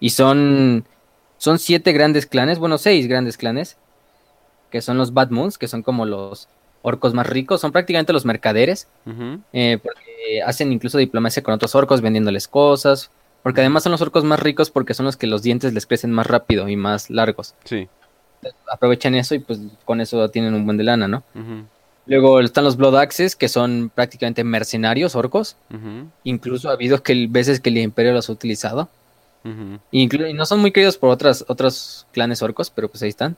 [0.00, 0.84] Y son,
[1.38, 3.78] son siete grandes clanes, bueno, seis grandes clanes,
[4.70, 6.48] que son los Bad Moons, que son como los
[6.82, 7.60] orcos más ricos.
[7.60, 8.86] Son prácticamente los mercaderes.
[9.52, 13.10] Eh, porque hacen incluso diplomacia con otros orcos vendiéndoles cosas.
[13.42, 16.12] Porque además son los orcos más ricos porque son los que los dientes les crecen
[16.12, 17.54] más rápido y más largos.
[17.64, 17.88] Sí.
[18.70, 21.22] Aprovechan eso y pues con eso tienen un buen de lana, ¿no?
[22.06, 25.56] Luego están los Blood Axes, que son prácticamente mercenarios orcos.
[25.72, 26.08] Ujú.
[26.24, 28.88] Incluso ha habido que veces que el imperio los ha utilizado.
[29.44, 33.36] Inclu- y no son muy queridos por otras, otros clanes orcos, pero pues ahí están.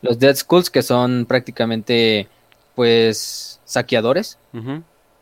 [0.00, 2.28] Los Dead Skulls, que son prácticamente,
[2.74, 4.38] pues, saqueadores.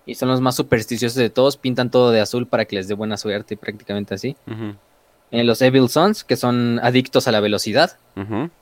[0.06, 1.56] Y son los más supersticiosos de todos.
[1.56, 4.36] Pintan todo de azul para que les dé buena suerte, prácticamente así.
[4.46, 4.74] ujú,
[5.30, 7.96] Eh, los Evil Sons, que son adictos a la velocidad.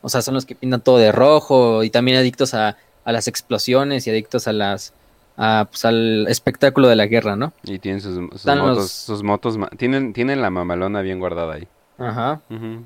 [0.02, 1.82] O sea, son los que pintan todo de rojo.
[1.82, 4.92] Y también adictos a, a las explosiones y adictos a las...
[5.36, 7.52] a, pues, al espectáculo de la guerra, ¿no?
[7.64, 11.54] Y tienen sus, sus motos, los- sus motos, ma- tienen, tienen la mamalona bien guardada
[11.54, 11.66] ahí.
[11.98, 12.40] Ajá.
[12.50, 12.84] Ujú.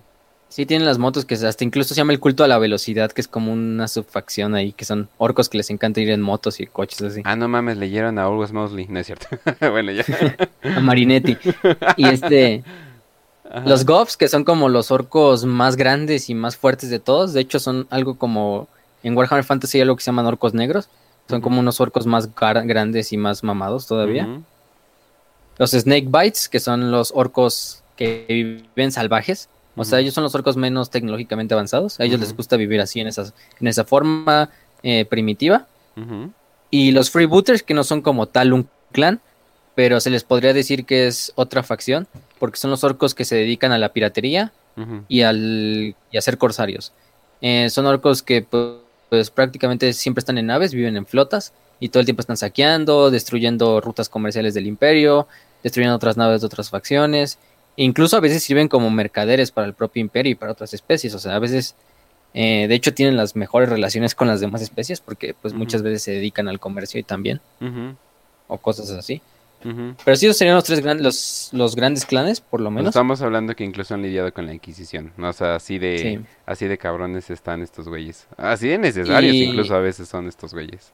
[0.55, 3.21] Sí, tienen las motos que hasta incluso se llama el culto a la velocidad, que
[3.21, 6.67] es como una subfacción ahí, que son orcos que les encanta ir en motos y
[6.67, 7.23] coches así.
[7.25, 9.27] Ah, no mames, leyeron a August Mosley, no es cierto.
[9.73, 10.05] bueno, ya.
[10.77, 11.37] A Marinetti.
[11.97, 12.63] Y este,
[13.51, 13.69] Ajá.
[13.69, 17.41] los Govs, que son como los orcos más grandes y más fuertes de todos, de
[17.41, 18.69] hecho son algo como,
[19.03, 20.89] en Warhammer Fantasy hay algo que se llaman orcos negros,
[21.29, 24.29] son como unos orcos más grandes y más mamados todavía.
[25.59, 29.49] Los Snake Bites, que son los orcos que viven salvajes.
[29.77, 31.99] O sea, ellos son los orcos menos tecnológicamente avanzados.
[31.99, 34.51] A ellos les gusta vivir así, en, esas, en esa forma
[34.83, 35.66] eh, primitiva.
[36.70, 39.20] Y los Freebooters, que no son como tal un clan,
[39.75, 42.07] pero se les podría decir que es otra facción,
[42.39, 44.53] porque son los orcos que se dedican a la piratería
[45.09, 46.93] y, al, y a ser corsarios.
[47.41, 48.75] Eh, son orcos que pues,
[49.09, 53.11] pues, prácticamente siempre están en naves, viven en flotas y todo el tiempo están saqueando,
[53.11, 55.29] destruyendo rutas comerciales del imperio,
[55.62, 57.39] destruyendo otras naves de otras facciones.
[57.77, 61.14] Incluso a veces sirven como mercaderes para el propio imperio y para otras especies.
[61.14, 61.75] O sea, a veces,
[62.33, 66.03] eh, de hecho, tienen las mejores relaciones con las demás especies porque pues muchas veces
[66.03, 67.41] se dedican al comercio y también,
[68.49, 69.20] o cosas así.
[70.05, 72.89] Pero sí, esos serían los tres grandes, los, los grandes clanes, por lo Pues menos.
[72.91, 75.31] Estamos hablando que incluso han lidiado con la Inquisición, ¿no?
[75.31, 76.20] O sea, así de, Sí.
[76.45, 78.27] así de cabrones están estos güeyes.
[78.37, 80.93] Así de necesarios Y- incluso a veces son estos güeyes.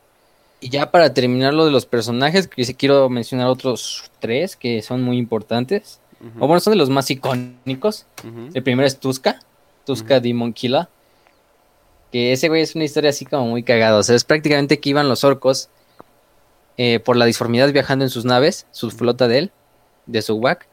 [0.61, 5.17] Y ya para terminar lo de los personajes, quiero mencionar otros tres que son muy
[5.19, 5.99] importantes.
[6.39, 8.07] O bueno, son de los más icónicos.
[8.55, 9.41] El primero es Tuska,
[9.87, 10.23] Tuska Ujú.
[10.23, 10.89] Demon Killer.
[12.13, 13.99] Que ese güey es una historia así como muy cagada.
[13.99, 15.69] O sea, es prácticamente que iban los orcos
[16.77, 19.53] eh, por la disformidad viajando en sus naves, su flota de él,
[20.07, 20.67] de su WAC.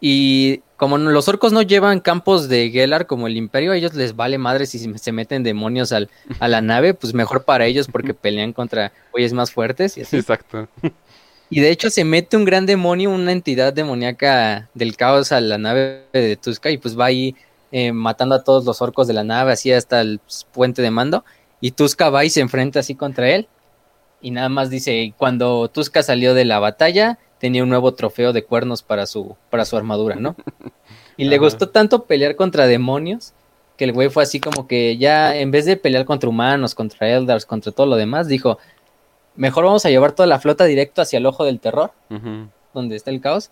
[0.00, 4.14] Y como los orcos no llevan campos de Gelar como el Imperio, a ellos les
[4.14, 8.14] vale madre si se meten demonios al, a la nave, pues mejor para ellos porque
[8.14, 10.16] pelean contra güeyes más fuertes y así.
[10.16, 10.68] Exacto.
[11.48, 15.58] Y de hecho se mete un gran demonio, una entidad demoníaca del caos a la
[15.58, 17.36] nave de Tuska y pues va ahí
[17.72, 20.20] eh, matando a todos los orcos de la nave, así hasta el
[20.52, 21.24] puente de mando.
[21.60, 23.48] Y Tuska va y se enfrenta así contra él.
[24.20, 28.44] Y nada más dice, cuando Tuska salió de la batalla, tenía un nuevo trofeo de
[28.44, 30.36] cuernos para su, para su armadura, ¿no?
[31.16, 31.44] Y le Ajá.
[31.44, 33.32] gustó tanto pelear contra demonios
[33.76, 37.08] que el güey fue así como que ya en vez de pelear contra humanos, contra
[37.08, 38.58] eldars, contra todo lo demás, dijo,
[39.36, 41.92] mejor vamos a llevar toda la flota directo hacia el ojo del terror,
[42.74, 43.50] donde está el caos.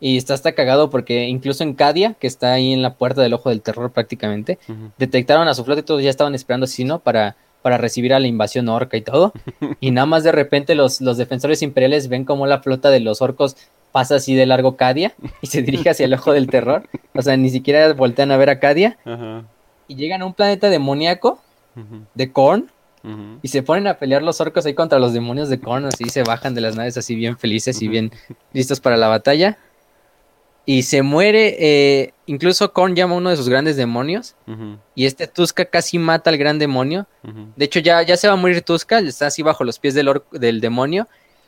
[0.00, 3.32] Y está hasta cagado porque incluso en Cadia, que está ahí en la puerta del
[3.32, 4.58] ojo del terror prácticamente,
[4.98, 6.98] detectaron a su flota y todos ya estaban esperando así, ¿no?
[6.98, 9.32] Para, para recibir a la invasión orca y todo.
[9.80, 13.22] Y nada más de repente los, los defensores imperiales ven como la flota de los
[13.22, 13.56] orcos
[13.92, 16.82] pasa así de largo Cadia y se dirige hacia el ojo del terror.
[17.14, 18.98] O sea, ni siquiera voltean a ver a Cadia.
[19.86, 21.38] Y llegan a un planeta demoníaco
[22.14, 22.70] de Korn
[23.42, 25.84] y se ponen a pelear los orcos ahí contra los demonios de Korn.
[25.84, 28.10] Así se bajan de las naves así bien felices y bien
[28.52, 29.58] listos para la batalla.
[30.66, 34.34] Y se muere, eh, incluso Korn llama a uno de sus grandes demonios.
[34.94, 37.06] Y este Tuska casi mata al gran demonio.
[37.56, 40.22] De hecho, ya, ya se va a morir Tuska, está así bajo los pies del,
[40.32, 41.06] del demonio.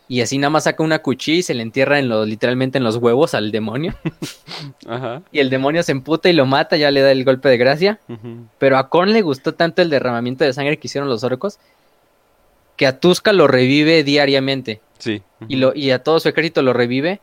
[0.09, 2.85] Y así nada más saca una cuchilla y se le entierra en lo, literalmente en
[2.85, 3.95] los huevos al demonio.
[4.89, 7.57] Ajá, Y el demonio se emputa y lo mata, ya le da el golpe de
[7.57, 7.99] gracia.
[8.59, 11.59] Pero a Korn le gustó tanto el derramamiento de sangre que hicieron los orcos
[12.77, 14.81] que a Tuska lo revive diariamente.
[14.99, 15.22] Sí.
[15.49, 17.20] Y, lo, y a todo su ejército lo revive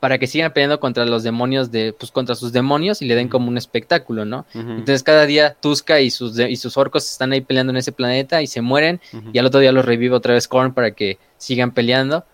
[0.00, 3.28] para que sigan peleando contra los demonios de, pues contra sus demonios y le den
[3.28, 4.46] como un espectáculo, ¿no?
[4.54, 7.92] Entonces cada día Tuska y sus, de- y sus orcos están ahí peleando en ese
[7.92, 9.00] planeta y se mueren
[9.32, 12.24] y al otro día los revive otra vez Korn para que sigan peleando.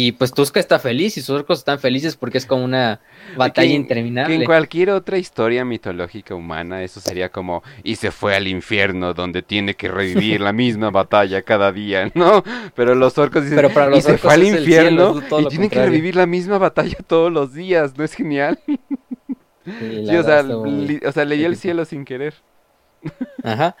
[0.00, 3.00] Y pues Tuska está feliz y sus orcos están felices porque es como una
[3.36, 4.36] batalla Que interminable.
[4.36, 9.12] Que en cualquier otra historia mitológica humana eso sería como y se fue al infierno
[9.12, 12.44] donde tiene que revivir la misma batalla cada día, ¿no?
[12.76, 15.42] Pero los orcos dicen Pero para y los se orcos fue al infierno cielo, y
[15.42, 15.90] lo tiene que contrario".
[15.90, 18.58] revivir la misma batalla todos los días, ¿no es genial?
[19.64, 22.32] Sí, o sea, estuvo muy li- o sea, leí el cielo sin querer.
[23.42, 23.76] Ajá.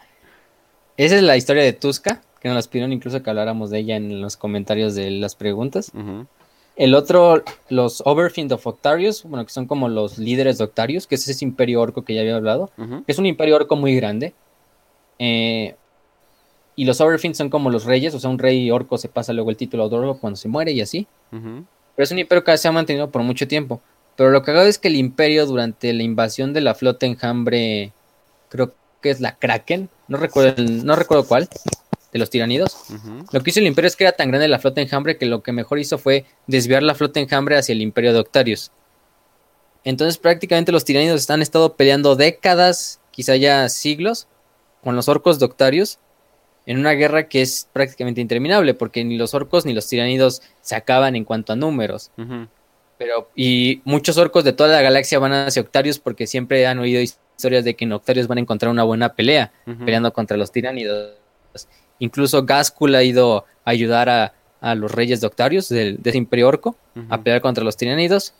[0.98, 3.96] Esa es la historia de Tuska, que nos las pidieron incluso que habláramos de ella
[3.96, 5.92] en los comentarios de las preguntas.
[6.76, 11.16] El otro, los Overfiend of Octarius, bueno, que son como los líderes de Octarius, que
[11.16, 12.70] es ese imperio orco que ya había hablado.
[12.76, 14.32] que es un imperio orco muy grande.
[15.18, 15.74] Eh,
[16.76, 19.50] y los Overfiend son como los reyes, o sea, un rey orco se pasa luego
[19.50, 21.08] el título de orco cuando se muere y así.
[21.32, 23.80] Pero es un imperio que se ha mantenido por mucho tiempo.
[24.14, 27.90] Pero lo cagado es que el imperio durante la invasión de la flota enjambre,
[28.48, 31.48] creo que es la Kraken, no recuerdo, no recuerdo cuál,
[32.12, 32.76] de los tiranidos.
[33.32, 35.42] Lo que hizo el imperio es que era tan grande la flota enjambre que lo
[35.42, 38.70] que mejor hizo fue desviar la flota enjambre hacia el imperio de Octarius.
[39.84, 44.26] Entonces prácticamente los tiranidos han estado peleando décadas, quizá ya siglos,
[44.82, 45.98] con los orcos de Octarius
[46.66, 50.76] en una guerra que es prácticamente interminable porque ni los orcos ni los tiranidos se
[50.76, 52.10] acaban en cuanto a números.
[52.98, 57.00] Pero, y muchos orcos de toda la galaxia van hacia Octarius porque siempre han oído
[57.00, 61.14] historias de que en Octarius van a encontrar una buena pelea peleando contra los tiránidos.
[61.98, 66.18] Incluso Gaskul ha ido a ayudar a, a los reyes de Octarius, del, de ese
[66.18, 66.76] imperio orco,
[67.08, 68.34] a pelear contra los tiránidos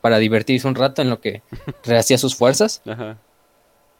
[0.00, 1.42] para divertirse un rato en lo que
[1.84, 2.82] rehacía sus fuerzas.
[2.86, 3.16] Ajá.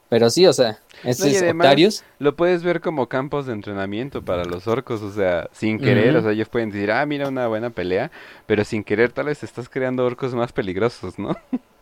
[0.09, 2.05] Pero sí, o sea, ese No, es además- Octarius.
[2.21, 6.23] Lo puedes ver como campos de entrenamiento para los orcos, o sea, sin querer, o
[6.23, 8.13] sea, ellos pueden decir, ah, mira una buena pelea,
[8.47, 11.35] pero sin querer tal vez estás creando orcos más peligrosos, ¿no?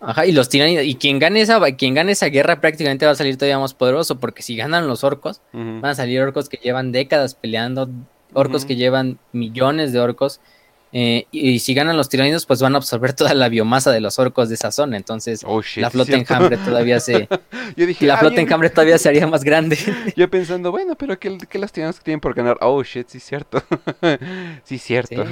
[0.00, 0.84] Ajá, y los tiránidos.
[0.86, 4.18] Y quien gane esa, quien gane esa guerra prácticamente va a salir todavía más poderoso,
[4.20, 7.88] porque si ganan los orcos, van a salir orcos que llevan décadas peleando,
[8.32, 10.40] orcos que llevan millones de orcos.
[10.92, 14.00] eh, y, y si ganan los tiranidos, pues van a absorber toda la biomasa de
[14.00, 14.96] los orcos de esa zona.
[14.96, 17.28] Entonces, Oh, shit, la sí, flota enjambre todavía se.
[17.76, 18.46] Yo dije, la ah, flota bien.
[18.46, 19.76] enjambre todavía se haría más grande.
[20.16, 22.56] Yo pensando, bueno, pero ¿qué, qué tiranos tienen por ganar?
[22.60, 23.62] Oh, shit, sí, cierto.
[24.64, 25.24] sí, cierto.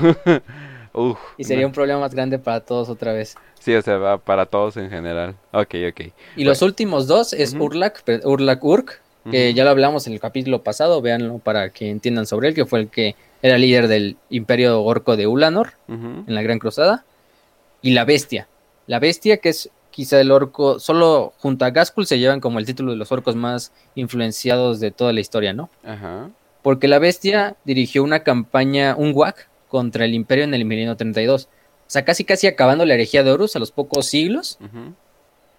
[0.97, 1.69] Uf, y sería no.
[1.69, 3.37] un problema más grande para todos otra vez.
[3.61, 5.35] Sí, o sea, va para todos en general.
[5.53, 6.01] Ok, ok.
[6.37, 7.65] Y los últimos dos es Ujú.
[7.65, 11.91] Urlak, pe- Urlak Urk, que ya lo hablamos en el capítulo pasado, véanlo para que
[11.91, 16.25] entiendan sobre él, que fue el que era líder del imperio orco de Ulanor en
[16.29, 17.05] la Gran Cruzada.
[17.83, 18.47] Y la bestia.
[18.87, 22.67] La bestia, que es quizá el orco, solo junto a Gaskul se llevan como el
[22.67, 25.69] título de los orcos más influenciados de toda la historia, ¿no?
[25.85, 26.31] Ajá.
[26.63, 31.45] Porque la bestia dirigió una campaña, un WAC, contra el imperio en el milenio 32.
[31.45, 31.49] O
[31.87, 34.59] sea, casi casi acabando la herejía de Horus a los pocos siglos,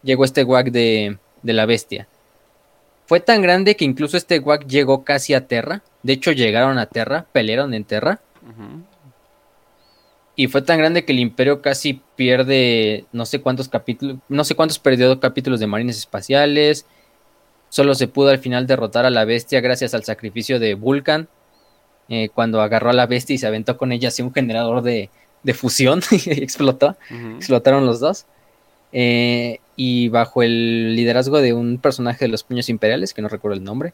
[0.04, 2.08] llegó este WAC de, de la bestia.
[3.06, 5.82] Fue tan grande que incluso este WAC llegó casi a Terra.
[6.04, 8.20] De hecho, llegaron a Terra, pelearon en Terra.
[10.36, 14.56] Y fue tan grande que el imperio casi pierde no sé cuántos capítulos, no sé
[14.56, 16.86] cuántos perdió capítulos de marines espaciales.
[17.70, 21.28] Solo se pudo al final derrotar a la bestia gracias al sacrificio de Vulcan.
[22.10, 25.10] Eh, cuando agarró a la bestia y se aventó con ella hacia un generador de,
[25.44, 26.96] de fusión y explotó.
[27.38, 28.26] Explotaron los dos.
[28.94, 33.58] Eh, y bajo el liderazgo de un personaje de los puños imperiales, que no recuerdo
[33.58, 33.94] el nombre.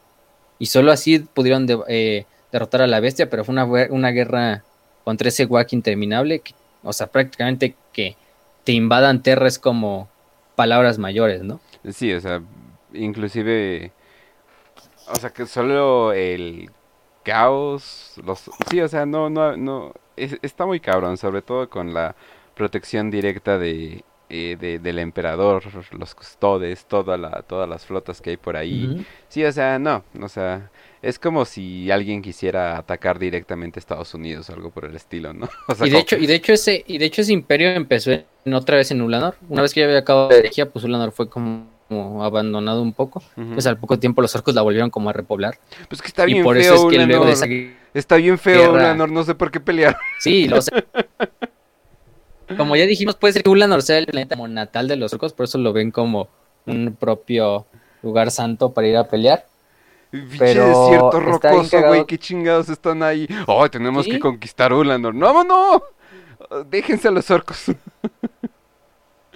[0.59, 4.63] Y solo así pudieron de- eh, derrotar a la bestia, pero fue una, una guerra
[5.03, 6.39] contra ese guac interminable.
[6.39, 6.53] que-
[6.83, 8.15] o sea, prácticamente que
[8.63, 10.07] te invadan Terra es como
[10.55, 11.59] palabras mayores, ¿no?
[11.91, 12.41] Sí, o sea,
[12.93, 13.91] inclusive,
[15.07, 16.69] o sea, que solo el
[17.23, 21.93] caos, los, sí, o sea, no, no, no, es- está muy cabrón, sobre todo con
[21.93, 22.15] la
[22.55, 25.63] protección directa de, eh, de- del emperador,
[25.97, 29.05] los custodes, toda la, todas las flotas que hay por ahí.
[29.29, 30.69] Sí, o sea, no, o sea,
[31.01, 35.33] es como si alguien quisiera atacar directamente a Estados Unidos o algo por el estilo,
[35.33, 35.49] ¿no?
[35.67, 37.69] O sea, Y de como- hecho, y de hecho ese, y de hecho ese imperio
[37.71, 39.35] empezó en, otra vez en Ulanor.
[39.49, 42.93] Una vez que ya había acabado la herejía, pues Ulanor fue como, como abandonado un
[42.93, 43.21] poco.
[43.53, 45.57] Pues al poco tiempo los orcos la volvieron como a repoblar.
[45.89, 47.33] Pues que está y bien por feo, eso es que luego de Ulanor.
[47.33, 47.45] esa
[47.93, 49.95] Está bien feo, guerra- Ulanor, no sé por qué pelear.
[50.19, 50.71] Sí, lo sé.
[52.57, 55.33] Como ya dijimos, puede ser que Ulanor sea el planeta como natal de los orcos,
[55.33, 56.27] por eso lo ven como
[56.65, 57.65] un propio
[58.01, 59.45] lugar santo para ir a pelear.
[60.37, 63.27] Pero desierto está bien rocoso, güey, qué chingados están ahí.
[63.47, 64.11] Oh, tenemos Sí.
[64.11, 65.15] que conquistar Ulanor.
[65.15, 65.81] ¡No, no!
[66.69, 67.65] Déjense a los orcos.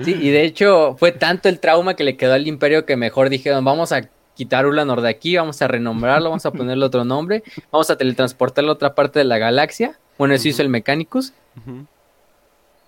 [0.03, 3.29] Sí, y de hecho fue tanto el trauma que le quedó al imperio que mejor
[3.29, 7.43] dijeron, vamos a quitar Ulanor de aquí, vamos a renombrarlo, vamos a ponerle otro nombre,
[7.71, 9.97] vamos a teletransportarlo a otra parte de la galaxia.
[10.19, 11.33] Bueno, eso hizo el Mechanicus.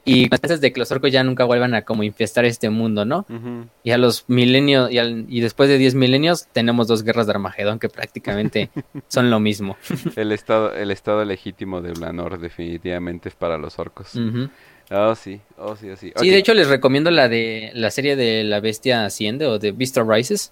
[0.05, 3.25] Y antes de que los orcos ya nunca vuelvan a como infestar este mundo, ¿no?
[3.83, 7.33] Y a los milenios, y, al- y después de 10 milenios, tenemos dos guerras de
[7.33, 8.69] Armagedón que prácticamente
[9.07, 9.77] son lo mismo.
[10.15, 14.15] El estado, el estado legítimo de Ulanor definitivamente es para los orcos.
[14.91, 16.11] Oh, sí, oh, sí, oh, sí.
[16.15, 19.71] Sí, de hecho les recomiendo la de la serie de La Bestia Asciende o de
[19.71, 20.51] Vista Rises,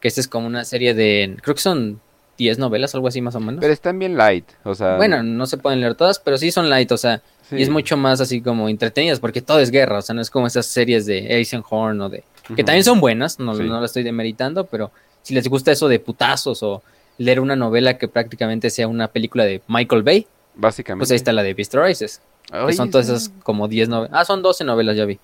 [0.00, 2.00] que esta es como una serie de, creo que son
[2.38, 3.60] 10 novelas, algo así más o menos.
[3.60, 4.96] Pero están bien light, o sea...
[4.96, 7.56] bueno, no se pueden leer todas, pero sí son light, o sea, sí.
[7.56, 10.30] y es mucho más así como entretenidas, porque todo es guerra, o sea, no es
[10.30, 12.24] como esas series de Eisenhorn o de...
[12.56, 13.62] Que también son buenas, no, Sí.
[13.62, 14.90] no la estoy demeritando, pero
[15.22, 16.82] si les gusta eso de putazos o
[17.18, 21.00] leer una novela que prácticamente sea una película de Michael Bay, Básicamente.
[21.00, 22.20] pues ahí está la de Vista Rises,
[22.50, 24.10] que Ay, son todas esas como 10 novelas.
[24.14, 25.18] Ah, son 12 novelas, ya vi,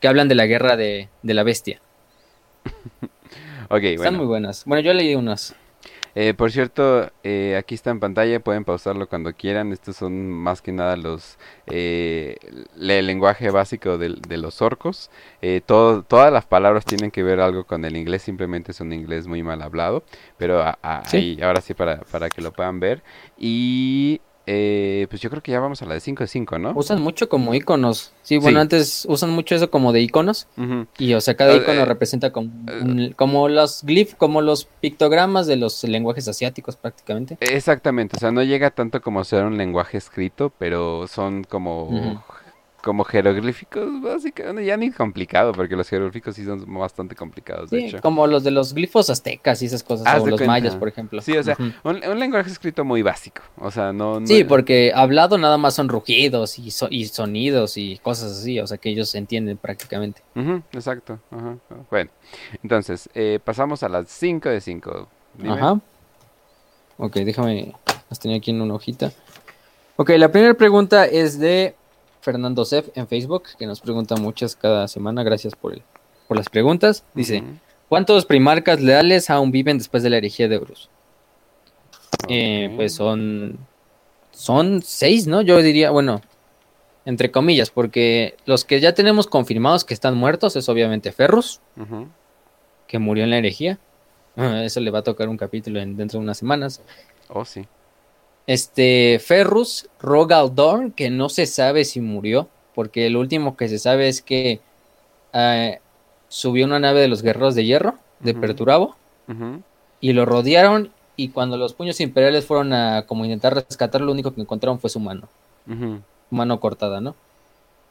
[0.00, 1.80] que hablan de la guerra de, de la bestia.
[3.70, 4.18] Ok, Están bueno.
[4.18, 4.64] muy buenas.
[4.66, 5.54] Bueno, yo leí unas.
[6.14, 9.72] Eh, por cierto, eh, aquí está en pantalla, pueden pausarlo cuando quieran.
[9.72, 11.38] Estos son más que nada los
[11.68, 12.36] eh,
[12.78, 15.10] el lenguaje básico del- de, los orcos.
[15.64, 19.26] Todo, todas las palabras tienen que ver algo con el inglés, simplemente es un inglés
[19.26, 20.04] muy mal hablado.
[20.36, 21.16] Pero a- a- Sí.
[21.16, 23.02] ahí, ahora sí para, para que lo puedan ver.
[23.38, 26.72] Y eh, pues yo creo que ya vamos a la de 5 de 5, ¿no?
[26.74, 28.12] Usan mucho como iconos.
[28.22, 28.62] Sí, bueno, Sí.
[28.62, 30.46] antes usan mucho eso como de iconos.
[30.98, 32.50] Y o sea, cada Eh, icono eh, representa como,
[32.82, 37.36] un- como los glif, como los pictogramas de los lenguajes asiáticos prácticamente.
[37.40, 42.22] Exactamente, o sea, no llega tanto como ser un lenguaje escrito, pero son como.
[42.82, 47.84] Como jeroglíficos, básicamente, ya ni complicado, porque los jeroglíficos sí son bastante complicados, de Sí,
[47.86, 48.00] hecho.
[48.00, 50.46] como los de los glifos aztecas y esas cosas, Haz o los cuenta.
[50.46, 51.22] mayas, por ejemplo.
[51.22, 54.18] Sí, o sea, un, un lenguaje escrito muy básico, o sea, no...
[54.18, 58.58] no- Sí, porque hablado nada más son rugidos y, so- y sonidos y cosas así,
[58.58, 60.20] o sea que ellos entienden prácticamente.
[60.72, 61.56] Exacto, ajá,
[61.88, 62.10] Bueno,
[62.64, 65.08] entonces, eh, pasamos a las 5 de 5.
[65.46, 65.80] Ajá.
[66.98, 67.74] Ok, déjame,
[68.10, 69.12] las tenía aquí en una hojita.
[69.96, 71.74] Ok, la primera pregunta es de
[72.22, 75.82] Fernando Sef en Facebook, que nos pregunta muchas cada semana, gracias por, el,
[76.28, 77.04] por las preguntas.
[77.14, 77.42] Dice,
[77.88, 80.88] ¿cuántos primarcas leales aún viven después de la herejía de Horus?
[82.28, 83.58] Eh, pues son,
[84.30, 85.42] son seis, ¿no?
[85.42, 86.22] Yo diría, bueno,
[87.04, 91.60] entre comillas, porque los que ya tenemos confirmados que están muertos es obviamente Ferrus,
[92.86, 93.80] que murió en la herejía.
[94.36, 96.80] Eso le va a tocar un capítulo en, dentro de unas semanas.
[97.28, 97.66] Oh, sí.
[98.46, 104.08] Este, Ferrus, Rogaldorn, que no se sabe si murió, porque lo último que se sabe
[104.08, 104.60] es que
[105.32, 105.78] eh,
[106.28, 108.34] subió una nave de los guerreros de hierro, de.
[108.34, 108.96] Perturabo,
[110.00, 114.34] y lo rodearon, y cuando los puños imperiales fueron a como intentar rescatar, lo único
[114.34, 115.28] que encontraron fue su mano,
[115.66, 117.14] su mano cortada, ¿no?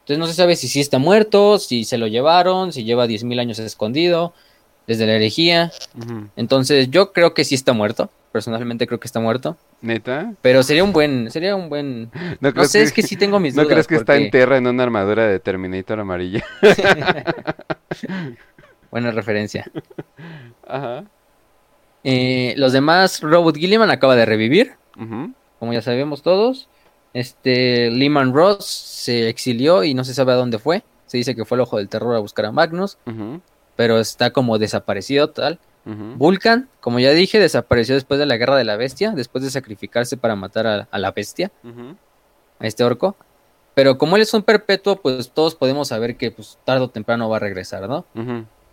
[0.02, 3.40] Entonces no se sabe si sí está muerto, si se lo llevaron, si lleva 10.000
[3.40, 4.34] años escondido,
[4.88, 5.72] desde la herejía.
[6.36, 10.34] Entonces yo creo que sí está muerto, personalmente creo que está muerto, ¿Neta?
[10.42, 13.40] pero sería un buen, sería un buen ¿No, No crees sé, es que sí tengo
[13.40, 13.74] mis ¿No dudas.
[13.74, 16.44] crees que está en tierra en una armadura de Terminator amarilla?
[18.92, 19.70] Buena referencia.
[20.68, 21.06] Ajá.
[22.04, 24.74] Eh, los demás, Robot Gilliman acaba de revivir,
[25.60, 26.68] como ya sabemos todos.
[27.14, 30.84] Este, Lehman Ross se exilió y no se sabe a dónde fue.
[31.06, 33.42] Se dice que fue el ojo del terror a buscar a Magnus, Ujú.
[33.76, 35.60] Pero está como desaparecido tal.
[35.84, 40.16] Vulcan, como ya dije, desapareció después de la guerra de la bestia, después de sacrificarse
[40.16, 41.52] para matar a, a la bestia,
[42.60, 43.16] a este orco.
[43.74, 47.30] Pero como él es un perpetuo, pues todos podemos saber que pues, tarde o temprano
[47.30, 48.06] va a regresar, ¿no?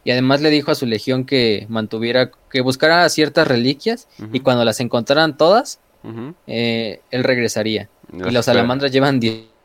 [0.04, 4.64] Y además le dijo a su legión que mantuviera, que buscara ciertas reliquias y cuando
[4.64, 5.80] las encontraran todas,
[6.46, 7.88] eh, él regresaría.
[8.12, 9.20] y los salamandras llevan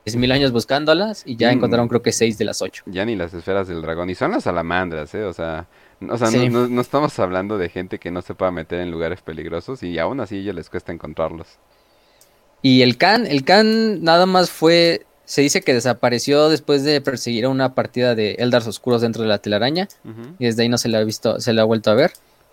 [0.05, 1.53] 10.000 años buscándolas y ya Mm.
[1.57, 2.83] encontraron creo que 6 de las 8.
[2.87, 4.09] Ya ni las esferas del dragón.
[4.09, 5.23] Y son las salamandras, ¿eh?
[5.23, 5.67] O sea,
[6.09, 6.49] o sea Sí.
[6.49, 9.81] no, no- no estamos hablando de gente que no se pueda meter en lugares peligrosos
[9.83, 11.47] y aún así a ellos les cuesta encontrarlos.
[12.61, 17.45] Y el Khan, el Khan nada más fue, se dice que desapareció después de perseguir
[17.45, 19.87] a una partida de Eldars Oscuros dentro de la telaraña
[20.39, 22.11] y desde ahí no se le ha visto, se le ha vuelto a ver,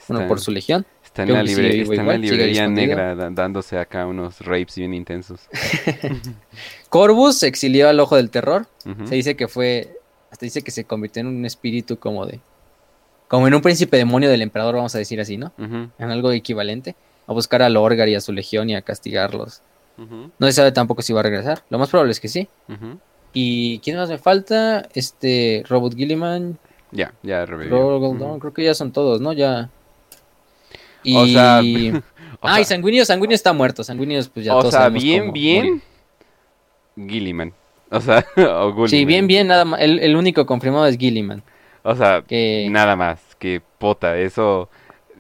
[0.09, 0.85] bueno, Está- por su legión.
[1.11, 5.41] Está en la, libre- está en librería negra dándose acá unos rapes bien intensos.
[6.89, 8.67] Corvus se exilió al ojo del terror.
[9.07, 9.97] Se dice que fue,
[10.31, 12.41] hasta dice que se convirtió en un espíritu como de,
[13.29, 15.53] como en un príncipe demonio del emperador, vamos a decir así, ¿no?
[15.59, 16.95] En algo equivalente,
[17.27, 19.63] a buscar a Lorgar y a su legión y a castigarlos.
[19.99, 22.49] No se sabe tampoco si va a regresar, lo más probable es que sí.
[23.33, 24.89] ¿Y quién más me falta?
[24.95, 26.59] Este, Robot Gilliman,
[26.91, 27.79] Ya, ya revivió.
[27.79, 28.39] Rogaldon, Ujú.
[28.41, 29.33] creo que ya son todos, ¿no?
[29.33, 29.69] Ya.
[31.03, 31.17] Y...
[31.17, 31.61] O sea,
[32.43, 35.33] O Ay, sea- Sanguíneo, Sanguíneo está muerto, Sanguíneo pues ya o todos sea, bien, cómo
[35.33, 35.83] bien.
[36.97, 37.53] Gilliman.
[37.91, 38.71] O sea, o.
[38.73, 38.89] Gulliman.
[38.89, 41.43] Sí, bien, bien, nada más, el, el único confirmado es Gilliman,
[41.83, 42.67] O sea, que...
[42.71, 43.21] nada más.
[43.39, 44.71] Que pota, eso.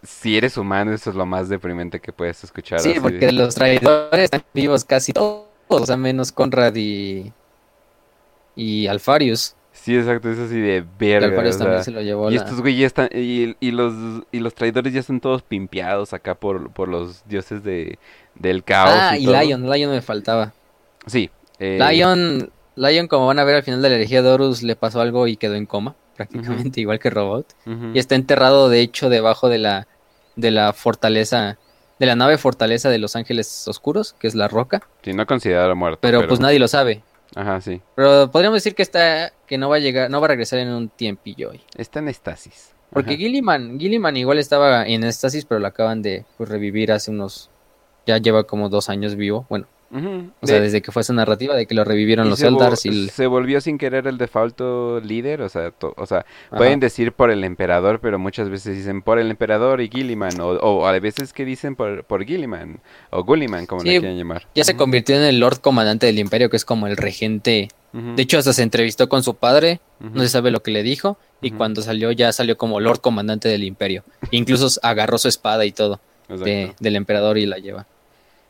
[0.02, 2.80] Si eres humano, eso es lo más deprimente que puedes escuchar.
[2.80, 7.32] Sí, así porque los traidores están vivos casi todos, o sea, menos Conrad y,
[8.56, 9.56] y Alfarius.
[9.90, 11.26] Sí, exacto, es así de verga.
[11.26, 12.42] Alfarius o sea, también se lo llevó y la...
[12.42, 13.08] estos güeyes están.
[13.12, 13.92] Y, y los,
[14.30, 17.98] y los traidores ya están todos pimpeados acá por, por los dioses de,
[18.36, 18.90] del caos.
[18.92, 19.26] Ah, y.
[19.26, 20.52] Lion, Lion me faltaba.
[21.06, 21.28] Sí.
[21.58, 24.76] eh, Lion, Lion, como van a ver al final de la herejía de Horus, le
[24.76, 27.52] pasó algo y quedó en coma, prácticamente igual que Robot.
[27.92, 29.88] Y está enterrado, de hecho, debajo de la,
[30.36, 31.58] de la fortaleza,
[31.98, 34.82] de la nave fortaleza de los ángeles oscuros, que es la roca.
[35.02, 35.98] Sí, no considerado muerto.
[36.00, 37.02] Pero, pues nadie lo sabe.
[37.34, 37.80] Ajá, sí.
[37.94, 40.68] Pero podríamos decir que está, que no va a llegar, no va a regresar en
[40.68, 41.60] un tiempillo hoy.
[41.76, 42.74] Está en estasis.
[42.92, 43.16] Porque.
[43.16, 47.50] Gilliman, Gilliman igual estaba en estasis, pero lo acaban de pues, revivir hace unos,
[48.06, 51.66] ya lleva como dos años vivo, bueno, O sea, desde que fue esa narrativa de
[51.66, 53.08] que lo revivieron los Eldars y...
[53.08, 54.60] Se volvió sin querer el default
[55.04, 56.24] líder, o sea, o sea
[56.56, 60.50] pueden decir por el emperador, pero muchas veces dicen por el emperador y Gilliman, o,
[60.50, 62.80] o a veces que dicen por, por Gilliman,
[63.10, 64.46] o Gulliman, como le quieran llamar.
[64.54, 67.68] Ya se convirtió en el Lord Comandante del Imperio, que es como el regente.
[67.92, 71.18] De hecho, hasta se entrevistó con su padre, no se sabe lo que le dijo,
[71.42, 74.04] y cuando salió ya salió como Lord Comandante del Imperio.
[74.30, 77.86] Incluso agarró su espada y todo del emperador y la lleva.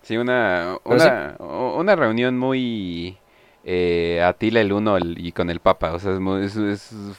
[0.02, 3.18] Sí, una, una, una reunión muy
[3.64, 5.92] eh, Atila el Uno y con el Papa.
[5.92, 6.18] O sea,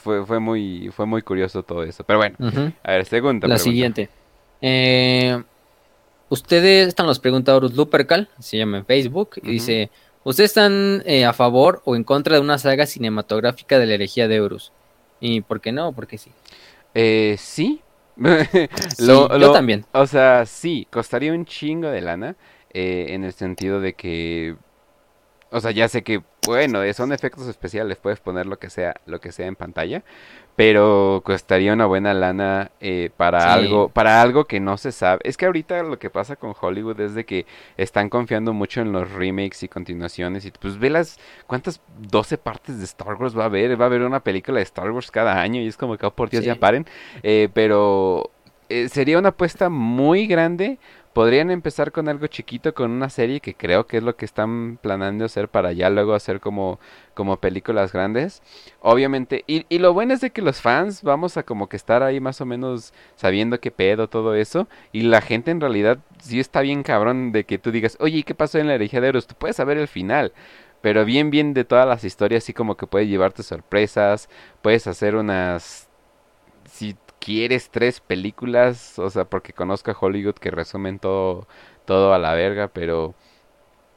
[0.02, 2.04] fue, fue, muy, fue muy curioso todo eso.
[2.04, 2.36] Pero bueno,
[2.82, 4.08] a ver, segunda La siguiente.
[4.60, 5.42] Eh,
[6.28, 9.90] ustedes, están los preguntadores Lupercal, se llama en Facebook, y dice,
[10.24, 14.28] ¿ustedes están eh, a favor o en contra de una saga cinematográfica de la herejía
[14.28, 14.72] de Eurus?
[15.20, 15.92] ¿Y por qué no?
[15.92, 16.32] Porque sí.
[16.94, 17.80] Eh, sí.
[18.98, 19.84] yo también.
[19.92, 22.36] O sea, sí, costaría un chingo de lana.
[22.74, 24.56] Eh, en el sentido de que,
[25.50, 28.94] o sea, ya sé que, bueno, eh, son efectos especiales, puedes poner lo que sea,
[29.04, 30.02] lo que sea en pantalla,
[30.56, 35.20] pero costaría una buena lana eh, para algo, para algo que no se sabe.
[35.24, 37.44] Es que ahorita lo que pasa con Hollywood es de que
[37.76, 42.78] están confiando mucho en los remakes y continuaciones y pues ve las cuántas 12 partes
[42.78, 45.38] de Star Wars va a haber, va a haber una película de Star Wars cada
[45.38, 46.86] año y es como que oh, por Dios ya paren,
[47.52, 48.30] pero
[48.88, 50.78] sería una apuesta muy grande
[51.12, 54.78] Podrían empezar con algo chiquito, con una serie que creo que es lo que están
[54.80, 56.80] planeando hacer para ya luego hacer como,
[57.14, 58.42] como películas grandes.
[58.80, 62.02] Obviamente, y, y lo bueno es de que los fans vamos a como que estar
[62.02, 64.68] ahí más o menos sabiendo qué pedo, todo eso.
[64.90, 68.34] Y la gente en realidad sí está bien cabrón de que tú digas, oye, ¿qué
[68.34, 69.26] pasó en la herejía de Eros?
[69.26, 70.32] Tú puedes saber el final.
[70.80, 74.28] Pero bien, bien de todas las historias, así como que puedes llevarte sorpresas,
[74.62, 75.88] puedes hacer unas
[76.72, 81.46] si quieres tres películas, o sea, porque conozco a Hollywood que resumen todo,
[81.84, 83.14] todo a la verga, pero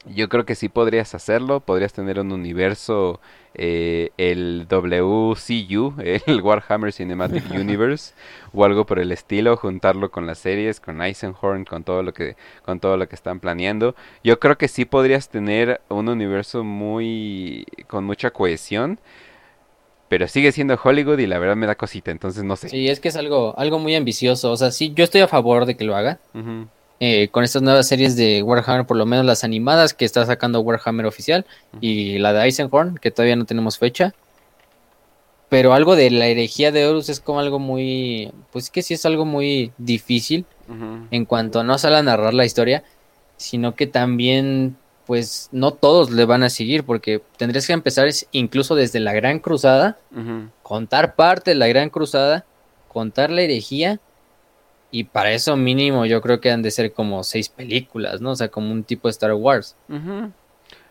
[0.05, 3.19] yo creo que sí podrías hacerlo, podrías tener un universo,
[3.55, 5.95] eh, el WCU,
[6.27, 8.13] el Warhammer Cinematic Universe,
[8.53, 12.35] o algo por el estilo, juntarlo con las series, con Eisenhorn, con todo lo que,
[12.63, 13.95] con todo lo que están planeando.
[14.23, 18.99] Yo creo que sí podrías tener un universo muy, con mucha cohesión
[20.15, 22.69] pero sigue siendo Hollywood y la verdad me da cosita, entonces no sé.
[22.69, 25.65] Sí, es que es algo, algo muy ambicioso, o sea, sí, yo estoy a favor
[25.65, 26.19] de que lo haga.
[27.01, 30.61] Eh, con estas nuevas series de Warhammer, por lo menos las animadas que está sacando
[30.61, 31.45] Warhammer oficial
[31.81, 34.13] y la de Eisenhorn, que todavía no tenemos fecha.
[35.49, 39.05] Pero algo de la herejía de Horus es como algo muy, pues que sí es
[39.05, 40.45] algo muy difícil
[41.11, 42.85] en cuanto no sale a narrar la historia,
[43.35, 48.75] sino que también pues no todos le van a seguir, porque tendrías que empezar incluso
[48.75, 49.97] desde la Gran Cruzada,
[50.63, 52.45] contar parte de la Gran Cruzada,
[52.87, 53.99] contar la herejía,
[54.91, 58.31] y para eso mínimo yo creo que han de ser como seis películas, ¿no?
[58.31, 59.75] O sea, como un tipo de Star Wars.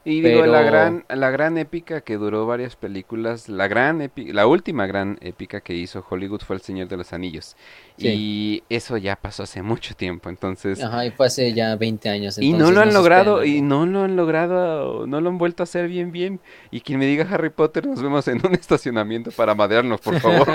[0.07, 4.87] Y digo, la gran, la gran épica que duró varias películas, la gran la última
[4.87, 7.57] gran épica que hizo Hollywood fue El Señor de los Anillos.
[7.97, 10.83] Y eso ya pasó hace mucho tiempo, entonces...
[10.83, 12.39] Ajá, y fue hace ya 20 años.
[12.39, 15.65] y no lo han logrado, y no lo han logrado, no lo han vuelto a
[15.65, 16.39] hacer bien, bien.
[16.71, 20.47] Y quien me diga Harry Potter, nos vemos en un estacionamiento para madearnos, por favor.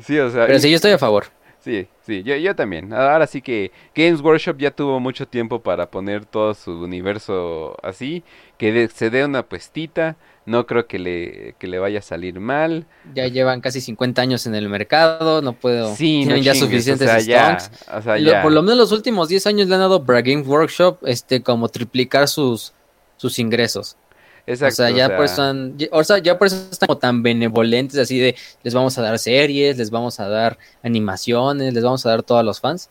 [0.00, 0.46] sí, o sea...
[0.46, 1.24] Pero sí, yo estoy a favor.
[1.58, 2.92] Sí, sí, yo, yo también.
[2.92, 8.22] Ahora sí que Games Workshop ya tuvo mucho tiempo para poner todo su universo así,
[8.58, 10.16] que se dé una puestita,
[10.46, 12.86] no creo que le, que le vaya a salir mal.
[13.14, 15.94] Ya llevan casi 50 años en el mercado, no puedo...
[15.94, 17.58] Sí, tienen ya suficientes o sea,
[17.92, 20.98] o sea, Por lo menos los últimos 10 años le han dado para Games Workshop
[21.06, 22.72] este, como triplicar sus,
[23.16, 23.96] sus ingresos.
[24.46, 27.22] Exacto, o sea, ya por eso están, o sea, ya por eso están como tan
[27.22, 32.04] benevolentes, así de les vamos a dar series, les vamos a dar animaciones, les vamos
[32.04, 32.90] a dar todo a los fans.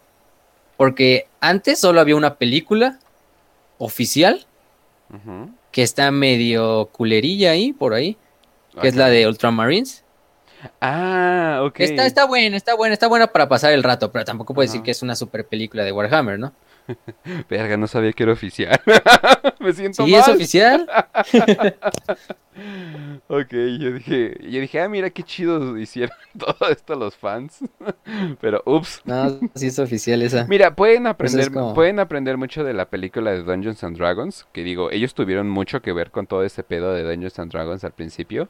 [0.78, 3.00] Porque antes solo había una película
[3.78, 4.46] oficial
[5.72, 8.18] que está medio culerilla ahí, por ahí,
[8.82, 10.04] que es la de Ultramarines.
[10.82, 11.80] Ah, ok.
[11.82, 14.82] Está, está buena, está buena, está buena para pasar el rato, pero tampoco puedo decir
[14.82, 16.54] que es una super película de Warhammer, ¿no?
[17.50, 18.80] Verga, no sabía que era oficial.
[19.60, 20.88] Me siento ¿Sí es oficial?
[23.28, 27.60] ok, yo dije, yo dije, ah, mira qué chido hicieron todo esto los fans.
[28.42, 29.02] Pero, ups.
[29.06, 30.46] No, sí es oficial esa.
[30.48, 34.46] Mira, pueden aprender, pueden aprender mucho de la película de Dungeons and Dragons.
[34.52, 37.84] Que digo, ellos tuvieron mucho que ver con todo ese pedo de Dungeons and Dragons
[37.84, 38.50] al principio.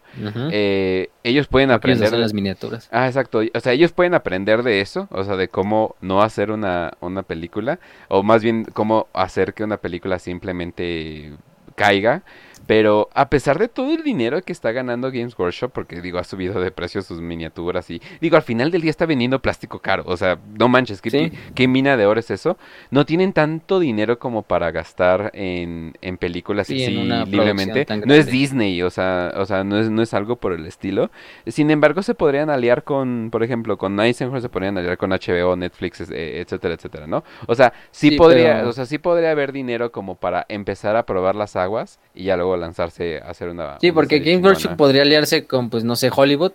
[0.51, 2.11] eh, ellos pueden aprender.
[2.11, 2.89] De las miniaturas.
[2.91, 3.41] Ah, exacto.
[3.53, 5.07] O sea, ellos pueden aprender de eso.
[5.11, 7.79] O sea, de cómo no hacer una, una película.
[8.07, 11.33] O más bien, cómo hacer que una película simplemente
[11.75, 12.23] caiga
[12.67, 16.23] Pero a pesar de todo el dinero que está ganando Games Workshop, porque digo, ha
[16.23, 20.03] subido de precio sus miniaturas y digo, al final del día está vendiendo plástico caro.
[20.07, 21.31] O sea, no manches, ¿qué, Sí.
[21.55, 22.57] qué mina de oro es eso?
[22.89, 26.91] No tienen tanto dinero como para gastar en, en películas Sí, así
[27.29, 27.85] libremente.
[28.05, 28.27] No es.
[28.27, 31.11] Disney, o sea, o sea no, es, no es algo por el estilo.
[31.47, 35.55] Sin embargo, se podrían aliar con, por ejemplo, con Eisenhower, se podrían aliar con HBO,
[35.55, 37.23] Netflix, eh, etcétera, etcétera, ¿no?
[37.47, 40.95] O sea, sí, Sí, podría, pero- o sea, sí podría haber dinero como para empezar
[40.95, 43.77] a probar las aguas y ya luego lanzarse a hacer una.
[43.79, 46.53] Sí, una porque Games Workshop podría aliarse con, pues, no sé, Hollywood,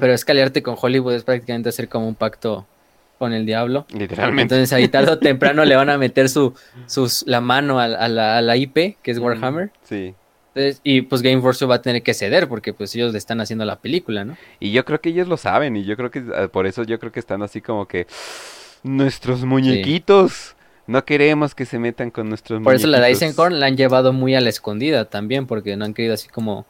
[0.00, 2.66] pero es que aliarte con Hollywood es prácticamente hacer como un pacto
[3.18, 3.86] con el diablo.
[3.90, 4.54] Literalmente.
[4.54, 6.54] Entonces ahí tarde o temprano le van a meter su,
[6.86, 9.18] sus, la mano a, a la, a la IP, que es.
[9.18, 9.70] Warhammer.
[9.82, 10.14] Sí.
[10.54, 13.40] Entonces, y pues Game Workshop va a tener que ceder porque pues ellos le están
[13.40, 14.36] haciendo la película, ¿no?
[14.58, 16.98] Y yo creo que ellos lo saben y yo creo que eh, por eso yo
[16.98, 18.06] creo que están así como que
[18.82, 20.56] nuestros muñequitos.
[20.90, 23.22] No queremos que se metan con nuestros Por eso la de muñequitos".
[23.22, 26.66] Eisenhorn la han llevado muy a la escondida también, porque no han querido así como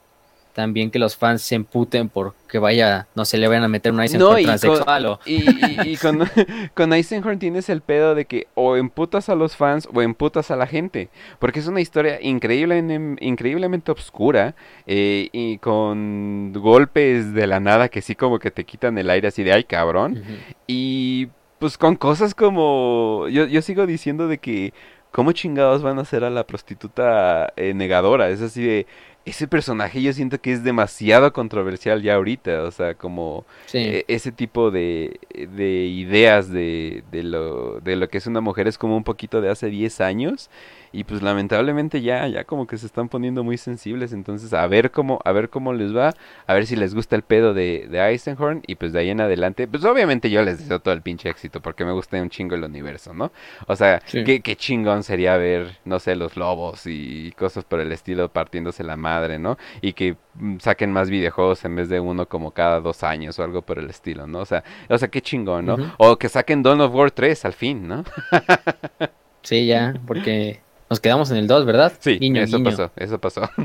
[0.53, 4.01] también que los fans se emputen porque vaya, no se le vayan a meter un
[4.01, 5.21] Eisenhorn No, y transexual con, o...
[5.25, 6.29] y, y- y con,
[6.75, 10.57] con Eisenhorn tienes el pedo de que o emputas a los fans o emputas a
[10.57, 11.09] la gente.
[11.39, 12.77] Porque es una historia increíble,
[13.21, 14.55] increíblemente oscura
[14.87, 19.29] eh, y con golpes de la nada que sí como que te quitan el aire
[19.29, 20.23] así de ay cabrón.
[20.67, 21.29] Y
[21.61, 23.29] pues con cosas como...
[23.29, 24.73] Yo, yo sigo diciendo de que...
[25.13, 28.31] ¿Cómo chingados van a hacer a la prostituta eh, negadora?
[28.31, 28.87] Es así de...
[29.27, 32.63] Ese personaje yo siento que es demasiado controversial ya ahorita.
[32.65, 33.45] O sea, como...
[33.67, 33.79] Sí.
[33.79, 38.67] e- ese tipo de, de ideas de, de, lo, de lo que es una mujer
[38.67, 40.51] es como un poquito de hace 10 años
[40.93, 44.91] y pues lamentablemente ya, ya como que se están poniendo muy sensibles, entonces a ver
[44.91, 46.15] cómo, a ver cómo les va,
[46.47, 49.21] a ver si les gusta el pedo de, de Eisenhorn y pues de ahí en
[49.21, 52.55] adelante, pues obviamente yo les deseo todo el pinche éxito porque me gusta un chingo
[52.55, 53.31] el universo, ¿no?
[53.67, 54.25] O sea, Sí.
[54.25, 58.83] qué, qué chingón sería ver, no sé, los lobos y cosas por el estilo partiéndose
[58.85, 59.57] la madre, ¿no?
[59.81, 63.45] Y que mm, saquen más videojuegos en vez de uno como cada dos años o
[63.45, 64.41] algo por el estilo, ¿no?
[64.41, 65.77] O sea, o sea, qué chingón, ¿no?
[65.99, 68.05] O que saquen Dawn of War 3 al fin, ¿no?
[69.43, 70.61] Sí, ya, porque
[70.91, 71.93] nos quedamos en el 2, ¿verdad?
[72.01, 72.71] Sí, Guiño, eso guiño.
[72.71, 73.43] pasó, eso pasó.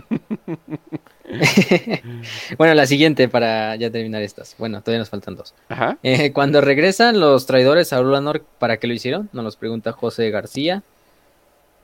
[2.57, 4.55] Bueno, la siguiente para ya terminar estas.
[4.57, 5.53] Bueno, todavía nos faltan dos.
[5.69, 5.97] Ajá.
[6.03, 9.27] Eh, cuando regresan los traidores a Ulanor, ¿para qué lo hicieron?
[9.33, 10.83] Nos los pregunta José García.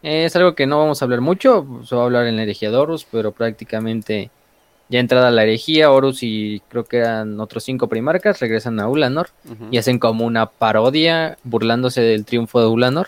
[0.03, 2.43] Eh, es algo que no vamos a hablar mucho, se va a hablar en la
[2.43, 2.71] herejía
[3.11, 4.29] pero prácticamente
[4.91, 9.29] ya entrada la herejía, Horus y creo que eran otros cinco primarcas, regresan a Ulanor
[9.71, 13.07] y hacen como una parodia burlándose del triunfo de Ulanor,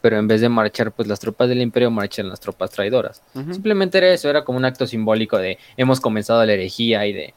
[0.00, 3.22] pero en vez de marchar pues las tropas del imperio, marchan las tropas traidoras.
[3.52, 7.34] Simplemente era eso, era como un acto simbólico de hemos comenzado la herejía y de,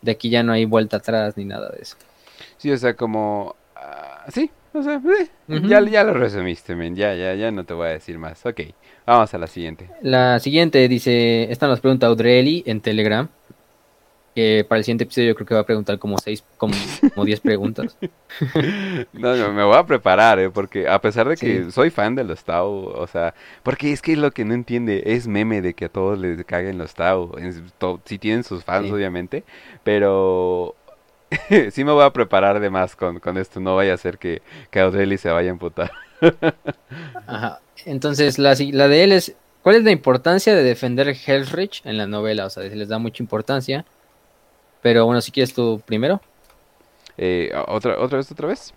[0.00, 1.96] de aquí ya no hay vuelta atrás ni nada de eso.
[2.56, 3.56] Sí, o sea, como...
[3.76, 5.00] ah, sí, o sea,
[5.48, 6.94] eh, ya, ya lo resumiste, men.
[6.96, 8.44] Ya, ya, ya no te voy a decir más.
[8.46, 8.60] Ok,
[9.06, 9.88] vamos a la siguiente.
[10.02, 13.28] La siguiente dice, esta nos pregunta Audrey en Telegram,
[14.34, 16.74] que para el siguiente episodio yo creo que va a preguntar como seis, como,
[17.14, 17.96] como diez preguntas.
[19.12, 20.50] No, no, me voy a preparar, ¿eh?
[20.50, 21.70] Porque a pesar de que Sí.
[21.72, 25.26] soy fan de los Tau, o sea, porque es que lo que no entiende es
[25.26, 27.32] meme de que a todos les caguen los Tau.
[27.38, 27.60] Es
[28.04, 28.92] Sí tienen sus fans, Sí.
[28.92, 29.44] obviamente,
[29.82, 30.74] pero
[31.70, 33.60] sí me voy a preparar de más con, con esto.
[33.60, 35.90] No vaya a ser que, que Audrey se vaya a emputar.
[37.26, 37.60] Ajá.
[37.86, 42.06] Entonces, la, la de él es, ¿cuál es la importancia de defender Hellrich en la
[42.06, 42.46] novela?
[42.46, 43.84] O sea, se les da mucha importancia.
[44.82, 46.20] Pero bueno, si quieres tú primero.
[47.16, 48.72] Eh, ¿otra, ¿Otra vez, otra vez?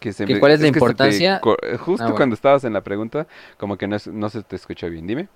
[0.00, 1.40] Que se ¿Que me- cuál es la te importancia?
[1.62, 2.16] eh, justo Ah, bueno.
[2.16, 3.26] cuando estabas en la pregunta,
[3.58, 5.06] como que no, no se te escucha bien.
[5.06, 5.28] Dime.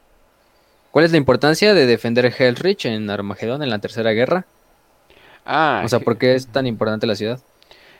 [0.91, 4.47] ¿Cuál es la importancia de defender Hellrich en Armagedón en la Tercera Guerra?
[5.49, 7.41] Ah, O sea, ¿por qué es tan importante la ciudad?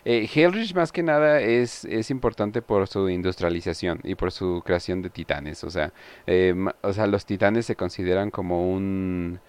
[0.05, 5.03] Eh, Hellrich más que nada es, es importante por su industrialización y por su creación
[5.03, 5.65] de titanes.
[5.65, 5.93] O sea,
[6.27, 9.41] eh, o sea los titanes se consideran como un...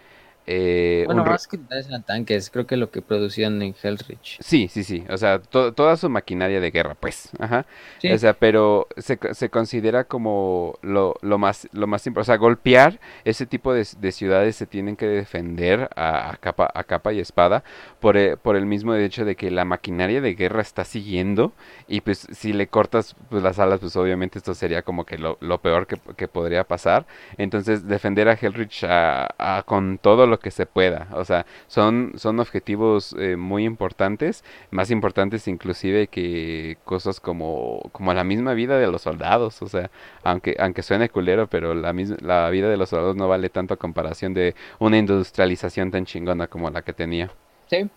[0.52, 4.38] eh, Bueno, más que eran tanques, creo que lo que producían en Hellrich.
[4.42, 5.06] Sí, sí, sí.
[5.10, 7.30] O sea, to- toda su maquinaria de guerra, pues.
[7.38, 7.68] Ajá.
[8.00, 8.12] Sí.
[8.12, 12.22] O sea, pero se, se considera como lo, lo más lo más importante.
[12.32, 16.70] O sea, golpear ese tipo de, de ciudades se tienen que defender a, a capa,
[16.74, 17.64] a capa y espada
[18.00, 21.54] por, e- por el mismo hecho de que la maquinaria de guerra está siguiendo
[21.88, 25.38] y pues si le cortas pues, las alas, pues obviamente esto sería como que lo,
[25.42, 27.06] lo peor que, que podría pasar.
[27.38, 31.08] Entonces, defender a Hellrich a- con todo lo que se pueda.
[31.14, 38.14] O sea, son, son objetivos eh, muy importantes, más importantes inclusive que cosas como, como
[38.14, 39.62] la misma vida de los soldados.
[39.62, 39.92] O sea,
[40.24, 43.74] aunque, aunque suene culero, pero la, mis- la vida de los soldados no vale tanto
[43.74, 47.32] a comparación de una industrialización tan chingona como la que tenía.
[47.70, 47.90] Sí.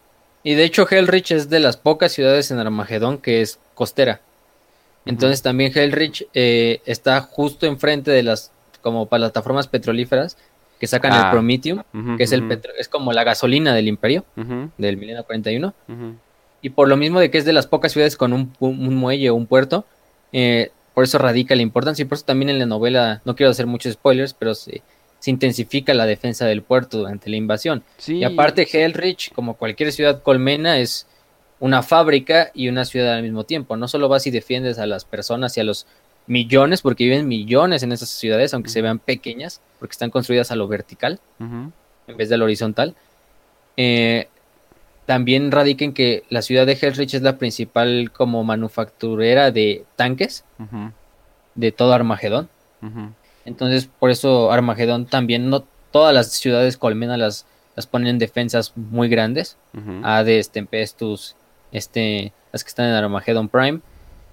[0.43, 4.21] Y de hecho Hellrich es de las pocas ciudades en Armagedón que es costera.
[5.05, 8.53] Entonces también Hellrich eh, está justo enfrente de las
[8.83, 10.37] como plataformas petrolíferas
[10.83, 11.23] que sacan Ah.
[11.27, 14.97] el Prometheum, Ujú, que es el petro- es como la gasolina del imperio, ujú, del
[14.97, 15.73] milenio 41.
[15.89, 16.17] ujú.
[16.61, 18.97] Y por lo mismo de que es de las pocas ciudades con un, un- un
[18.97, 19.85] muelle o un puerto,
[20.33, 22.03] eh, por eso radica la importancia.
[22.03, 24.83] Y por eso también en la novela, no quiero hacer muchos spoilers, pero se,
[25.21, 27.85] se intensifica la defensa del puerto durante la invasión.
[27.99, 28.17] Sí.
[28.17, 31.07] Y aparte, Hellrich, como cualquier ciudad colmena, es
[31.61, 33.77] una fábrica y una ciudad al mismo tiempo.
[33.77, 35.87] No solo vas y defiendes a las personas y a los
[36.27, 40.57] millones, porque viven millones en esas ciudades, aunque se vean pequeñas, porque están construidas a
[40.57, 42.95] lo vertical en vez de lo horizontal.
[43.77, 44.29] Eh,
[45.07, 50.45] también radica en que la ciudad de Hellrich es la principal como manufacturera de tanques
[51.55, 52.49] de todo Armagedón.
[53.45, 57.47] Entonces, por eso Armagedón también, no todas las ciudades colmena las,
[57.77, 59.57] las ponen en defensas muy grandes.
[60.03, 61.37] Hades, Tempestus,
[61.73, 63.81] este, las que están en Armageddon Prime.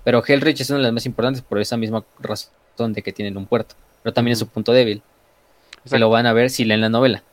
[0.04, 3.38] Pero Hellrich es una de las más importantes por esa misma razón de que tienen
[3.38, 3.76] un puerto.
[4.04, 5.02] Pero también es su punto débil.
[5.86, 7.24] O sea, que lo van a ver si leen la novela.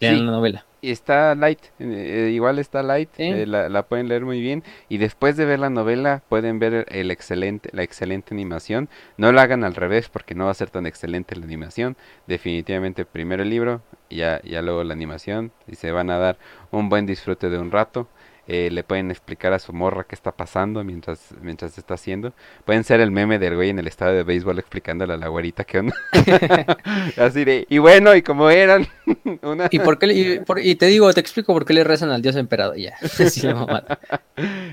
[0.00, 0.22] Lean Sí.
[0.24, 0.64] la novela.
[0.80, 3.24] Y está light, eh, igual está light, Sí.
[3.24, 6.86] eh, la, la pueden leer muy bien y después de ver la novela pueden ver
[6.90, 8.88] el excelente, la excelente animación.
[9.16, 11.96] No lo hagan al revés porque no va a ser tan excelente la animación.
[12.28, 16.38] Definitivamente primero el libro y ya, ya luego la animación y se van a dar
[16.70, 18.06] un buen disfrute de un rato.
[18.50, 22.32] Eh, le pueden explicar a su morra qué está pasando mientras, mientras está haciendo.
[22.64, 25.64] Pueden ser el meme del güey en el estadio de béisbol explicándole a la güerita
[25.64, 25.94] qué onda.
[27.18, 28.86] Así de, y bueno, y como eran,
[29.42, 29.68] una...
[29.70, 32.08] ¿Y, por qué, le- y, por- y te digo, te explico por qué le rezan
[32.10, 32.76] al dios emperador.
[32.78, 33.98] Ya, así la.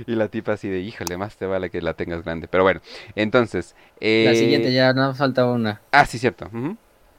[0.08, 2.48] Y la tipa así de, híjole, más te vale que la tengas grande.
[2.48, 2.80] Pero bueno,
[3.16, 3.76] entonces...
[4.00, 6.50] La eh, siguiente, ya no faltaba una, Ah, sí, cierto.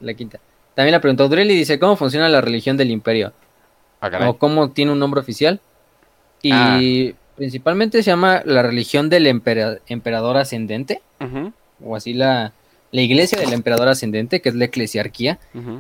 [0.00, 0.40] la quinta.
[0.74, 3.32] También la preguntó Drelly, dice, ¿cómo funciona la religión del imperio?
[4.00, 5.60] Ah, o cómo tiene un nombre oficial.
[6.48, 7.14] Y Ah.
[7.36, 11.02] principalmente se llama la religión del empera- emperador ascendente,
[11.84, 12.52] o así la,
[12.92, 15.38] la iglesia del emperador ascendente, que es la eclesiarquía,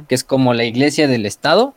[0.08, 1.74] que es como la iglesia del estado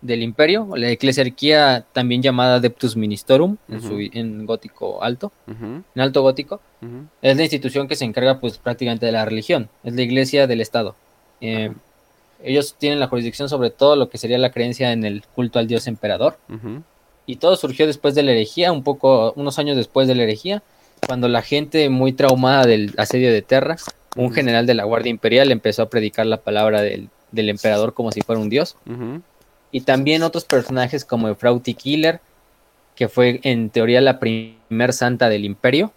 [0.00, 6.22] del imperio, la eclesiarquía también llamada Adeptus Ministorum en, su, en gótico alto, en alto
[6.22, 6.60] gótico.
[7.20, 10.60] Es la institución que se encarga pues prácticamente de la religión, es la iglesia del
[10.60, 10.94] estado.
[11.40, 11.72] Eh,
[12.42, 15.66] ellos tienen la jurisdicción sobre todo lo que sería la creencia en el culto al
[15.66, 16.38] dios emperador.
[16.48, 16.82] ujú,
[17.26, 20.62] Y todo surgió después de la herejía, un poco, unos años después de la herejía,
[21.06, 23.76] cuando la gente muy traumada del asedio de Terra,
[24.16, 28.10] un general de la Guardia Imperial empezó a predicar la palabra del, del emperador como
[28.12, 28.76] si fuera un dios.
[29.72, 32.20] Y también otros personajes como Efrauti Killer,
[32.96, 35.92] que fue en teoría la primer santa del imperio,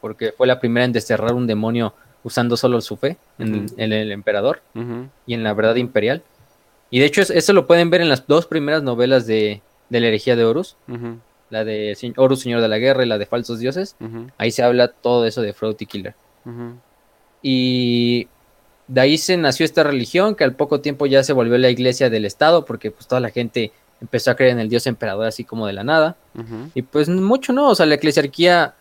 [0.00, 1.92] porque fue la primera en desterrar un demonio
[2.22, 4.62] usando solo su fe en, en el emperador
[5.26, 6.22] y en la verdad imperial.
[6.90, 9.60] Y de hecho es- eso lo pueden ver en las dos primeras novelas de,
[9.94, 10.76] de la herejía de Horus,
[11.50, 13.94] la de Horus Señor de la Guerra y la de Falsos Dioses.
[14.38, 16.14] Ahí se habla todo eso de Frauty Killer.
[17.42, 18.26] Y
[18.88, 22.10] de ahí se nació esta religión que al poco tiempo ya se volvió la iglesia
[22.10, 25.44] del Estado porque pues toda la gente empezó a creer en el dios emperador así
[25.44, 26.16] como de la nada.
[26.74, 28.74] Y pues mucho no, o sea, la eclesiarquía,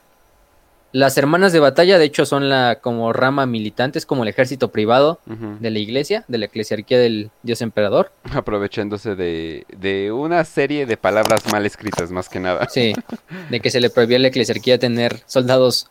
[0.94, 4.72] las hermanas de batalla de hecho son la como rama militante, es como el ejército
[4.72, 8.12] privado de la iglesia, de la eclesiarquía del dios emperador.
[8.32, 12.70] Aprovechándose de, de una serie de palabras mal escritas, más que nada.
[12.70, 12.94] Sí,
[13.50, 15.90] de que se le prohibía a la eclesiarquía tener soldados,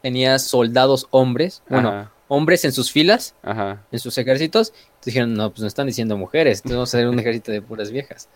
[0.00, 3.82] tenía soldados hombres, bueno, Ajá, hombres en sus filas, ajá.
[3.90, 4.68] en sus ejércitos.
[4.68, 7.60] Entonces dijeron, no, pues no están diciendo mujeres, entonces vamos a hacer un ejército de
[7.60, 8.28] puras viejas.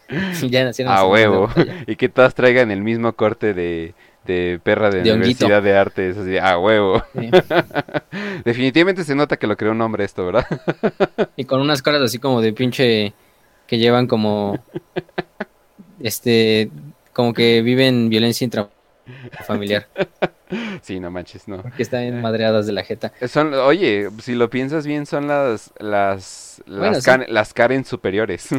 [0.42, 1.48] Y ya nacieron A huevo.
[1.86, 3.94] Y que todas traigan el mismo corte de,
[4.26, 5.44] de perra de, De honguito.
[5.46, 6.16] Universidad de Artes.
[6.16, 7.02] Así de, a huevo.
[7.18, 7.30] Sí.
[8.44, 10.46] Definitivamente se nota que lo creó un hombre esto, ¿verdad?
[11.36, 13.12] Y con unas caras así como de pinche
[13.66, 14.62] que llevan como
[16.00, 16.70] este
[17.12, 19.86] como que viven violencia intrafamiliar,
[20.82, 21.62] Sí, no manches, no.
[21.76, 23.12] que están madreadas de la jeta.
[23.28, 27.10] Son, oye, si lo piensas bien, son las las Bueno, las, sí.
[27.28, 28.48] Las Karen superiores.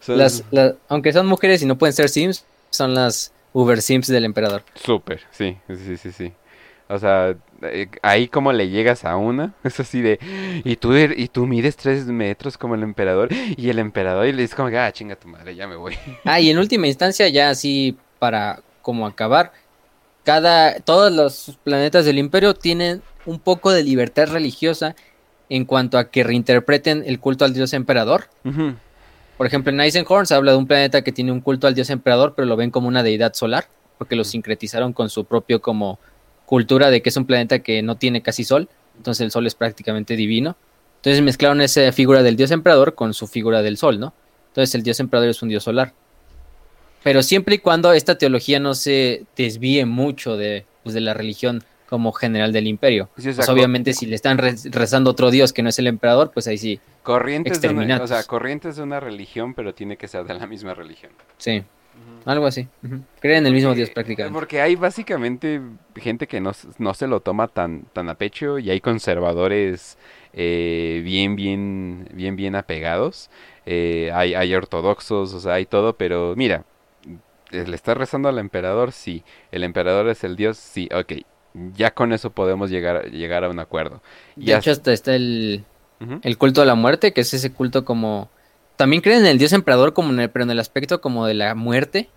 [0.00, 2.44] Son Las, la- aunque son mujeres y no pueden ser sims,
[2.76, 4.62] son las Uber Sims del emperador.
[4.74, 6.32] súper, sí, sí, sí, sí.
[6.88, 10.20] O sea, eh, ahí como le llegas a una, es así de,
[10.64, 14.32] y tú, er- y tú mides tres metros como el emperador, y el emperador, y
[14.32, 15.96] le dices como que, ah, chinga tu madre, ya me voy.
[16.24, 19.52] Ah, y en última instancia, ya así para como acabar,
[20.22, 24.94] cada, todos los planetas del imperio tienen un poco de libertad religiosa
[25.48, 28.26] en cuanto a que reinterpreten el culto al dios emperador.
[29.36, 31.90] Por ejemplo, en Eisenhorn se habla de un planeta que tiene un culto al dios
[31.90, 33.66] emperador, pero lo ven como una deidad solar,
[33.98, 35.98] porque lo sincretizaron con su propio como
[36.46, 39.54] cultura de que es un planeta que no tiene casi sol, entonces el sol es
[39.54, 40.56] prácticamente divino.
[40.96, 44.14] Entonces mezclaron esa figura del dios emperador con su figura del sol, ¿no?
[44.48, 45.92] Entonces el dios emperador es un dios solar.
[47.02, 51.62] Pero siempre y cuando esta teología no se desvíe mucho de, pues, de la religión
[51.88, 53.08] como general del imperio.
[53.16, 55.78] Sí, o sea, Pues obviamente si le están re- rezando otro dios que no es
[55.78, 59.74] el emperador, pues ahí sí, corrientes de una, o sea, corrientes de una religión, pero
[59.74, 61.12] tiene que ser de la misma religión.
[61.38, 61.62] sí,
[62.26, 62.68] algo así.
[63.20, 64.34] Creen en el mismo dios prácticamente.
[64.36, 65.60] Porque hay básicamente
[65.94, 69.96] gente que no, no se lo toma tan, tan a pecho y hay conservadores
[70.32, 73.30] eh, bien, bien, bien, bien apegados.
[73.64, 76.64] Eh, hay, hay ortodoxos, o sea, hay todo, pero mira,
[77.50, 78.92] ¿le está rezando al emperador?
[78.92, 79.22] Sí.
[79.52, 80.58] ¿El emperador es el dios?
[80.58, 81.12] Sí, ok.
[81.76, 84.02] Ya con eso podemos llegar, llegar a un acuerdo.
[84.36, 85.64] De hecho, hasta está el,
[86.22, 88.28] el culto a la muerte, que es ese culto como...
[88.76, 91.34] También creen en el dios emperador, como en el- pero en el aspecto como de
[91.34, 92.10] la muerte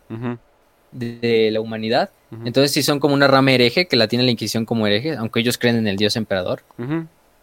[0.91, 2.09] de, de la humanidad.
[2.45, 5.39] Entonces sí son como una rama hereje que la tiene la Inquisición como hereje, aunque
[5.39, 6.61] ellos creen en el dios emperador.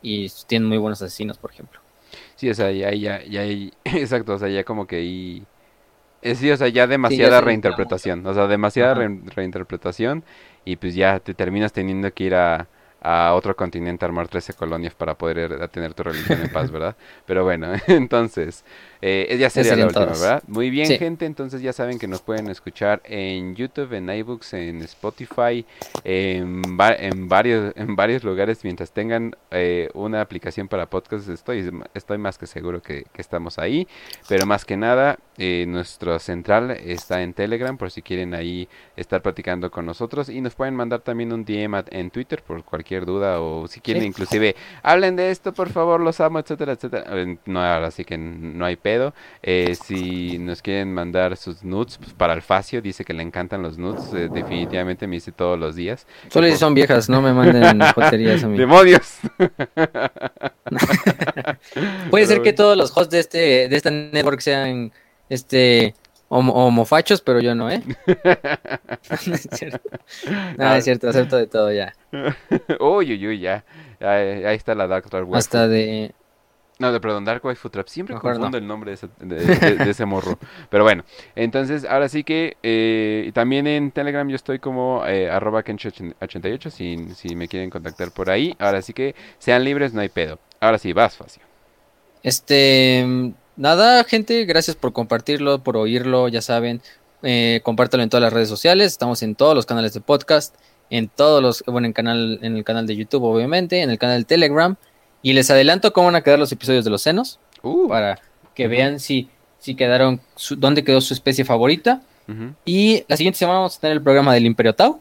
[0.03, 1.81] Y tienen muy buenos asesinos, por ejemplo.
[2.37, 5.43] Sí, o sea, ya, ya, ya hay, exacto, o sea, ya como que ahí,
[6.23, 10.25] eh, sí, o sea, ya demasiada reinterpretación, o sea, demasiada re- reinterpretación
[10.67, 12.69] y pues ya te terminas teniendo que ir a,
[13.01, 16.71] a otro continente a armar 13 colonias para poder eh, tener tu religión en paz,
[16.73, 16.97] ¿verdad?
[17.27, 18.65] Pero bueno, entonces,
[19.03, 20.07] eh, ya sería la última.
[20.07, 20.43] ¿verdad?
[20.47, 20.99] Muy bien, Sí.
[20.99, 25.65] gente, entonces ya saben que nos pueden escuchar en YouTube, en iBooks, en Spotify,
[26.05, 31.71] en, va- en varios, en varios lugares mientras tengan eh, una aplicación para podcast, estoy,
[31.95, 33.87] estoy más que seguro que, que estamos ahí,
[34.29, 39.23] pero más que nada, eh, nuestro central está en Telegram por si quieren ahí estar
[39.23, 43.41] platicando con nosotros y nos pueden mandar también un DM en Twitter por cualquier duda
[43.41, 44.09] o si quieren Sí.
[44.09, 48.17] inclusive hablen de esto por favor los amo etcétera etcétera Eh, no ahora sí que
[48.19, 53.05] no hay pedo Eh, si nos quieren mandar sus nudes pues, para el Facio dice
[53.05, 56.61] que le encantan los nudes eh, definitivamente me dice todos los días Solo si por-
[56.61, 58.57] son viejas, no me manden joterías a mí.
[58.59, 59.19] demonios
[62.11, 63.39] Puede ser que todos los hosts de este
[63.69, 64.93] de esta network sean
[65.29, 65.95] este
[66.29, 67.83] homo- homofachos, pero yo no, ¿eh?
[69.27, 69.81] no es cierto.
[70.59, 71.95] No, es cierto, acepto de todo ya.
[72.81, 73.65] uy uy uy ya
[74.01, 75.35] ahí, ahí está la Dark Waifu.
[75.37, 76.13] Hasta de
[76.79, 77.89] No, de perdón, Dark Waifu Trap.
[77.89, 78.63] Siempre Mejor confundo no.
[78.63, 80.39] el nombre de ese, de, ese morro.
[80.71, 81.05] Pero bueno,
[81.35, 87.15] entonces ahora sí que eh, también en Telegram yo estoy como eh, arroba kencho88 si,
[87.15, 88.55] si me quieren contactar por ahí.
[88.59, 90.39] Ahora sí que sean libres, no hay pedo.
[90.61, 91.43] Ahora sí, vas, Facio.
[92.23, 96.83] este nada, gente, gracias por compartirlo, por oírlo, ya saben,
[97.23, 100.55] eh, compártelo en todas las redes sociales, estamos en todos los canales de podcast,
[100.91, 104.21] en todos los, bueno, en canal, en el canal de YouTube, obviamente, en el canal
[104.21, 104.77] de Telegram,
[105.23, 107.39] y les adelanto cómo van a quedar los episodios de los senos.
[107.63, 108.19] Uh, para
[108.55, 109.29] que vean si,
[109.59, 112.03] si quedaron, su- dónde quedó su especie favorita.
[112.65, 115.01] Y la siguiente semana vamos a tener el programa del Imperio Tau.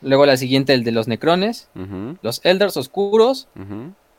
[0.00, 1.68] Luego la siguiente, el de los Necrones,
[2.22, 3.46] los Eldars Oscuros,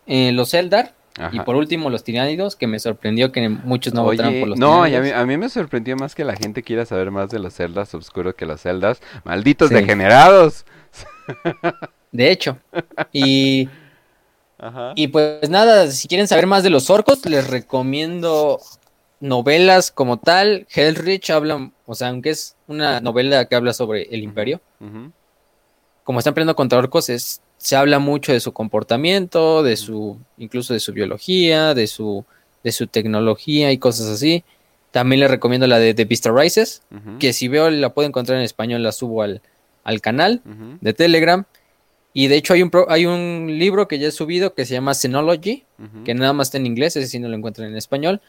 [0.08, 0.94] eh, los Eldar.
[1.32, 4.58] Y por último, los Tiránidos, que me sorprendió que muchos no Oye, votaron por los
[4.60, 5.20] no, y a mí, Tiránidos.
[5.22, 8.34] a mí me sorprendió más que la gente quiera saber más de los celdas oscuros
[8.34, 9.00] que los celdas.
[9.24, 9.76] Malditos Sí.
[9.76, 10.66] degenerados.
[12.12, 12.58] De hecho.
[13.12, 13.70] Y,
[14.64, 14.94] Ajá.
[14.96, 18.60] y pues nada, si quieren saber más de los orcos, les recomiendo
[19.20, 20.68] novelas como tal.
[20.74, 24.62] Hellrich habla, o sea, aunque es una novela que habla sobre el imperio,
[26.04, 30.74] como están peleando contra orcos, es, se habla mucho de su comportamiento, de su, incluso
[30.74, 32.26] de su biología, de su,
[32.64, 34.44] de su tecnología y cosas así.
[34.92, 36.84] También les recomiendo la de The Beast Rises,
[37.20, 39.42] que si veo la puedo encontrar en español, la subo al,
[39.84, 40.42] al canal
[40.82, 41.46] de Telegram.
[42.14, 44.74] Y de hecho hay un, pro- hay un libro que ya he subido que se
[44.76, 47.76] llama Xenology, ujú, que nada más está en inglés, ese sí no lo encuentran en
[47.78, 48.22] español.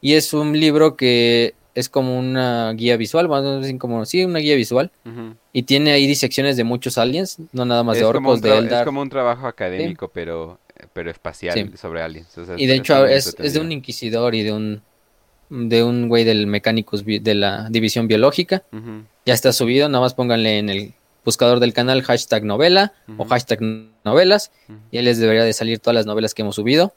[0.00, 4.24] Y es un libro que es como una guía visual, más o menos como, sí,
[4.24, 4.90] una guía visual.
[5.52, 8.54] Y tiene ahí disecciones de muchos aliens, no nada más es, de orcos, de tra-
[8.58, 8.84] es Eldar.
[8.86, 10.58] como un trabajo académico, pero,
[10.92, 11.70] pero espacial Sí.
[11.76, 12.38] sobre aliens.
[12.38, 14.82] O sea, Y de hecho es, es de un inquisidor y de un
[15.48, 18.62] de un güey del Mechanicus de la división biológica.
[19.24, 20.92] Ya está subido, nada más pónganle en el
[21.26, 23.60] buscador del canal hashtag novela o hashtag
[24.04, 24.52] novelas
[24.90, 26.94] y ahí les debería de salir todas las novelas que hemos subido.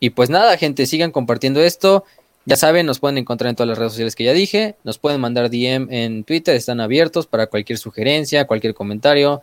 [0.00, 2.04] Y pues nada, gente, sigan compartiendo esto.
[2.46, 4.76] Ya saben, nos pueden encontrar en todas las redes sociales que ya dije.
[4.82, 9.42] Nos pueden mandar DM en Twitter, están abiertos para cualquier sugerencia, cualquier comentario.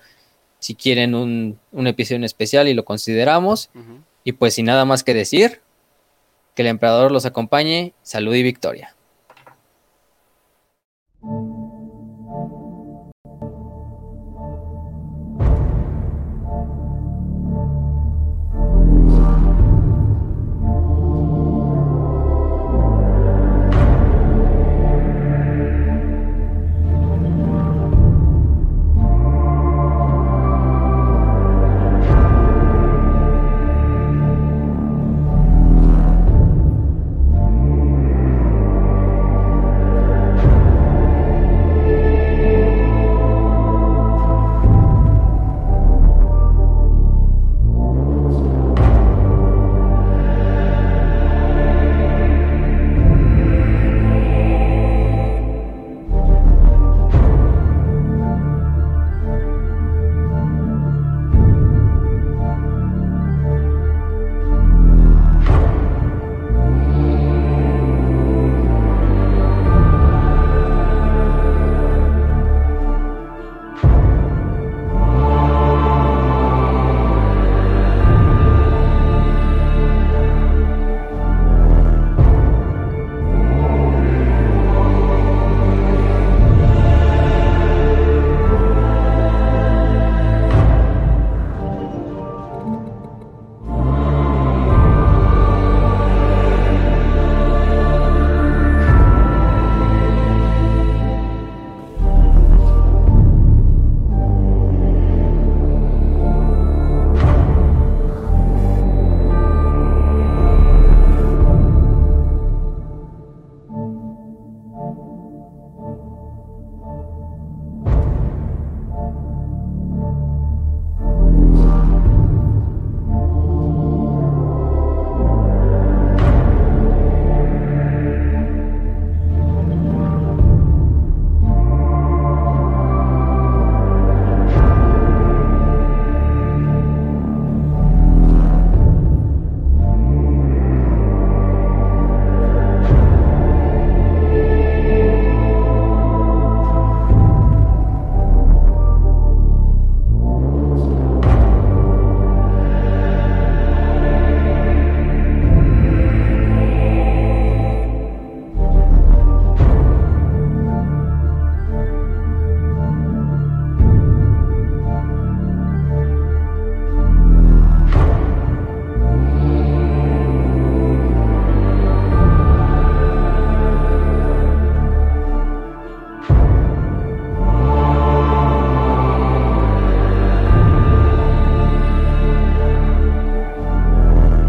[0.60, 3.70] Si quieren un, un episodio en especial y lo consideramos.
[4.24, 5.62] Y pues sin nada más que decir,
[6.56, 7.94] que el emperador los acompañe.
[8.02, 8.97] Salud y victoria.